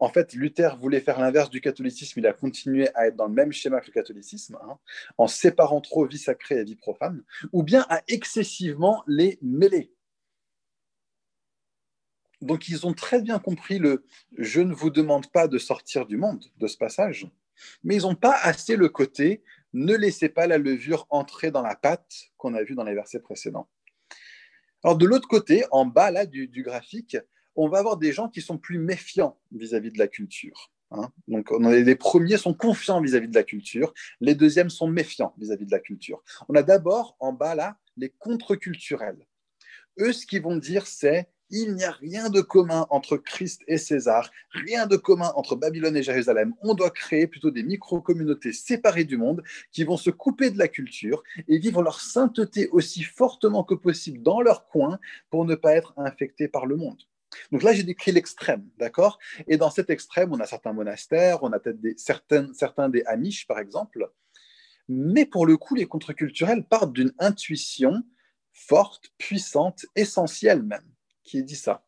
En 0.03 0.09
fait, 0.09 0.33
Luther 0.35 0.77
voulait 0.79 1.01
faire 1.01 1.21
l'inverse 1.21 1.49
du 1.49 1.61
catholicisme, 1.61 2.19
il 2.19 2.27
a 2.27 2.33
continué 2.33 2.89
à 2.97 3.07
être 3.07 3.15
dans 3.15 3.29
le 3.29 3.35
même 3.35 3.53
schéma 3.53 3.81
que 3.81 3.87
le 3.87 3.93
catholicisme, 3.93 4.59
hein, 4.61 4.79
en 5.17 5.29
séparant 5.29 5.81
trop 5.81 6.05
vie 6.07 6.19
sacrée 6.19 6.59
et 6.59 6.65
vie 6.65 6.75
profane, 6.75 7.23
ou 7.53 7.63
bien 7.63 7.87
à 7.89 8.03
excessivement 8.09 9.05
les 9.07 9.39
mêler. 9.43 9.93
Donc 12.43 12.69
ils 12.69 12.87
ont 12.87 12.93
très 12.93 13.23
bien 13.23 13.39
compris 13.39 13.79
le 13.79 14.05
je 14.37 14.61
ne 14.61 14.75
vous 14.75 14.91
demande 14.91 15.31
pas 15.31 15.49
de 15.49 15.59
sortir 15.59 16.07
du 16.07 16.17
monde 16.17 16.45
de 16.59 16.67
ce 16.67 16.77
passage, 16.77 17.29
mais 17.85 17.97
ils 17.97 18.03
n'ont 18.03 18.17
pas 18.17 18.37
assez 18.43 18.77
le 18.77 18.89
côté 18.89 19.43
ne 19.73 19.95
laissez 19.95 20.29
pas 20.29 20.47
la 20.47 20.59
levure 20.59 21.07
entrer 21.09 21.51
dans 21.51 21.63
la 21.63 21.75
pâte 21.75 22.13
qu'on 22.37 22.55
a 22.55 22.63
vu 22.63 22.75
dans 22.75 22.85
les 22.85 22.95
versets 22.95 23.21
précédents. 23.21 23.71
Alors 24.85 24.99
de 24.99 25.07
l'autre 25.07 25.29
côté, 25.29 25.65
en 25.71 25.87
bas 25.87 26.11
là 26.11 26.27
du, 26.27 26.63
graphique, 26.63 27.17
on 27.55 27.69
va 27.69 27.79
avoir 27.79 27.97
des 27.97 28.13
gens 28.13 28.29
qui 28.29 28.43
sont 28.43 28.59
plus 28.59 28.79
méfiants 28.79 29.39
vis-à-vis 29.53 29.93
de 29.93 29.99
la 29.99 30.09
culture. 30.09 30.73
Hein. 30.91 31.11
Donc 31.29 31.51
on 31.53 31.71
les 31.71 31.97
premiers 31.97 32.37
sont 32.37 32.55
confiants 32.55 33.01
vis-à-vis 33.01 33.29
de 33.29 33.35
la 33.35 33.45
culture, 33.45 33.95
les 34.21 34.35
deuxièmes 34.35 34.69
sont 34.69 34.89
méfiants 34.89 35.33
vis-à-vis 35.39 35.65
-vis 35.65 35.69
de 35.69 35.73
la 35.73 35.81
culture. 35.81 36.23
On 36.49 36.55
a 36.55 36.63
d'abord 36.63 37.17
en 37.21 37.33
bas 37.33 37.55
là 37.55 37.79
les 37.97 38.11
contre-culturels. 38.11 39.27
Eux, 40.01 40.13
ce 40.13 40.27
qu'ils 40.27 40.43
vont 40.43 40.57
dire, 40.57 40.87
c'est 40.87 41.29
il 41.53 41.75
n'y 41.75 41.85
a 41.85 41.93
rien 41.93 42.31
de 42.31 42.41
commun 42.41 42.87
entre 42.89 43.19
Christ 43.19 43.61
et 43.69 43.77
César, 43.77 44.31
rien 44.53 44.87
de 44.87 44.97
commun 44.97 45.31
entre 45.37 45.55
Babylone 45.55 45.97
et 45.97 46.03
Jérusalem. 46.03 46.55
On 46.63 46.73
doit 46.73 46.91
créer 46.91 47.27
plutôt 47.27 47.51
des 47.51 47.63
micro-communautés 47.63 48.55
séparées 48.55 49.05
du 49.05 49.19
monde 49.19 49.43
qui 49.71 49.85
vont 49.85 49.99
se 49.99 50.09
couper 50.09 50.51
de 50.51 50.59
la 50.59 50.67
culture 50.67 51.23
et 51.47 51.59
vivre 51.59 51.83
leur 51.83 52.01
sainteté 52.01 52.69
aussi 52.71 53.03
fortement 53.03 53.65
que 53.65 53.75
possible 53.75 54.23
dans 54.23 54.41
leur 54.41 54.67
coin 54.67 54.99
pour 55.29 55.45
ne 55.45 55.55
pas 55.55 55.75
être 55.75 55.93
infectés 55.99 56.49
par 56.49 56.65
le 56.65 56.77
monde. 56.77 57.03
Donc 57.51 57.63
là, 57.63 57.75
j'ai 57.75 57.83
décrit 57.83 58.13
l'extrême, 58.13 58.67
d'accord? 58.79 59.19
Et 59.47 59.59
dans 59.59 59.71
cet 59.71 59.91
extrême, 59.91 60.33
on 60.33 60.41
a 60.41 60.47
certains 60.47 60.73
monastères, 60.73 61.43
on 61.43 61.53
a 61.53 61.59
peut-être 61.59 61.99
certains, 61.99 62.53
certains 62.55 62.89
des 62.89 63.03
Amish, 63.05 63.47
par 63.47 63.59
exemple. 63.59 64.11
Mais 64.89 65.27
pour 65.27 65.47
le 65.47 65.59
coup, 65.59 65.75
les 65.75 65.87
contre-culturels 65.87 66.65
partent 66.65 66.93
d'une 66.93 67.13
intuition 67.19 68.03
forte, 68.53 69.11
puissante, 69.19 69.87
essentielle 69.97 70.63
même 70.63 70.92
qui 71.23 71.43
dit 71.43 71.57
ça, 71.57 71.87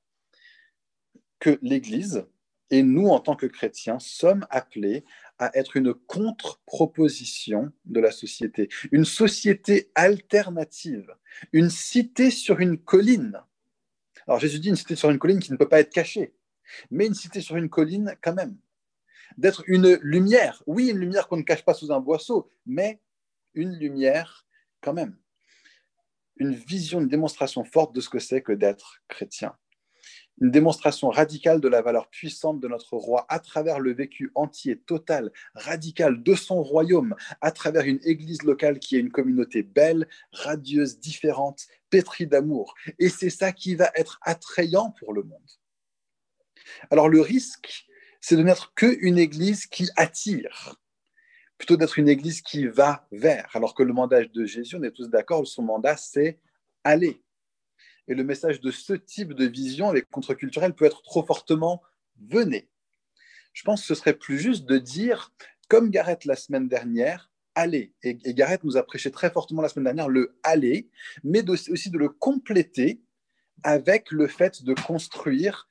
que 1.39 1.59
l'Église 1.63 2.27
et 2.71 2.83
nous, 2.83 3.09
en 3.09 3.21
tant 3.21 3.37
que 3.37 3.47
chrétiens, 3.47 3.99
sommes 3.99 4.47
appelés 4.51 5.05
à 5.39 5.57
être 5.57 5.77
une 5.77 5.95
contre-proposition 5.95 7.73
de 7.85 8.01
la 8.01 8.11
société, 8.11 8.69
une 8.93 9.05
société 9.05 9.91
alternative, 9.95 11.15
une 11.53 11.71
cité 11.71 12.31
sur 12.31 12.61
une 12.61 12.79
colline. 12.79 13.41
Alors 14.27 14.41
Jésus 14.41 14.61
dit 14.61 14.71
une 14.71 14.77
cité 14.77 14.97
sur 14.97 15.11
une 15.11 15.19
colline 15.19 15.41
qui 15.41 15.53
ne 15.53 15.57
peut 15.57 15.69
pas 15.69 15.81
être 15.81 15.93
cachée, 15.93 16.35
mais 16.91 17.07
une 17.07 17.15
cité 17.15 17.41
sur 17.41 17.57
une 17.57 17.69
colline 17.69 18.17
quand 18.23 18.35
même. 18.35 18.57
D'être 19.37 19.65
une 19.67 19.99
lumière, 20.03 20.63
oui, 20.67 20.89
une 20.89 20.99
lumière 20.99 21.29
qu'on 21.29 21.37
ne 21.37 21.43
cache 21.43 21.65
pas 21.65 21.75
sous 21.75 21.93
un 21.93 22.01
boisseau, 22.01 22.49
mais 22.67 23.01
une 23.55 23.77
lumière 23.77 24.47
quand 24.81 24.95
même 24.95 25.17
une 26.37 26.55
vision, 26.55 27.01
une 27.01 27.09
démonstration 27.09 27.65
forte 27.65 27.95
de 27.95 28.01
ce 28.01 28.09
que 28.09 28.19
c'est 28.19 28.43
que 28.43 28.53
d'être 28.53 29.01
chrétien. 29.09 29.57
Une 30.41 30.51
démonstration 30.51 31.11
radicale 31.11 31.61
de 31.61 31.69
la 31.69 31.81
valeur 31.81 32.09
puissante 32.09 32.59
de 32.59 32.67
notre 32.67 32.97
roi 32.97 33.25
à 33.29 33.39
travers 33.39 33.79
le 33.79 33.95
vécu 33.95 34.33
entier, 34.35 34.77
total, 34.77 35.33
radical 35.55 36.23
de 36.23 36.35
son 36.35 36.61
royaume, 36.61 37.15
à 37.41 37.53
travers 37.53 37.85
une 37.85 38.01
église 38.03 38.43
locale 38.43 38.81
qui 38.81 38.97
est 38.97 39.01
une 39.01 39.13
communauté 39.13 39.63
belle, 39.63 40.09
radieuse, 40.33 40.99
différente, 40.99 41.69
pétrie 41.89 42.27
d'amour. 42.27 42.75
Et 42.99 43.09
c'est 43.09 43.31
ça 43.31 43.53
qui 43.53 43.77
va 43.77 43.93
être 43.95 44.19
attrayant 44.23 44.91
pour 44.99 45.13
le 45.13 45.23
monde. 45.23 45.51
Alors 46.91 47.09
le 47.09 47.21
risque, 47.21 47.87
c'est 48.21 48.37
de 48.37 48.43
n'être 48.43 48.75
qu'une 48.75 49.19
église 49.19 49.67
qui 49.67 49.89
attire, 49.97 50.77
plutôt 51.65 51.79
d'être 51.79 51.99
une 51.99 52.11
église 52.11 52.43
qui 52.43 52.67
va 52.67 53.09
vers, 53.11 53.49
alors 53.55 53.75
que 53.75 53.83
le 53.83 53.95
mandat 53.95 54.27
de 54.27 54.45
Jésus, 54.45 54.77
on 54.77 54.83
est 54.83 54.91
tous 54.91 55.09
d'accord, 55.09 55.47
son 55.47 55.63
mandat, 55.63 55.97
c'est 55.97 56.39
aller. 56.85 57.23
Et 58.07 58.15
le 58.15 58.23
message 58.23 58.61
de 58.61 58.71
ce 58.71 58.93
type 58.93 59.33
de 59.33 59.47
vision 59.47 59.89
avec 59.89 60.11
contre-culturel 60.11 60.75
peut 60.75 60.85
être 60.85 61.01
trop 61.01 61.25
fortement 61.25 61.81
venez. 62.21 62.69
Je 63.55 63.63
pense 63.63 63.81
que 63.81 63.87
ce 63.87 63.95
serait 63.95 64.13
plus 64.13 64.39
juste 64.39 64.67
de 64.67 64.77
dire, 64.77 65.33
comme 65.69 65.89
Gareth 65.89 66.27
la 66.27 66.37
semaine 66.37 66.69
dernière, 66.69 67.31
allez. 67.55 67.95
Et, 68.03 68.15
Gareth 68.35 68.63
nous 68.63 68.77
a 68.77 68.83
prêché 68.83 69.11
très 69.11 69.31
fortement 69.31 69.63
la 69.63 69.71
semaine 69.71 69.85
dernière 69.85 70.11
le 70.11 70.37
aller, 70.43 70.91
mais 71.23 71.49
aussi 71.49 71.89
de 71.89 71.97
le 71.97 72.11
compléter 72.11 73.01
avec 73.63 74.11
le 74.11 74.27
fait 74.27 74.63
de 74.65 74.75
construire 74.75 75.67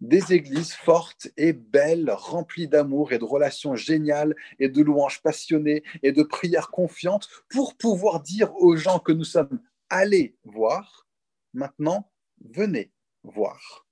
des 0.00 0.34
églises 0.34 0.74
fortes 0.74 1.28
et 1.36 1.52
belles, 1.52 2.10
remplies 2.10 2.68
d'amour 2.68 3.12
et 3.12 3.18
de 3.18 3.24
relations 3.24 3.74
géniales 3.76 4.34
et 4.58 4.68
de 4.68 4.82
louanges 4.82 5.22
passionnées 5.22 5.82
et 6.02 6.12
de 6.12 6.22
prières 6.22 6.70
confiantes 6.70 7.28
pour 7.48 7.76
pouvoir 7.76 8.20
dire 8.20 8.54
aux 8.56 8.76
gens 8.76 8.98
que 8.98 9.12
nous 9.12 9.24
sommes 9.24 9.60
allés 9.88 10.36
voir, 10.44 11.06
maintenant 11.54 12.10
venez 12.40 12.92
voir. 13.22 13.86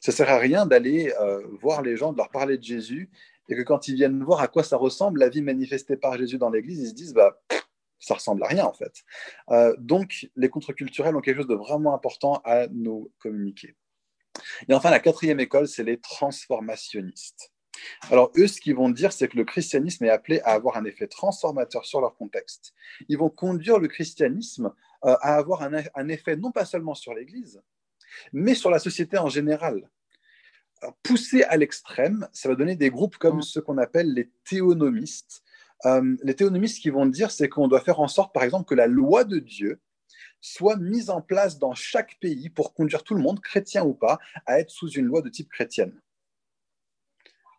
Ça 0.00 0.12
ne 0.12 0.16
sert 0.16 0.30
à 0.30 0.38
rien 0.38 0.64
d'aller 0.64 1.12
euh, 1.20 1.44
voir 1.60 1.82
les 1.82 1.96
gens, 1.96 2.12
de 2.12 2.18
leur 2.18 2.30
parler 2.30 2.56
de 2.56 2.62
Jésus 2.62 3.10
et 3.48 3.56
que 3.56 3.62
quand 3.62 3.88
ils 3.88 3.94
viennent 3.94 4.22
voir 4.22 4.40
à 4.40 4.48
quoi 4.48 4.62
ça 4.62 4.76
ressemble 4.76 5.20
la 5.20 5.28
vie 5.28 5.42
manifestée 5.42 5.96
par 5.96 6.16
Jésus 6.16 6.38
dans 6.38 6.50
l'église, 6.50 6.80
ils 6.80 6.88
se 6.90 6.94
disent 6.94 7.14
bah 7.14 7.40
ça 7.98 8.14
ressemble 8.14 8.44
à 8.44 8.46
rien 8.46 8.64
en 8.64 8.72
fait. 8.72 9.04
Euh, 9.50 9.74
donc 9.78 10.28
les 10.36 10.48
contre-culturels 10.48 11.16
ont 11.16 11.20
quelque 11.20 11.38
chose 11.38 11.48
de 11.48 11.54
vraiment 11.54 11.94
important 11.94 12.40
à 12.44 12.68
nous 12.68 13.10
communiquer. 13.18 13.74
Et 14.68 14.74
enfin, 14.74 14.90
la 14.90 15.00
quatrième 15.00 15.40
école, 15.40 15.68
c'est 15.68 15.82
les 15.82 15.98
transformationnistes. 15.98 17.52
Alors, 18.10 18.32
eux, 18.36 18.46
ce 18.46 18.60
qu'ils 18.60 18.74
vont 18.74 18.90
dire, 18.90 19.12
c'est 19.12 19.28
que 19.28 19.36
le 19.36 19.44
christianisme 19.44 20.04
est 20.04 20.10
appelé 20.10 20.40
à 20.40 20.52
avoir 20.52 20.76
un 20.76 20.84
effet 20.84 21.06
transformateur 21.06 21.84
sur 21.86 22.00
leur 22.00 22.16
contexte. 22.16 22.74
Ils 23.08 23.18
vont 23.18 23.30
conduire 23.30 23.78
le 23.78 23.88
christianisme 23.88 24.72
euh, 25.04 25.16
à 25.20 25.36
avoir 25.36 25.62
un, 25.62 26.08
effet 26.08 26.36
non 26.36 26.50
pas 26.50 26.64
seulement 26.64 26.94
sur 26.94 27.14
l'Église, 27.14 27.62
mais 28.32 28.54
sur 28.54 28.70
la 28.70 28.78
société 28.78 29.18
en 29.18 29.28
général. 29.28 29.88
Poussé 31.02 31.42
à 31.44 31.56
l'extrême, 31.56 32.28
ça 32.32 32.48
va 32.48 32.54
donner 32.54 32.76
des 32.76 32.90
groupes 32.90 33.16
comme 33.16 33.42
ceux 33.42 33.60
qu'on 33.60 33.78
appelle 33.78 34.12
les 34.12 34.30
théonomistes, 34.44 35.42
Euh, 35.86 36.16
les 36.24 36.34
théonomistes 36.34 36.82
qui 36.82 36.90
vont 36.90 37.06
dire, 37.06 37.30
c'est 37.30 37.48
qu'on 37.48 37.68
doit 37.68 37.80
faire 37.80 38.00
en 38.00 38.08
sorte, 38.08 38.34
par 38.34 38.42
exemple, 38.42 38.68
que 38.68 38.74
la 38.74 38.88
loi 38.88 39.22
de 39.22 39.38
Dieu 39.38 39.80
soit 40.40 40.76
mise 40.76 41.10
en 41.10 41.20
place 41.20 41.58
dans 41.58 41.74
chaque 41.74 42.18
pays 42.20 42.50
pour 42.50 42.74
conduire 42.74 43.02
tout 43.02 43.14
le 43.14 43.22
monde, 43.22 43.40
chrétien 43.40 43.84
ou 43.84 43.94
pas, 43.94 44.18
à 44.46 44.58
être 44.58 44.70
sous 44.70 44.90
une 44.90 45.06
loi 45.06 45.22
de 45.22 45.28
type 45.28 45.50
chrétienne. 45.50 46.00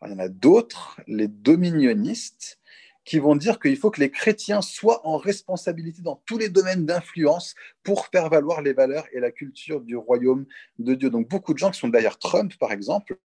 il 0.06 0.12
y 0.12 0.14
en 0.14 0.20
a 0.20 0.30
d'autres, 0.30 1.02
les 1.08 1.28
dominionnistes, 1.28 2.60
qui 3.10 3.18
vont 3.18 3.36
dire 3.36 3.60
qu'il 3.60 3.76
faut 3.76 3.90
que 3.90 4.00
les 4.00 4.12
chrétiens 4.12 4.62
soient 4.62 5.06
en 5.08 5.18
responsabilité 5.18 6.04
dans 6.04 6.22
tous 6.28 6.38
les 6.38 6.50
domaines 6.50 6.86
d'influence 6.86 7.56
pour 7.82 8.06
faire 8.06 8.30
valoir 8.30 8.62
les 8.62 8.74
valeurs 8.74 9.08
et 9.14 9.20
la 9.20 9.32
culture 9.32 9.82
du 9.82 9.96
royaume 9.96 10.46
de 10.78 10.94
Dieu. 10.94 11.10
Donc 11.10 11.28
beaucoup 11.28 11.54
de 11.54 11.58
gens 11.58 11.72
qui 11.72 11.80
sont 11.80 11.88
derrière 11.88 12.20
Trump, 12.20 12.56
par 12.60 12.72
exemple, 12.72 13.18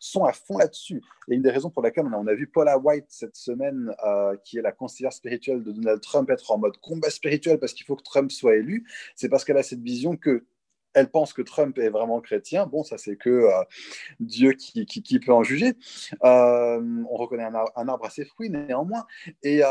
sont 0.00 0.24
à 0.24 0.32
fond 0.32 0.58
là-dessus. 0.58 1.02
Et 1.28 1.34
une 1.34 1.42
des 1.42 1.50
raisons 1.50 1.70
pour 1.70 1.82
laquelle 1.82 2.06
on 2.06 2.26
a, 2.26 2.34
vu 2.34 2.46
Paula 2.46 2.78
White 2.78 3.06
cette 3.08 3.36
semaine, 3.36 3.94
euh, 4.04 4.36
qui 4.44 4.58
est 4.58 4.62
la 4.62 4.72
conseillère 4.72 5.12
spirituelle 5.12 5.62
de 5.62 5.72
Donald 5.72 6.00
Trump, 6.00 6.30
être 6.30 6.50
en 6.50 6.58
mode 6.58 6.76
combat 6.78 7.10
spirituel 7.10 7.58
parce 7.58 7.72
qu'il 7.72 7.86
faut 7.86 7.96
que 7.96 8.02
Trump 8.02 8.30
soit 8.30 8.56
élu, 8.56 8.86
c'est 9.16 9.28
parce 9.28 9.44
qu'elle 9.44 9.58
a 9.58 9.62
cette 9.62 9.82
vision 9.82 10.16
que 10.16 10.44
elle 10.94 11.10
pense 11.10 11.32
que 11.32 11.40
Trump 11.40 11.78
est 11.78 11.88
vraiment 11.88 12.20
chrétien. 12.20 12.66
Bon, 12.66 12.84
ça 12.84 12.98
c'est 12.98 13.16
que 13.16 13.30
euh, 13.30 13.64
Dieu 14.20 14.52
qui, 14.52 15.18
peut 15.20 15.32
en 15.32 15.42
juger. 15.42 15.72
Euh, 16.22 17.04
on 17.10 17.16
reconnaît 17.16 17.44
un 17.44 17.54
arbre, 17.88 18.04
à 18.04 18.10
ses 18.10 18.26
fruits 18.26 18.50
néanmoins. 18.50 19.06
Et, 19.42 19.62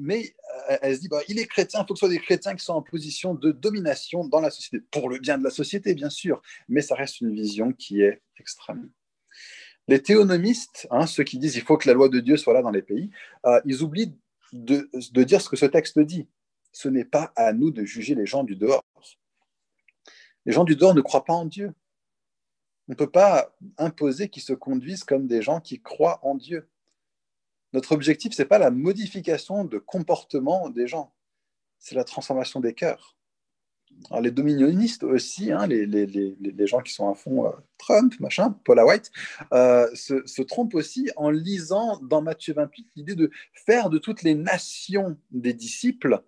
mais 0.00 0.34
elle 0.80 0.96
se 0.96 1.00
dit, 1.00 1.06
bah, 1.06 1.20
il 1.28 1.38
est 1.38 1.46
chrétien, 1.46 1.82
il 1.82 1.86
faut 1.86 1.94
que 1.94 2.00
ce 2.00 2.06
soit 2.06 2.12
des 2.12 2.18
chrétiens 2.18 2.56
qui 2.56 2.64
sont 2.64 2.72
en 2.72 2.82
position 2.82 3.34
de 3.34 3.52
domination 3.52 4.26
dans 4.26 4.40
la 4.40 4.50
société, 4.50 4.84
pour 4.90 5.08
le 5.08 5.20
bien 5.20 5.38
de 5.38 5.44
la 5.44 5.50
société 5.50 5.94
bien 5.94 6.10
sûr, 6.10 6.42
mais 6.68 6.80
ça 6.80 6.96
reste 6.96 7.20
une 7.20 7.32
vision 7.32 7.72
qui 7.72 8.02
est 8.02 8.20
extrême. 8.40 8.90
Les 9.88 10.02
théonomistes, 10.02 10.86
hein, 10.90 11.06
ceux 11.06 11.24
qui 11.24 11.38
disent 11.38 11.52
qu'il 11.52 11.62
faut 11.62 11.76
que 11.76 11.88
la 11.88 11.94
loi 11.94 12.08
de 12.08 12.20
Dieu 12.20 12.36
soit 12.36 12.54
là 12.54 12.62
dans 12.62 12.70
les 12.70 12.82
pays, 12.82 13.10
euh, 13.44 13.60
ils 13.66 13.82
oublient 13.82 14.16
de, 14.52 14.88
dire 15.22 15.40
ce 15.40 15.48
que 15.48 15.56
ce 15.56 15.66
texte 15.66 15.98
dit. 15.98 16.28
Ce 16.72 16.88
n'est 16.88 17.04
pas 17.04 17.32
à 17.36 17.52
nous 17.52 17.70
de 17.70 17.84
juger 17.84 18.14
les 18.14 18.26
gens 18.26 18.44
du 18.44 18.56
dehors. 18.56 18.84
Les 20.46 20.52
gens 20.52 20.64
du 20.64 20.76
dehors 20.76 20.94
ne 20.94 21.00
croient 21.00 21.24
pas 21.24 21.34
en 21.34 21.44
Dieu. 21.44 21.72
On 22.88 22.92
ne 22.92 22.96
peut 22.96 23.10
pas 23.10 23.54
imposer 23.78 24.28
qu'ils 24.28 24.42
se 24.42 24.52
conduisent 24.52 25.04
comme 25.04 25.26
des 25.26 25.42
gens 25.42 25.60
qui 25.60 25.80
croient 25.80 26.20
en 26.22 26.34
Dieu. 26.34 26.68
Notre 27.72 27.92
objectif, 27.92 28.34
ce 28.34 28.42
n'est 28.42 28.48
pas 28.48 28.58
la 28.58 28.70
modification 28.70 29.64
de 29.64 29.78
comportement 29.78 30.68
des 30.70 30.86
gens, 30.86 31.12
c'est 31.78 31.94
la 31.94 32.04
transformation 32.04 32.60
des 32.60 32.74
cœurs 32.74 33.13
les 34.20 34.30
dominionistes 34.30 35.04
aussi, 35.04 35.52
hein, 35.52 35.66
les, 35.66 35.86
les, 35.86 36.06
les, 36.06 36.66
gens 36.66 36.80
qui 36.80 36.92
sont 36.92 37.08
à 37.08 37.14
fond 37.14 37.46
euh, 37.46 37.50
Trump, 37.78 38.18
machin, 38.20 38.58
Paula 38.64 38.84
White, 38.86 39.10
euh, 39.52 39.88
se, 39.94 40.26
se, 40.26 40.42
trompent 40.42 40.74
aussi 40.74 41.10
en 41.16 41.30
lisant 41.30 41.98
dans 42.02 42.22
Matthieu 42.22 42.54
28 42.54 42.86
l'idée 42.96 43.14
de 43.14 43.30
faire 43.52 43.90
de 43.90 43.98
toutes 43.98 44.22
les 44.22 44.34
nations 44.34 45.16
des 45.30 45.54
disciples. 45.54 46.22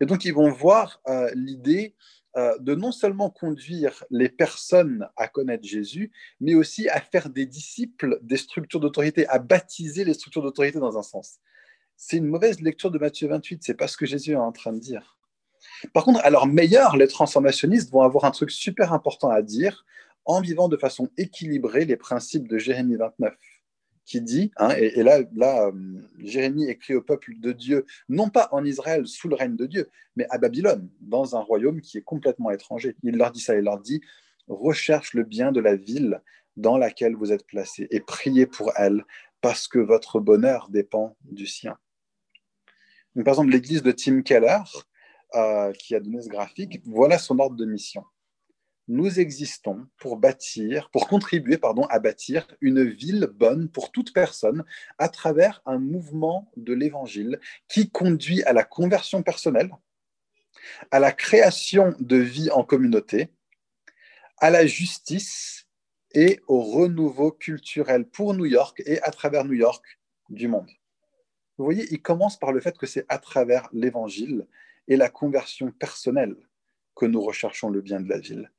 Et 0.00 0.06
donc, 0.06 0.24
ils 0.24 0.34
vont 0.34 0.50
voir 0.50 1.00
euh, 1.08 1.30
l'idée 1.34 1.94
de 2.58 2.74
non 2.74 2.90
seulement 2.90 3.30
conduire 3.30 4.02
les 4.10 4.28
personnes 4.28 5.08
à 5.16 5.28
connaître 5.28 5.64
Jésus, 5.64 6.10
mais 6.40 6.56
aussi 6.56 6.88
à 6.88 7.00
faire 7.00 7.30
des 7.30 7.46
disciples 7.46 8.18
des 8.22 8.38
structures 8.38 8.80
d'autorité, 8.80 9.24
à 9.28 9.38
baptiser 9.38 10.04
les 10.04 10.14
structures 10.14 10.42
d'autorité 10.42 10.80
dans 10.80 10.98
un 10.98 11.04
sens. 11.04 11.38
C'est 11.96 12.16
une 12.16 12.26
mauvaise 12.26 12.60
lecture 12.60 12.90
de 12.90 12.98
Matthieu 12.98 13.28
28, 13.28 13.62
c'est 13.62 13.74
pas 13.74 13.86
ce 13.86 13.96
que 13.96 14.04
Jésus 14.04 14.32
est 14.32 14.34
en 14.34 14.50
train 14.50 14.72
de 14.72 14.80
dire. 14.80 15.16
Par 15.92 16.04
contre, 16.04 16.20
à 16.24 16.30
leur 16.30 16.46
meilleur, 16.46 16.96
les 16.96 17.08
transformationnistes 17.08 17.90
vont 17.90 18.02
avoir 18.02 18.24
un 18.24 18.30
truc 18.30 18.50
super 18.50 18.92
important 18.92 19.30
à 19.30 19.42
dire 19.42 19.84
en 20.24 20.40
vivant 20.40 20.68
de 20.68 20.76
façon 20.76 21.08
équilibrée 21.18 21.84
les 21.84 21.96
principes 21.96 22.48
de 22.48 22.58
Jérémie 22.58 22.96
29 22.96 23.34
qui 24.04 24.20
dit, 24.20 24.50
hein, 24.58 24.70
et, 24.76 25.02
là, 25.02 25.22
euh, 25.66 25.72
Jérémie 26.18 26.68
écrit 26.68 26.94
au 26.94 27.02
peuple 27.02 27.32
de 27.38 27.52
Dieu, 27.52 27.86
non 28.08 28.28
pas 28.28 28.48
en 28.52 28.64
Israël 28.64 29.06
sous 29.06 29.28
le 29.28 29.34
règne 29.34 29.56
de 29.56 29.66
Dieu, 29.66 29.90
mais 30.16 30.26
à 30.30 30.38
Babylone, 30.38 30.90
dans 31.00 31.36
un 31.36 31.40
royaume 31.40 31.80
qui 31.80 31.98
est 31.98 32.02
complètement 32.02 32.50
étranger. 32.50 32.96
Il 33.02 33.16
leur 33.16 33.30
dit 33.30 33.40
ça, 33.40 33.56
il 33.56 33.64
leur 33.64 33.80
dit, 33.80 34.02
recherche 34.46 35.14
le 35.14 35.22
bien 35.22 35.52
de 35.52 35.60
la 35.60 35.74
ville 35.74 36.20
dans 36.56 36.76
laquelle 36.76 37.16
vous 37.16 37.32
êtes 37.32 37.46
placés 37.46 37.88
et 37.90 38.00
priez 38.00 38.46
pour 38.46 38.72
elle, 38.76 39.04
parce 39.40 39.68
que 39.68 39.78
votre 39.78 40.20
bonheur 40.20 40.68
dépend 40.70 41.16
du 41.24 41.46
sien. 41.46 41.76
par 43.14 43.28
exemple, 43.28 43.50
l'église 43.50 43.82
de 43.82 43.92
Tim 43.92 44.22
Keller, 44.22 44.62
euh, 45.34 45.72
qui 45.72 45.94
a 45.94 46.00
donné 46.00 46.22
ce 46.22 46.28
graphique, 46.28 46.80
voilà 46.84 47.18
son 47.18 47.38
ordre 47.38 47.56
de 47.56 47.64
mission. 47.64 48.04
Nous 48.86 49.18
existons 49.18 49.86
pour 49.96 50.18
bâtir, 50.18 50.90
pour 50.90 51.08
contribuer 51.08 51.56
pardon, 51.56 51.84
à 51.84 51.98
bâtir 51.98 52.46
une 52.60 52.84
ville 52.84 53.26
bonne 53.32 53.70
pour 53.70 53.90
toute 53.90 54.12
personne 54.12 54.64
à 54.98 55.08
travers 55.08 55.62
un 55.64 55.78
mouvement 55.78 56.50
de 56.56 56.74
l'évangile 56.74 57.40
qui 57.66 57.90
conduit 57.90 58.42
à 58.42 58.52
la 58.52 58.62
conversion 58.62 59.22
personnelle, 59.22 59.70
à 60.90 60.98
la 60.98 61.12
création 61.12 61.94
de 61.98 62.16
vie 62.16 62.50
en 62.50 62.62
communauté, 62.62 63.30
à 64.36 64.50
la 64.50 64.66
justice 64.66 65.66
et 66.12 66.40
au 66.46 66.60
renouveau 66.60 67.32
culturel 67.32 68.06
pour 68.06 68.34
New 68.34 68.44
York 68.44 68.82
et 68.84 69.00
à 69.00 69.10
travers 69.10 69.44
New 69.44 69.54
York 69.54 69.84
du 70.28 70.46
monde. 70.46 70.68
Vous 71.56 71.64
voyez, 71.64 71.86
il 71.90 72.02
commence 72.02 72.38
par 72.38 72.52
le 72.52 72.60
fait 72.60 72.76
que 72.76 72.86
c'est 72.86 73.06
à 73.08 73.18
travers 73.18 73.68
l'évangile 73.72 74.46
et 74.88 74.96
la 74.96 75.08
conversion 75.08 75.70
personnelle 75.72 76.36
que 76.94 77.06
nous 77.06 77.20
recherchons 77.20 77.70
le 77.70 77.80
bien 77.80 78.00
de 78.00 78.08
la 78.08 78.18
ville. 78.18 78.50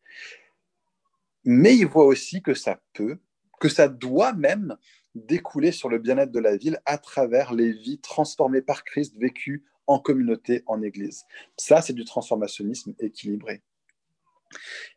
Mais 1.44 1.76
il 1.76 1.86
voit 1.86 2.06
aussi 2.06 2.42
que 2.42 2.54
ça 2.54 2.82
peut, 2.94 3.20
que 3.60 3.70
ça 3.70 3.88
doit 3.88 4.34
même 4.34 4.78
découler 5.14 5.72
sur 5.72 5.90
le 5.90 6.00
bien-être 6.00 6.32
de 6.32 6.40
la 6.40 6.58
ville 6.58 6.80
à 6.86 6.98
travers 6.98 7.54
les 7.54 7.72
vies 7.72 8.00
transformées 8.00 8.62
par 8.62 8.84
Christ 8.84 9.16
vécues 9.18 9.64
en 9.88 10.00
communauté, 10.00 10.64
en 10.66 10.82
Église. 10.82 11.24
Ça, 11.58 11.82
c'est 11.82 11.94
du 11.94 12.06
transformationnisme 12.06 12.94
équilibré. 13.00 13.62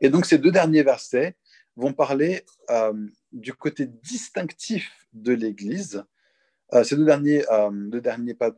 Et 0.01 0.09
donc 0.09 0.27
ces 0.27 0.39
deux 0.39 0.51
derniers 0.51 0.83
versets 0.83 1.37
vont 1.77 1.93
parler 1.93 2.45
euh, 2.71 3.07
du 3.33 3.55
côté 3.55 3.87
distinctif 3.87 4.91
de 5.13 5.33
l'Église. 5.33 6.05
Euh, 6.75 6.85
ces 6.85 6.97
deux 6.97 7.05
derniers, 7.05 7.49
euh, 7.51 7.71
deux 7.73 8.01
derniers, 8.01 8.35
pas, 8.35 8.51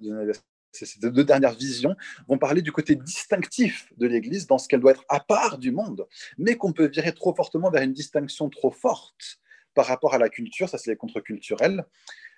ces 0.73 1.01
deux 1.01 1.25
dernières 1.25 1.55
visions 1.55 1.97
vont 2.29 2.39
parler 2.39 2.63
du 2.63 2.73
côté 2.73 2.95
distinctif 2.95 3.93
de 3.97 4.07
l'Église 4.07 4.47
dans 4.47 4.59
ce 4.59 4.69
qu'elle 4.69 4.81
doit 4.81 4.93
être 4.93 5.05
à 5.09 5.21
part 5.21 5.59
du 5.59 5.73
monde, 5.73 6.07
mais 6.39 6.57
qu'on 6.57 6.73
peut 6.73 6.89
virer 6.89 7.13
trop 7.13 7.35
fortement 7.35 7.71
vers 7.71 7.83
une 7.83 7.93
distinction 7.93 8.49
trop 8.49 8.71
forte 8.71 9.41
par 9.75 9.87
rapport 9.87 10.15
à 10.15 10.19
la 10.19 10.29
culture, 10.29 10.69
ça 10.69 10.79
c'est 10.79 10.91
les 10.91 10.97
contre-culturels, 10.97 11.85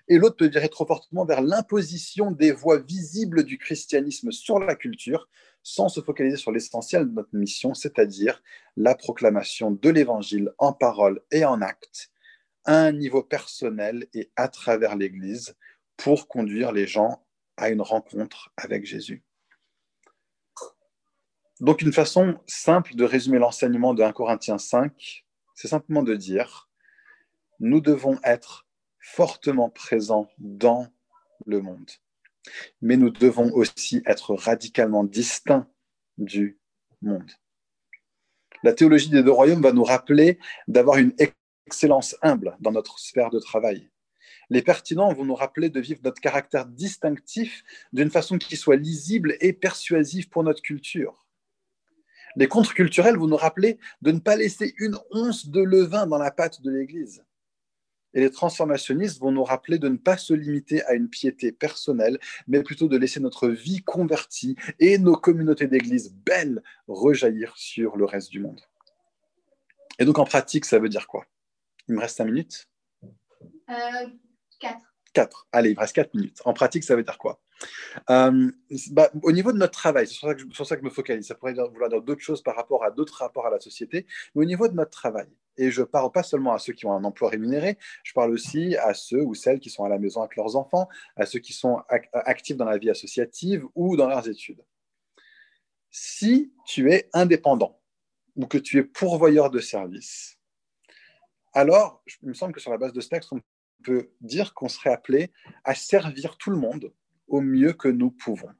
et 0.08 0.18
l'autre 0.18 0.36
peut 0.36 0.48
virer 0.48 0.68
trop 0.68 0.86
fortement 0.86 1.24
vers 1.24 1.40
l'imposition 1.40 2.30
des 2.30 2.52
voies 2.52 2.80
visibles 2.80 3.44
du 3.44 3.58
christianisme 3.58 4.32
sur 4.32 4.58
la 4.58 4.74
culture, 4.74 5.28
sans 5.62 5.88
se 5.88 6.00
focaliser 6.00 6.36
sur 6.36 6.50
l'essentiel 6.50 7.08
de 7.08 7.12
notre 7.12 7.34
mission, 7.34 7.72
c'est-à-dire 7.72 8.42
la 8.76 8.94
proclamation 8.94 9.70
de 9.70 9.90
l'Évangile 9.90 10.50
en 10.58 10.72
parole 10.72 11.22
et 11.30 11.44
en 11.44 11.62
acte, 11.62 12.10
à 12.64 12.76
un 12.76 12.92
niveau 12.92 13.22
personnel 13.22 14.06
et 14.12 14.30
à 14.36 14.48
travers 14.48 14.96
l'Église, 14.96 15.54
pour 15.96 16.26
conduire 16.26 16.72
les 16.72 16.86
gens 16.86 17.24
à 17.56 17.70
une 17.70 17.82
rencontre 17.82 18.52
avec 18.56 18.84
Jésus. 18.84 19.22
Donc 21.60 21.80
une 21.80 21.92
façon 21.92 22.40
simple 22.48 22.96
de 22.96 23.04
résumer 23.04 23.38
l'enseignement 23.38 23.94
de 23.94 24.02
1 24.02 24.12
Corinthiens 24.12 24.58
5, 24.58 25.24
c'est 25.54 25.68
simplement 25.68 26.02
de 26.02 26.16
dire, 26.16 26.68
nous 27.60 27.80
devons 27.80 28.18
être 28.24 28.66
fortement 28.98 29.70
présents 29.70 30.28
dans 30.38 30.88
le 31.46 31.60
monde, 31.60 31.88
mais 32.80 32.96
nous 32.96 33.10
devons 33.10 33.52
aussi 33.52 34.02
être 34.06 34.34
radicalement 34.34 35.04
distincts 35.04 35.68
du 36.18 36.58
monde. 37.00 37.30
La 38.64 38.72
théologie 38.72 39.10
des 39.10 39.22
deux 39.22 39.30
royaumes 39.30 39.62
va 39.62 39.72
nous 39.72 39.84
rappeler 39.84 40.40
d'avoir 40.66 40.96
une 40.96 41.14
excellence 41.66 42.16
humble 42.22 42.56
dans 42.58 42.72
notre 42.72 42.98
sphère 42.98 43.30
de 43.30 43.38
travail, 43.38 43.88
les 44.52 44.60
pertinents 44.60 45.14
vont 45.14 45.24
nous 45.24 45.34
rappeler 45.34 45.70
de 45.70 45.80
vivre 45.80 46.00
notre 46.04 46.20
caractère 46.20 46.66
distinctif 46.66 47.64
d'une 47.94 48.10
façon 48.10 48.36
qui 48.36 48.56
soit 48.56 48.76
lisible 48.76 49.34
et 49.40 49.54
persuasive 49.54 50.28
pour 50.28 50.44
notre 50.44 50.60
culture. 50.60 51.26
Les 52.36 52.48
contre-culturels 52.48 53.16
vont 53.16 53.28
nous 53.28 53.36
rappeler 53.36 53.78
de 54.02 54.10
ne 54.10 54.18
pas 54.18 54.36
laisser 54.36 54.74
une 54.76 54.98
once 55.10 55.48
de 55.48 55.62
levain 55.62 56.06
dans 56.06 56.18
la 56.18 56.30
pâte 56.30 56.60
de 56.60 56.70
l'Église. 56.70 57.24
Et 58.12 58.20
les 58.20 58.30
transformationnistes 58.30 59.18
vont 59.20 59.32
nous 59.32 59.42
rappeler 59.42 59.78
de 59.78 59.88
ne 59.88 59.96
pas 59.96 60.18
se 60.18 60.34
limiter 60.34 60.84
à 60.84 60.92
une 60.92 61.08
piété 61.08 61.50
personnelle, 61.50 62.18
mais 62.46 62.62
plutôt 62.62 62.88
de 62.88 62.98
laisser 62.98 63.20
notre 63.20 63.48
vie 63.48 63.82
convertie 63.82 64.54
et 64.78 64.98
nos 64.98 65.16
communautés 65.16 65.66
d'Église 65.66 66.12
belles 66.26 66.62
rejaillir 66.88 67.56
sur 67.56 67.96
le 67.96 68.04
reste 68.04 68.30
du 68.30 68.40
monde. 68.40 68.60
Et 69.98 70.04
donc 70.04 70.18
en 70.18 70.26
pratique, 70.26 70.66
ça 70.66 70.78
veut 70.78 70.90
dire 70.90 71.06
quoi? 71.06 71.24
Il 71.88 71.94
me 71.94 72.00
reste 72.00 72.18
cinq 72.18 72.26
minutes 72.26 72.68
euh, 73.70 74.06
4. 74.62 74.78
4. 75.12 75.48
Allez, 75.52 75.70
il 75.72 75.78
reste 75.78 75.94
4 75.94 76.14
minutes. 76.14 76.40
En 76.44 76.54
pratique, 76.54 76.84
ça 76.84 76.96
veut 76.96 77.02
dire 77.02 77.18
quoi? 77.18 77.40
Euh, 78.10 78.50
bah, 78.92 79.10
Au 79.22 79.32
niveau 79.32 79.52
de 79.52 79.58
notre 79.58 79.72
travail, 79.72 80.06
c'est 80.06 80.14
sur, 80.14 80.66
ça 80.66 80.76
que 80.76 80.80
je 80.80 80.84
me 80.84 80.90
focalise. 80.90 81.26
Ça 81.26 81.34
pourrait 81.34 81.52
vouloir 81.52 81.90
dire 81.90 82.00
d'autres 82.00 82.22
choses 82.22 82.42
par 82.42 82.56
rapport 82.56 82.84
à 82.84 82.90
d'autres 82.90 83.18
rapports 83.18 83.46
à 83.46 83.50
la 83.50 83.60
société. 83.60 84.06
Mais 84.34 84.42
au 84.42 84.44
niveau 84.44 84.68
de 84.68 84.74
notre 84.74 84.90
travail, 84.90 85.28
Et 85.58 85.70
je 85.70 85.82
parle 85.82 86.10
pas 86.12 86.22
seulement 86.22 86.54
à 86.54 86.58
ceux 86.58 86.72
qui 86.72 86.86
ont 86.86 86.92
un 86.92 87.04
emploi 87.04 87.28
rémunéré, 87.28 87.76
je 88.04 88.12
parle 88.14 88.30
aussi 88.30 88.76
à 88.76 88.94
ceux 88.94 89.22
ou 89.22 89.34
celles 89.34 89.60
qui 89.60 89.68
sont 89.68 89.84
à 89.84 89.88
la 89.88 89.98
maison 89.98 90.22
avec 90.22 90.36
leurs 90.36 90.56
enfants, 90.56 90.88
à 91.16 91.26
ceux 91.26 91.40
qui 91.40 91.52
sont 91.52 91.82
actifs 92.12 92.56
dans 92.56 92.64
la 92.64 92.78
vie 92.78 92.88
associative 92.88 93.66
ou 93.74 93.96
dans 93.96 94.08
leurs 94.08 94.28
études. 94.28 94.64
Si 95.90 96.54
tu 96.64 96.90
es 96.90 97.10
indépendant 97.12 97.78
ou 98.36 98.46
que 98.46 98.56
tu 98.56 98.78
es 98.78 98.82
pourvoyeur 98.82 99.50
de 99.50 99.60
services, 99.60 100.38
alors 101.52 102.02
il 102.22 102.30
me 102.30 102.34
semble 102.34 102.54
que 102.54 102.60
sur 102.60 102.70
la 102.70 102.78
base 102.78 102.94
de 102.94 103.00
ce 103.02 103.10
texte, 103.10 103.30
on 103.32 103.40
peut 103.82 104.10
dire 104.20 104.54
qu'on 104.54 104.68
serait 104.68 104.92
appelé 104.92 105.32
à 105.64 105.74
servir 105.74 106.36
tout 106.38 106.50
le 106.50 106.56
monde 106.56 106.92
au 107.28 107.40
mieux 107.40 107.72
que 107.72 107.88
nous 107.88 108.10
pouvons. 108.10 108.50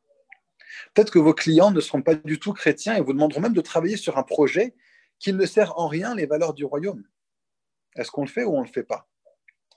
Peut-être 0.94 1.12
que 1.12 1.18
vos 1.18 1.34
clients 1.34 1.70
ne 1.70 1.80
seront 1.80 2.02
pas 2.02 2.14
du 2.14 2.38
tout 2.38 2.52
chrétiens 2.52 2.96
et 2.96 3.00
vous 3.00 3.12
demanderont 3.12 3.40
même 3.40 3.52
de 3.52 3.60
travailler 3.60 3.96
sur 3.96 4.18
un 4.18 4.22
projet 4.22 4.74
qui 5.18 5.32
ne 5.32 5.46
sert 5.46 5.78
en 5.78 5.86
rien 5.86 6.14
les 6.14 6.26
valeurs 6.26 6.54
du 6.54 6.64
royaume. 6.64 7.04
Est-ce 7.94 8.10
qu'on 8.10 8.22
le 8.22 8.28
fait 8.28 8.44
ou 8.44 8.54
on 8.54 8.62
ne 8.62 8.66
le 8.66 8.72
fait 8.72 8.82
pas? 8.82 9.08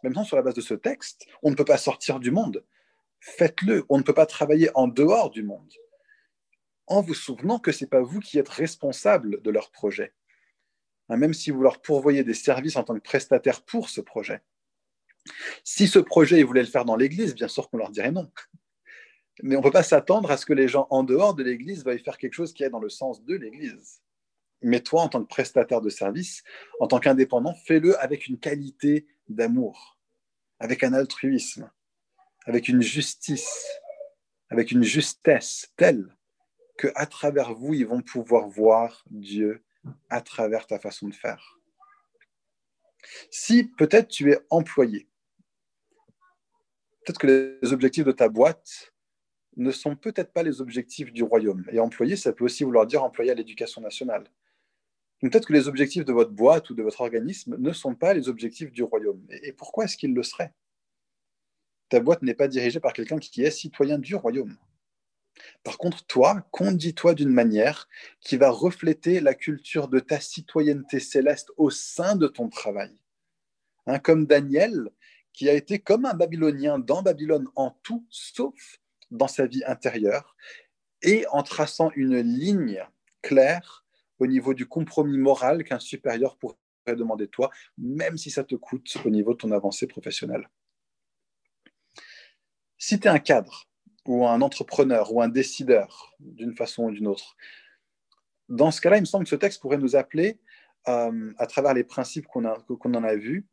Maintenant, 0.03 0.23
sur 0.23 0.35
la 0.35 0.41
base 0.41 0.53
de 0.53 0.61
ce 0.61 0.73
texte, 0.73 1.25
on 1.43 1.49
ne 1.49 1.55
peut 1.55 1.65
pas 1.65 1.77
sortir 1.77 2.19
du 2.19 2.31
monde. 2.31 2.63
Faites-le. 3.19 3.85
On 3.89 3.97
ne 3.97 4.03
peut 4.03 4.13
pas 4.13 4.25
travailler 4.25 4.69
en 4.75 4.87
dehors 4.87 5.31
du 5.31 5.43
monde. 5.43 5.71
En 6.87 7.01
vous 7.01 7.13
souvenant 7.13 7.59
que 7.59 7.71
ce 7.71 7.83
n'est 7.83 7.89
pas 7.89 8.01
vous 8.01 8.19
qui 8.19 8.37
êtes 8.37 8.49
responsable 8.49 9.41
de 9.41 9.49
leur 9.49 9.71
projet. 9.71 10.13
Hein, 11.09 11.17
même 11.17 11.33
si 11.33 11.51
vous 11.51 11.61
leur 11.61 11.81
pourvoyez 11.81 12.23
des 12.23 12.33
services 12.33 12.75
en 12.75 12.83
tant 12.83 12.95
que 12.95 12.99
prestataire 12.99 13.63
pour 13.63 13.89
ce 13.89 14.01
projet. 14.01 14.41
Si 15.63 15.87
ce 15.87 15.99
projet, 15.99 16.39
ils 16.39 16.45
voulaient 16.45 16.61
le 16.61 16.67
faire 16.67 16.85
dans 16.85 16.95
l'Église, 16.95 17.35
bien 17.35 17.47
sûr 17.47 17.69
qu'on 17.69 17.77
leur 17.77 17.89
dirait 17.89 18.11
non. 18.11 18.31
Mais 19.43 19.55
on 19.55 19.59
ne 19.59 19.63
peut 19.63 19.71
pas 19.71 19.83
s'attendre 19.83 20.31
à 20.31 20.37
ce 20.37 20.45
que 20.45 20.53
les 20.53 20.67
gens 20.67 20.87
en 20.89 21.03
dehors 21.03 21.33
de 21.33 21.43
l'Église 21.43 21.83
veuillent 21.83 22.03
faire 22.03 22.17
quelque 22.17 22.33
chose 22.33 22.53
qui 22.53 22.63
est 22.63 22.69
dans 22.69 22.79
le 22.79 22.89
sens 22.89 23.23
de 23.23 23.35
l'Église. 23.35 24.01
Mais 24.61 24.79
toi, 24.79 25.01
en 25.01 25.09
tant 25.09 25.21
que 25.21 25.27
prestataire 25.27 25.81
de 25.81 25.89
service, 25.89 26.43
en 26.79 26.87
tant 26.87 26.99
qu'indépendant, 26.99 27.53
fais-le 27.53 27.99
avec 28.01 28.27
une 28.27 28.39
qualité 28.39 29.05
d'amour, 29.27 29.99
avec 30.59 30.83
un 30.83 30.93
altruisme, 30.93 31.69
avec 32.45 32.69
une 32.69 32.81
justice, 32.81 33.67
avec 34.49 34.71
une 34.71 34.83
justesse 34.83 35.71
telle 35.75 36.15
que 36.77 36.87
à 36.95 37.05
travers 37.05 37.53
vous, 37.53 37.73
ils 37.73 37.87
vont 37.87 38.01
pouvoir 38.01 38.47
voir 38.47 39.03
Dieu 39.09 39.63
à 40.09 40.21
travers 40.21 40.67
ta 40.67 40.79
façon 40.79 41.07
de 41.07 41.13
faire. 41.13 41.59
Si 43.29 43.65
peut-être 43.65 44.07
tu 44.07 44.31
es 44.31 44.39
employé, 44.49 45.07
peut-être 47.05 47.19
que 47.19 47.59
les 47.61 47.73
objectifs 47.73 48.03
de 48.03 48.11
ta 48.11 48.29
boîte 48.29 48.93
ne 49.57 49.71
sont 49.71 49.95
peut-être 49.95 50.33
pas 50.33 50.43
les 50.43 50.59
objectifs 50.59 51.13
du 51.13 51.23
royaume. 51.23 51.65
Et 51.71 51.79
employé, 51.79 52.15
ça 52.15 52.33
peut 52.33 52.43
aussi 52.43 52.63
vouloir 52.63 52.87
dire 52.87 53.03
employé 53.03 53.31
à 53.31 53.35
l'éducation 53.35 53.81
nationale. 53.81 54.25
peut-être 55.21 55.47
que 55.47 55.53
les 55.53 55.67
objectifs 55.67 56.05
de 56.05 56.13
votre 56.13 56.31
boîte 56.31 56.69
ou 56.69 56.75
de 56.75 56.83
votre 56.83 57.01
organisme 57.01 57.55
ne 57.57 57.71
sont 57.71 57.95
pas 57.95 58.13
les 58.13 58.27
objectifs 58.27 58.71
du 58.71 58.83
royaume. 58.83 59.25
Et 59.29 59.53
pourquoi 59.53 59.85
est-ce 59.85 59.97
qu'ils 59.97 60.13
le 60.13 60.23
seraient? 60.23 60.53
Ta 61.89 61.99
boîte 61.99 62.21
n'est 62.21 62.33
pas 62.33 62.47
dirigée 62.47 62.79
par 62.79 62.93
quelqu'un 62.93 63.17
qui 63.17 63.43
est 63.43 63.51
citoyen 63.51 63.97
du 63.97 64.15
royaume. 64.15 64.57
Par 65.63 65.77
contre, 65.77 66.05
toi, 66.05 66.47
conduis-toi 66.51 67.13
d'une 67.13 67.29
manière 67.29 67.87
qui 68.19 68.37
va 68.37 68.49
refléter 68.49 69.19
la 69.19 69.33
culture 69.33 69.87
de 69.87 69.99
ta 69.99 70.19
citoyenneté 70.19 70.99
céleste 70.99 71.51
au 71.57 71.69
sein 71.69 72.15
de 72.15 72.27
ton 72.27 72.49
travail. 72.49 72.91
Hein, 73.87 73.99
comme 73.99 74.25
Daniel, 74.25 74.89
qui 75.35 75.49
a 75.49 75.53
été 75.53 75.79
comme 75.79 76.05
un 76.05 76.13
Babylonien 76.13 76.79
dans 76.79 77.01
Babylone 77.01 77.49
en 77.55 77.71
tout, 77.83 78.05
sauf 78.09 78.79
dans 79.11 79.27
sa 79.27 79.45
vie 79.45 79.63
intérieure, 79.65 80.35
et 81.01 81.25
en 81.27 81.43
traçant 81.43 81.91
une 81.95 82.19
ligne 82.21 82.81
claire 83.21 83.85
au 84.19 84.27
niveau 84.27 84.53
du 84.53 84.65
compromis 84.65 85.17
moral 85.17 85.65
qu'un 85.65 85.79
supérieur 85.79 86.37
pourrait 86.37 86.55
demander 86.87 87.25
de 87.25 87.31
toi, 87.31 87.49
même 87.77 88.17
si 88.17 88.31
ça 88.31 88.45
te 88.45 88.55
coûte 88.55 88.97
au 89.03 89.09
niveau 89.09 89.33
de 89.33 89.37
ton 89.37 89.51
avancée 89.51 89.87
professionnelle. 89.87 90.49
Si 92.77 92.97
tu 92.99 93.07
es 93.07 93.11
un 93.11 93.19
cadre, 93.19 93.67
ou 94.05 94.25
un 94.25 94.41
entrepreneur, 94.41 95.11
ou 95.11 95.21
un 95.21 95.27
décideur, 95.27 96.15
d'une 96.19 96.55
façon 96.55 96.85
ou 96.85 96.91
d'une 96.91 97.07
autre, 97.07 97.35
dans 98.47 98.71
ce 98.71 98.79
cas-là, 98.79 98.97
il 98.97 99.01
me 99.01 99.05
semble 99.05 99.25
que 99.25 99.31
ce 99.31 99.35
texte 99.35 99.61
pourrait 99.61 99.79
nous 99.79 99.97
appeler, 99.97 100.39
euh, 100.87 101.33
à 101.37 101.47
travers 101.47 101.73
les 101.73 101.83
principes 101.83 102.27
qu'on 102.27 102.45
en 102.45 103.03
a 103.03 103.15
vus, 103.15 103.45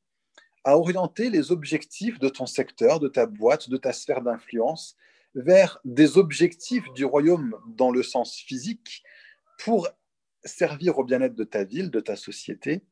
à 0.64 0.76
orienter 0.76 1.30
les 1.30 1.50
objectifs 1.52 2.18
de 2.18 2.28
ton 2.28 2.46
secteur, 2.46 3.00
de 3.00 3.08
ta 3.08 3.26
boîte, 3.26 3.68
de 3.68 3.76
ta 3.76 3.92
sphère 3.92 4.22
d'influence 4.22 4.96
vers 5.34 5.80
des 5.84 6.18
objectifs 6.18 6.84
du 6.94 7.04
royaume 7.04 7.56
dans 7.66 7.90
le 7.90 8.02
sens 8.02 8.36
physique 8.36 9.02
pour 9.58 9.88
servir 10.44 10.98
au 10.98 11.04
bien-être 11.04 11.34
de 11.34 11.44
ta 11.44 11.64
ville, 11.64 11.90
de 11.90 12.00
ta 12.00 12.16
société, 12.16 12.82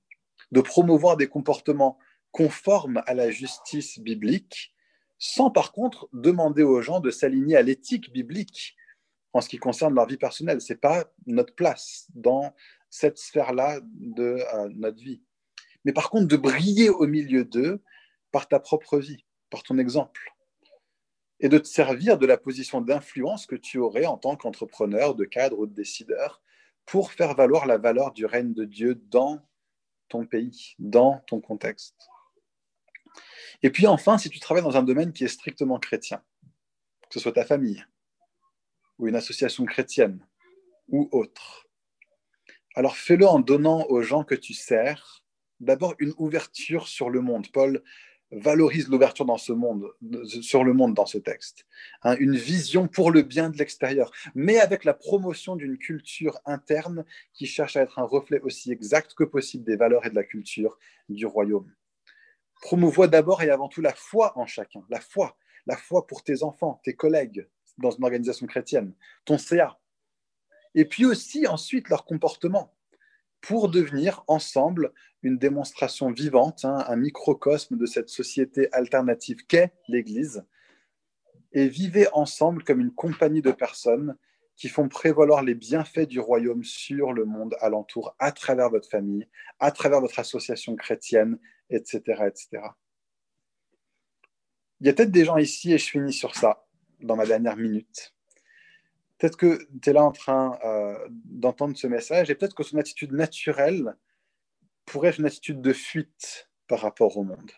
de 0.52 0.60
promouvoir 0.60 1.16
des 1.16 1.28
comportements 1.28 1.98
conformes 2.30 3.02
à 3.06 3.14
la 3.14 3.30
justice 3.30 3.98
biblique, 3.98 4.74
sans 5.18 5.50
par 5.50 5.72
contre 5.72 6.08
demander 6.12 6.62
aux 6.62 6.80
gens 6.80 7.00
de 7.00 7.10
s'aligner 7.10 7.56
à 7.56 7.62
l'éthique 7.62 8.12
biblique 8.12 8.76
en 9.32 9.40
ce 9.40 9.48
qui 9.48 9.58
concerne 9.58 9.94
leur 9.94 10.06
vie 10.06 10.16
personnelle. 10.16 10.60
Ce 10.60 10.72
n'est 10.72 10.78
pas 10.78 11.04
notre 11.26 11.54
place 11.54 12.06
dans 12.14 12.54
cette 12.88 13.18
sphère-là 13.18 13.80
de 13.82 14.42
euh, 14.54 14.68
notre 14.74 15.02
vie. 15.02 15.22
Mais 15.84 15.92
par 15.92 16.10
contre, 16.10 16.28
de 16.28 16.36
briller 16.36 16.90
au 16.90 17.06
milieu 17.06 17.44
d'eux 17.44 17.82
par 18.32 18.48
ta 18.48 18.60
propre 18.60 18.98
vie, 18.98 19.24
par 19.50 19.62
ton 19.62 19.78
exemple 19.78 20.34
et 21.40 21.48
de 21.48 21.58
te 21.58 21.66
servir 21.66 22.18
de 22.18 22.26
la 22.26 22.36
position 22.36 22.80
d'influence 22.80 23.46
que 23.46 23.56
tu 23.56 23.78
aurais 23.78 24.06
en 24.06 24.18
tant 24.18 24.36
qu'entrepreneur, 24.36 25.14
de 25.14 25.24
cadre 25.24 25.58
ou 25.58 25.66
de 25.66 25.74
décideur 25.74 26.42
pour 26.84 27.12
faire 27.12 27.34
valoir 27.34 27.66
la 27.66 27.78
valeur 27.78 28.12
du 28.12 28.26
règne 28.26 28.52
de 28.52 28.64
Dieu 28.64 28.94
dans 28.94 29.40
ton 30.08 30.26
pays, 30.26 30.74
dans 30.78 31.22
ton 31.26 31.40
contexte. 31.40 31.96
Et 33.62 33.70
puis 33.70 33.86
enfin, 33.86 34.18
si 34.18 34.28
tu 34.28 34.38
travailles 34.38 34.62
dans 34.62 34.76
un 34.76 34.82
domaine 34.82 35.12
qui 35.12 35.24
est 35.24 35.28
strictement 35.28 35.78
chrétien, 35.78 36.22
que 37.08 37.14
ce 37.14 37.20
soit 37.20 37.32
ta 37.32 37.44
famille 37.44 37.84
ou 38.98 39.08
une 39.08 39.16
association 39.16 39.64
chrétienne 39.64 40.26
ou 40.88 41.08
autre, 41.12 41.68
alors 42.74 42.96
fais-le 42.96 43.26
en 43.26 43.40
donnant 43.40 43.86
aux 43.88 44.02
gens 44.02 44.24
que 44.24 44.34
tu 44.34 44.52
sers 44.52 45.24
d'abord 45.60 45.94
une 45.98 46.14
ouverture 46.18 46.88
sur 46.88 47.10
le 47.10 47.20
monde. 47.20 47.46
Paul 47.52 47.82
valorise 48.32 48.88
l'ouverture 48.88 49.24
dans 49.24 49.38
ce 49.38 49.52
monde, 49.52 49.86
sur 50.42 50.62
le 50.62 50.72
monde 50.72 50.94
dans 50.94 51.06
ce 51.06 51.18
texte. 51.18 51.66
Hein, 52.02 52.16
une 52.20 52.36
vision 52.36 52.86
pour 52.86 53.10
le 53.10 53.22
bien 53.22 53.50
de 53.50 53.56
l'extérieur, 53.56 54.12
mais 54.34 54.58
avec 54.58 54.84
la 54.84 54.94
promotion 54.94 55.56
d'une 55.56 55.78
culture 55.78 56.38
interne 56.46 57.04
qui 57.32 57.46
cherche 57.46 57.76
à 57.76 57.82
être 57.82 57.98
un 57.98 58.04
reflet 58.04 58.40
aussi 58.40 58.70
exact 58.70 59.14
que 59.14 59.24
possible 59.24 59.64
des 59.64 59.76
valeurs 59.76 60.06
et 60.06 60.10
de 60.10 60.14
la 60.14 60.24
culture 60.24 60.78
du 61.08 61.26
royaume. 61.26 61.72
Promouvois 62.62 63.08
d'abord 63.08 63.42
et 63.42 63.50
avant 63.50 63.68
tout 63.68 63.80
la 63.80 63.94
foi 63.94 64.38
en 64.38 64.46
chacun, 64.46 64.84
la 64.90 65.00
foi, 65.00 65.36
la 65.66 65.76
foi 65.76 66.06
pour 66.06 66.22
tes 66.22 66.42
enfants, 66.42 66.80
tes 66.84 66.94
collègues 66.94 67.48
dans 67.78 67.90
une 67.90 68.04
organisation 68.04 68.46
chrétienne, 68.46 68.94
ton 69.24 69.38
CA. 69.38 69.80
Et 70.74 70.84
puis 70.84 71.04
aussi 71.04 71.48
ensuite 71.48 71.88
leur 71.88 72.04
comportement 72.04 72.74
pour 73.40 73.70
devenir 73.70 74.22
ensemble 74.28 74.92
une 75.22 75.38
démonstration 75.38 76.10
vivante, 76.10 76.64
hein, 76.64 76.84
un 76.86 76.96
microcosme 76.96 77.76
de 77.76 77.86
cette 77.86 78.08
société 78.08 78.72
alternative 78.72 79.46
qu'est 79.46 79.72
l'Église, 79.88 80.44
et 81.52 81.68
vivez 81.68 82.06
ensemble 82.12 82.64
comme 82.64 82.80
une 82.80 82.92
compagnie 82.92 83.42
de 83.42 83.50
personnes 83.50 84.16
qui 84.56 84.68
font 84.68 84.88
prévaloir 84.88 85.42
les 85.42 85.54
bienfaits 85.54 86.06
du 86.06 86.20
royaume 86.20 86.64
sur 86.64 87.12
le 87.12 87.24
monde 87.24 87.56
alentour, 87.60 88.14
à 88.18 88.30
travers 88.32 88.70
votre 88.70 88.88
famille, 88.88 89.26
à 89.58 89.72
travers 89.72 90.00
votre 90.00 90.18
association 90.18 90.76
chrétienne, 90.76 91.38
etc. 91.70 92.00
etc. 92.26 92.62
Il 94.80 94.86
y 94.86 94.90
a 94.90 94.92
peut-être 94.92 95.10
des 95.10 95.24
gens 95.24 95.38
ici, 95.38 95.72
et 95.72 95.78
je 95.78 95.90
finis 95.90 96.12
sur 96.12 96.34
ça, 96.34 96.66
dans 97.00 97.16
ma 97.16 97.26
dernière 97.26 97.56
minute, 97.56 98.14
Peut-être 99.20 99.36
que 99.36 99.68
tu 99.82 99.90
es 99.90 99.92
là 99.92 100.02
en 100.02 100.12
train 100.12 100.58
euh, 100.64 100.96
d'entendre 101.10 101.76
ce 101.76 101.86
message 101.86 102.30
et 102.30 102.34
peut-être 102.34 102.54
que 102.54 102.62
son 102.62 102.78
attitude 102.78 103.12
naturelle 103.12 103.94
pourrait 104.90 105.10
être 105.10 105.20
une 105.20 105.26
attitude 105.26 105.60
de 105.60 105.72
fuite 105.72 106.50
par 106.66 106.80
rapport 106.80 107.16
au 107.16 107.22
monde. 107.22 107.52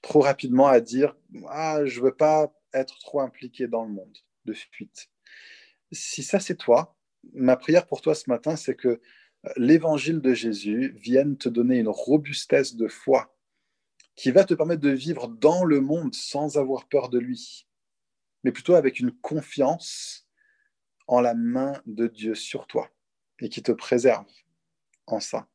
Trop 0.00 0.20
rapidement 0.20 0.68
à 0.68 0.80
dire 0.80 1.16
ah, 1.48 1.84
je 1.84 1.98
ne 1.98 2.04
veux 2.04 2.14
pas 2.14 2.54
être 2.72 2.98
trop 3.00 3.20
impliqué 3.20 3.66
dans 3.66 3.84
le 3.84 3.90
monde, 3.90 4.16
de 4.44 4.52
fuite. 4.52 5.10
Si 5.90 6.22
ça 6.22 6.38
c'est 6.38 6.56
toi, 6.56 6.96
ma 7.32 7.56
prière 7.56 7.86
pour 7.86 8.00
toi 8.00 8.14
ce 8.14 8.30
matin, 8.30 8.54
c'est 8.54 8.76
que 8.76 8.88
euh, 8.88 9.00
l'évangile 9.56 10.20
de 10.20 10.34
Jésus 10.34 10.94
vienne 10.98 11.36
te 11.36 11.48
donner 11.48 11.78
une 11.78 11.88
robustesse 11.88 12.76
de 12.76 12.86
foi 12.86 13.36
qui 14.14 14.30
va 14.30 14.44
te 14.44 14.54
permettre 14.54 14.82
de 14.82 14.90
vivre 14.90 15.26
dans 15.26 15.64
le 15.64 15.80
monde 15.80 16.14
sans 16.14 16.58
avoir 16.58 16.86
peur 16.88 17.08
de 17.08 17.18
lui, 17.18 17.66
mais 18.44 18.52
plutôt 18.52 18.74
avec 18.74 19.00
une 19.00 19.10
confiance 19.10 20.28
en 21.08 21.20
la 21.20 21.34
main 21.34 21.82
de 21.86 22.06
Dieu 22.06 22.36
sur 22.36 22.68
toi 22.68 22.88
et 23.40 23.48
qui 23.48 23.62
te 23.62 23.72
préserve 23.72 24.30
en 25.06 25.18
ça. 25.18 25.48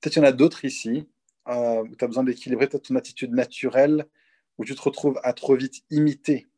Peut-être 0.00 0.14
qu'il 0.14 0.22
y 0.22 0.26
en 0.26 0.28
a 0.28 0.32
d'autres 0.32 0.64
ici 0.64 1.08
euh, 1.48 1.82
où 1.82 1.96
tu 1.96 2.04
as 2.04 2.08
besoin 2.08 2.24
d'équilibrer 2.24 2.68
peut-être 2.68 2.88
ton 2.88 2.96
attitude 2.96 3.32
naturelle, 3.32 4.06
où 4.58 4.64
tu 4.64 4.74
te 4.74 4.82
retrouves 4.82 5.20
à 5.22 5.32
trop 5.32 5.56
vite 5.56 5.82
imiter 5.90 6.48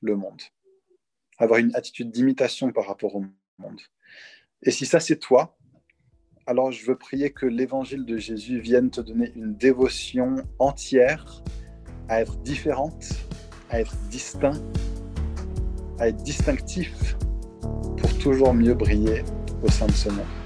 le 0.00 0.16
monde, 0.16 0.42
avoir 1.38 1.60
une 1.60 1.74
attitude 1.74 2.10
d'imitation 2.10 2.72
par 2.72 2.86
rapport 2.86 3.16
au 3.16 3.24
monde. 3.58 3.80
Et 4.62 4.70
si 4.70 4.86
ça 4.86 5.00
c'est 5.00 5.18
toi, 5.18 5.56
Alors 6.46 6.72
je 6.72 6.84
veux 6.84 6.96
prier 6.96 7.32
que 7.32 7.46
l'évangile 7.46 8.04
de 8.04 8.18
Jésus 8.18 8.60
vienne 8.60 8.90
te 8.90 9.00
donner 9.00 9.32
une 9.34 9.56
dévotion 9.56 10.36
entière 10.58 11.42
à 12.08 12.20
être 12.20 12.36
différente, 12.38 13.04
à 13.70 13.80
être 13.80 13.96
distinct, 14.10 14.60
à 15.98 16.08
être 16.08 16.22
distinctif 16.22 17.16
pour 17.96 18.18
toujours 18.18 18.52
mieux 18.52 18.74
briller 18.74 19.22
au 19.62 19.70
sein 19.70 19.86
de 19.86 19.92
ce 19.92 20.10
monde. 20.10 20.43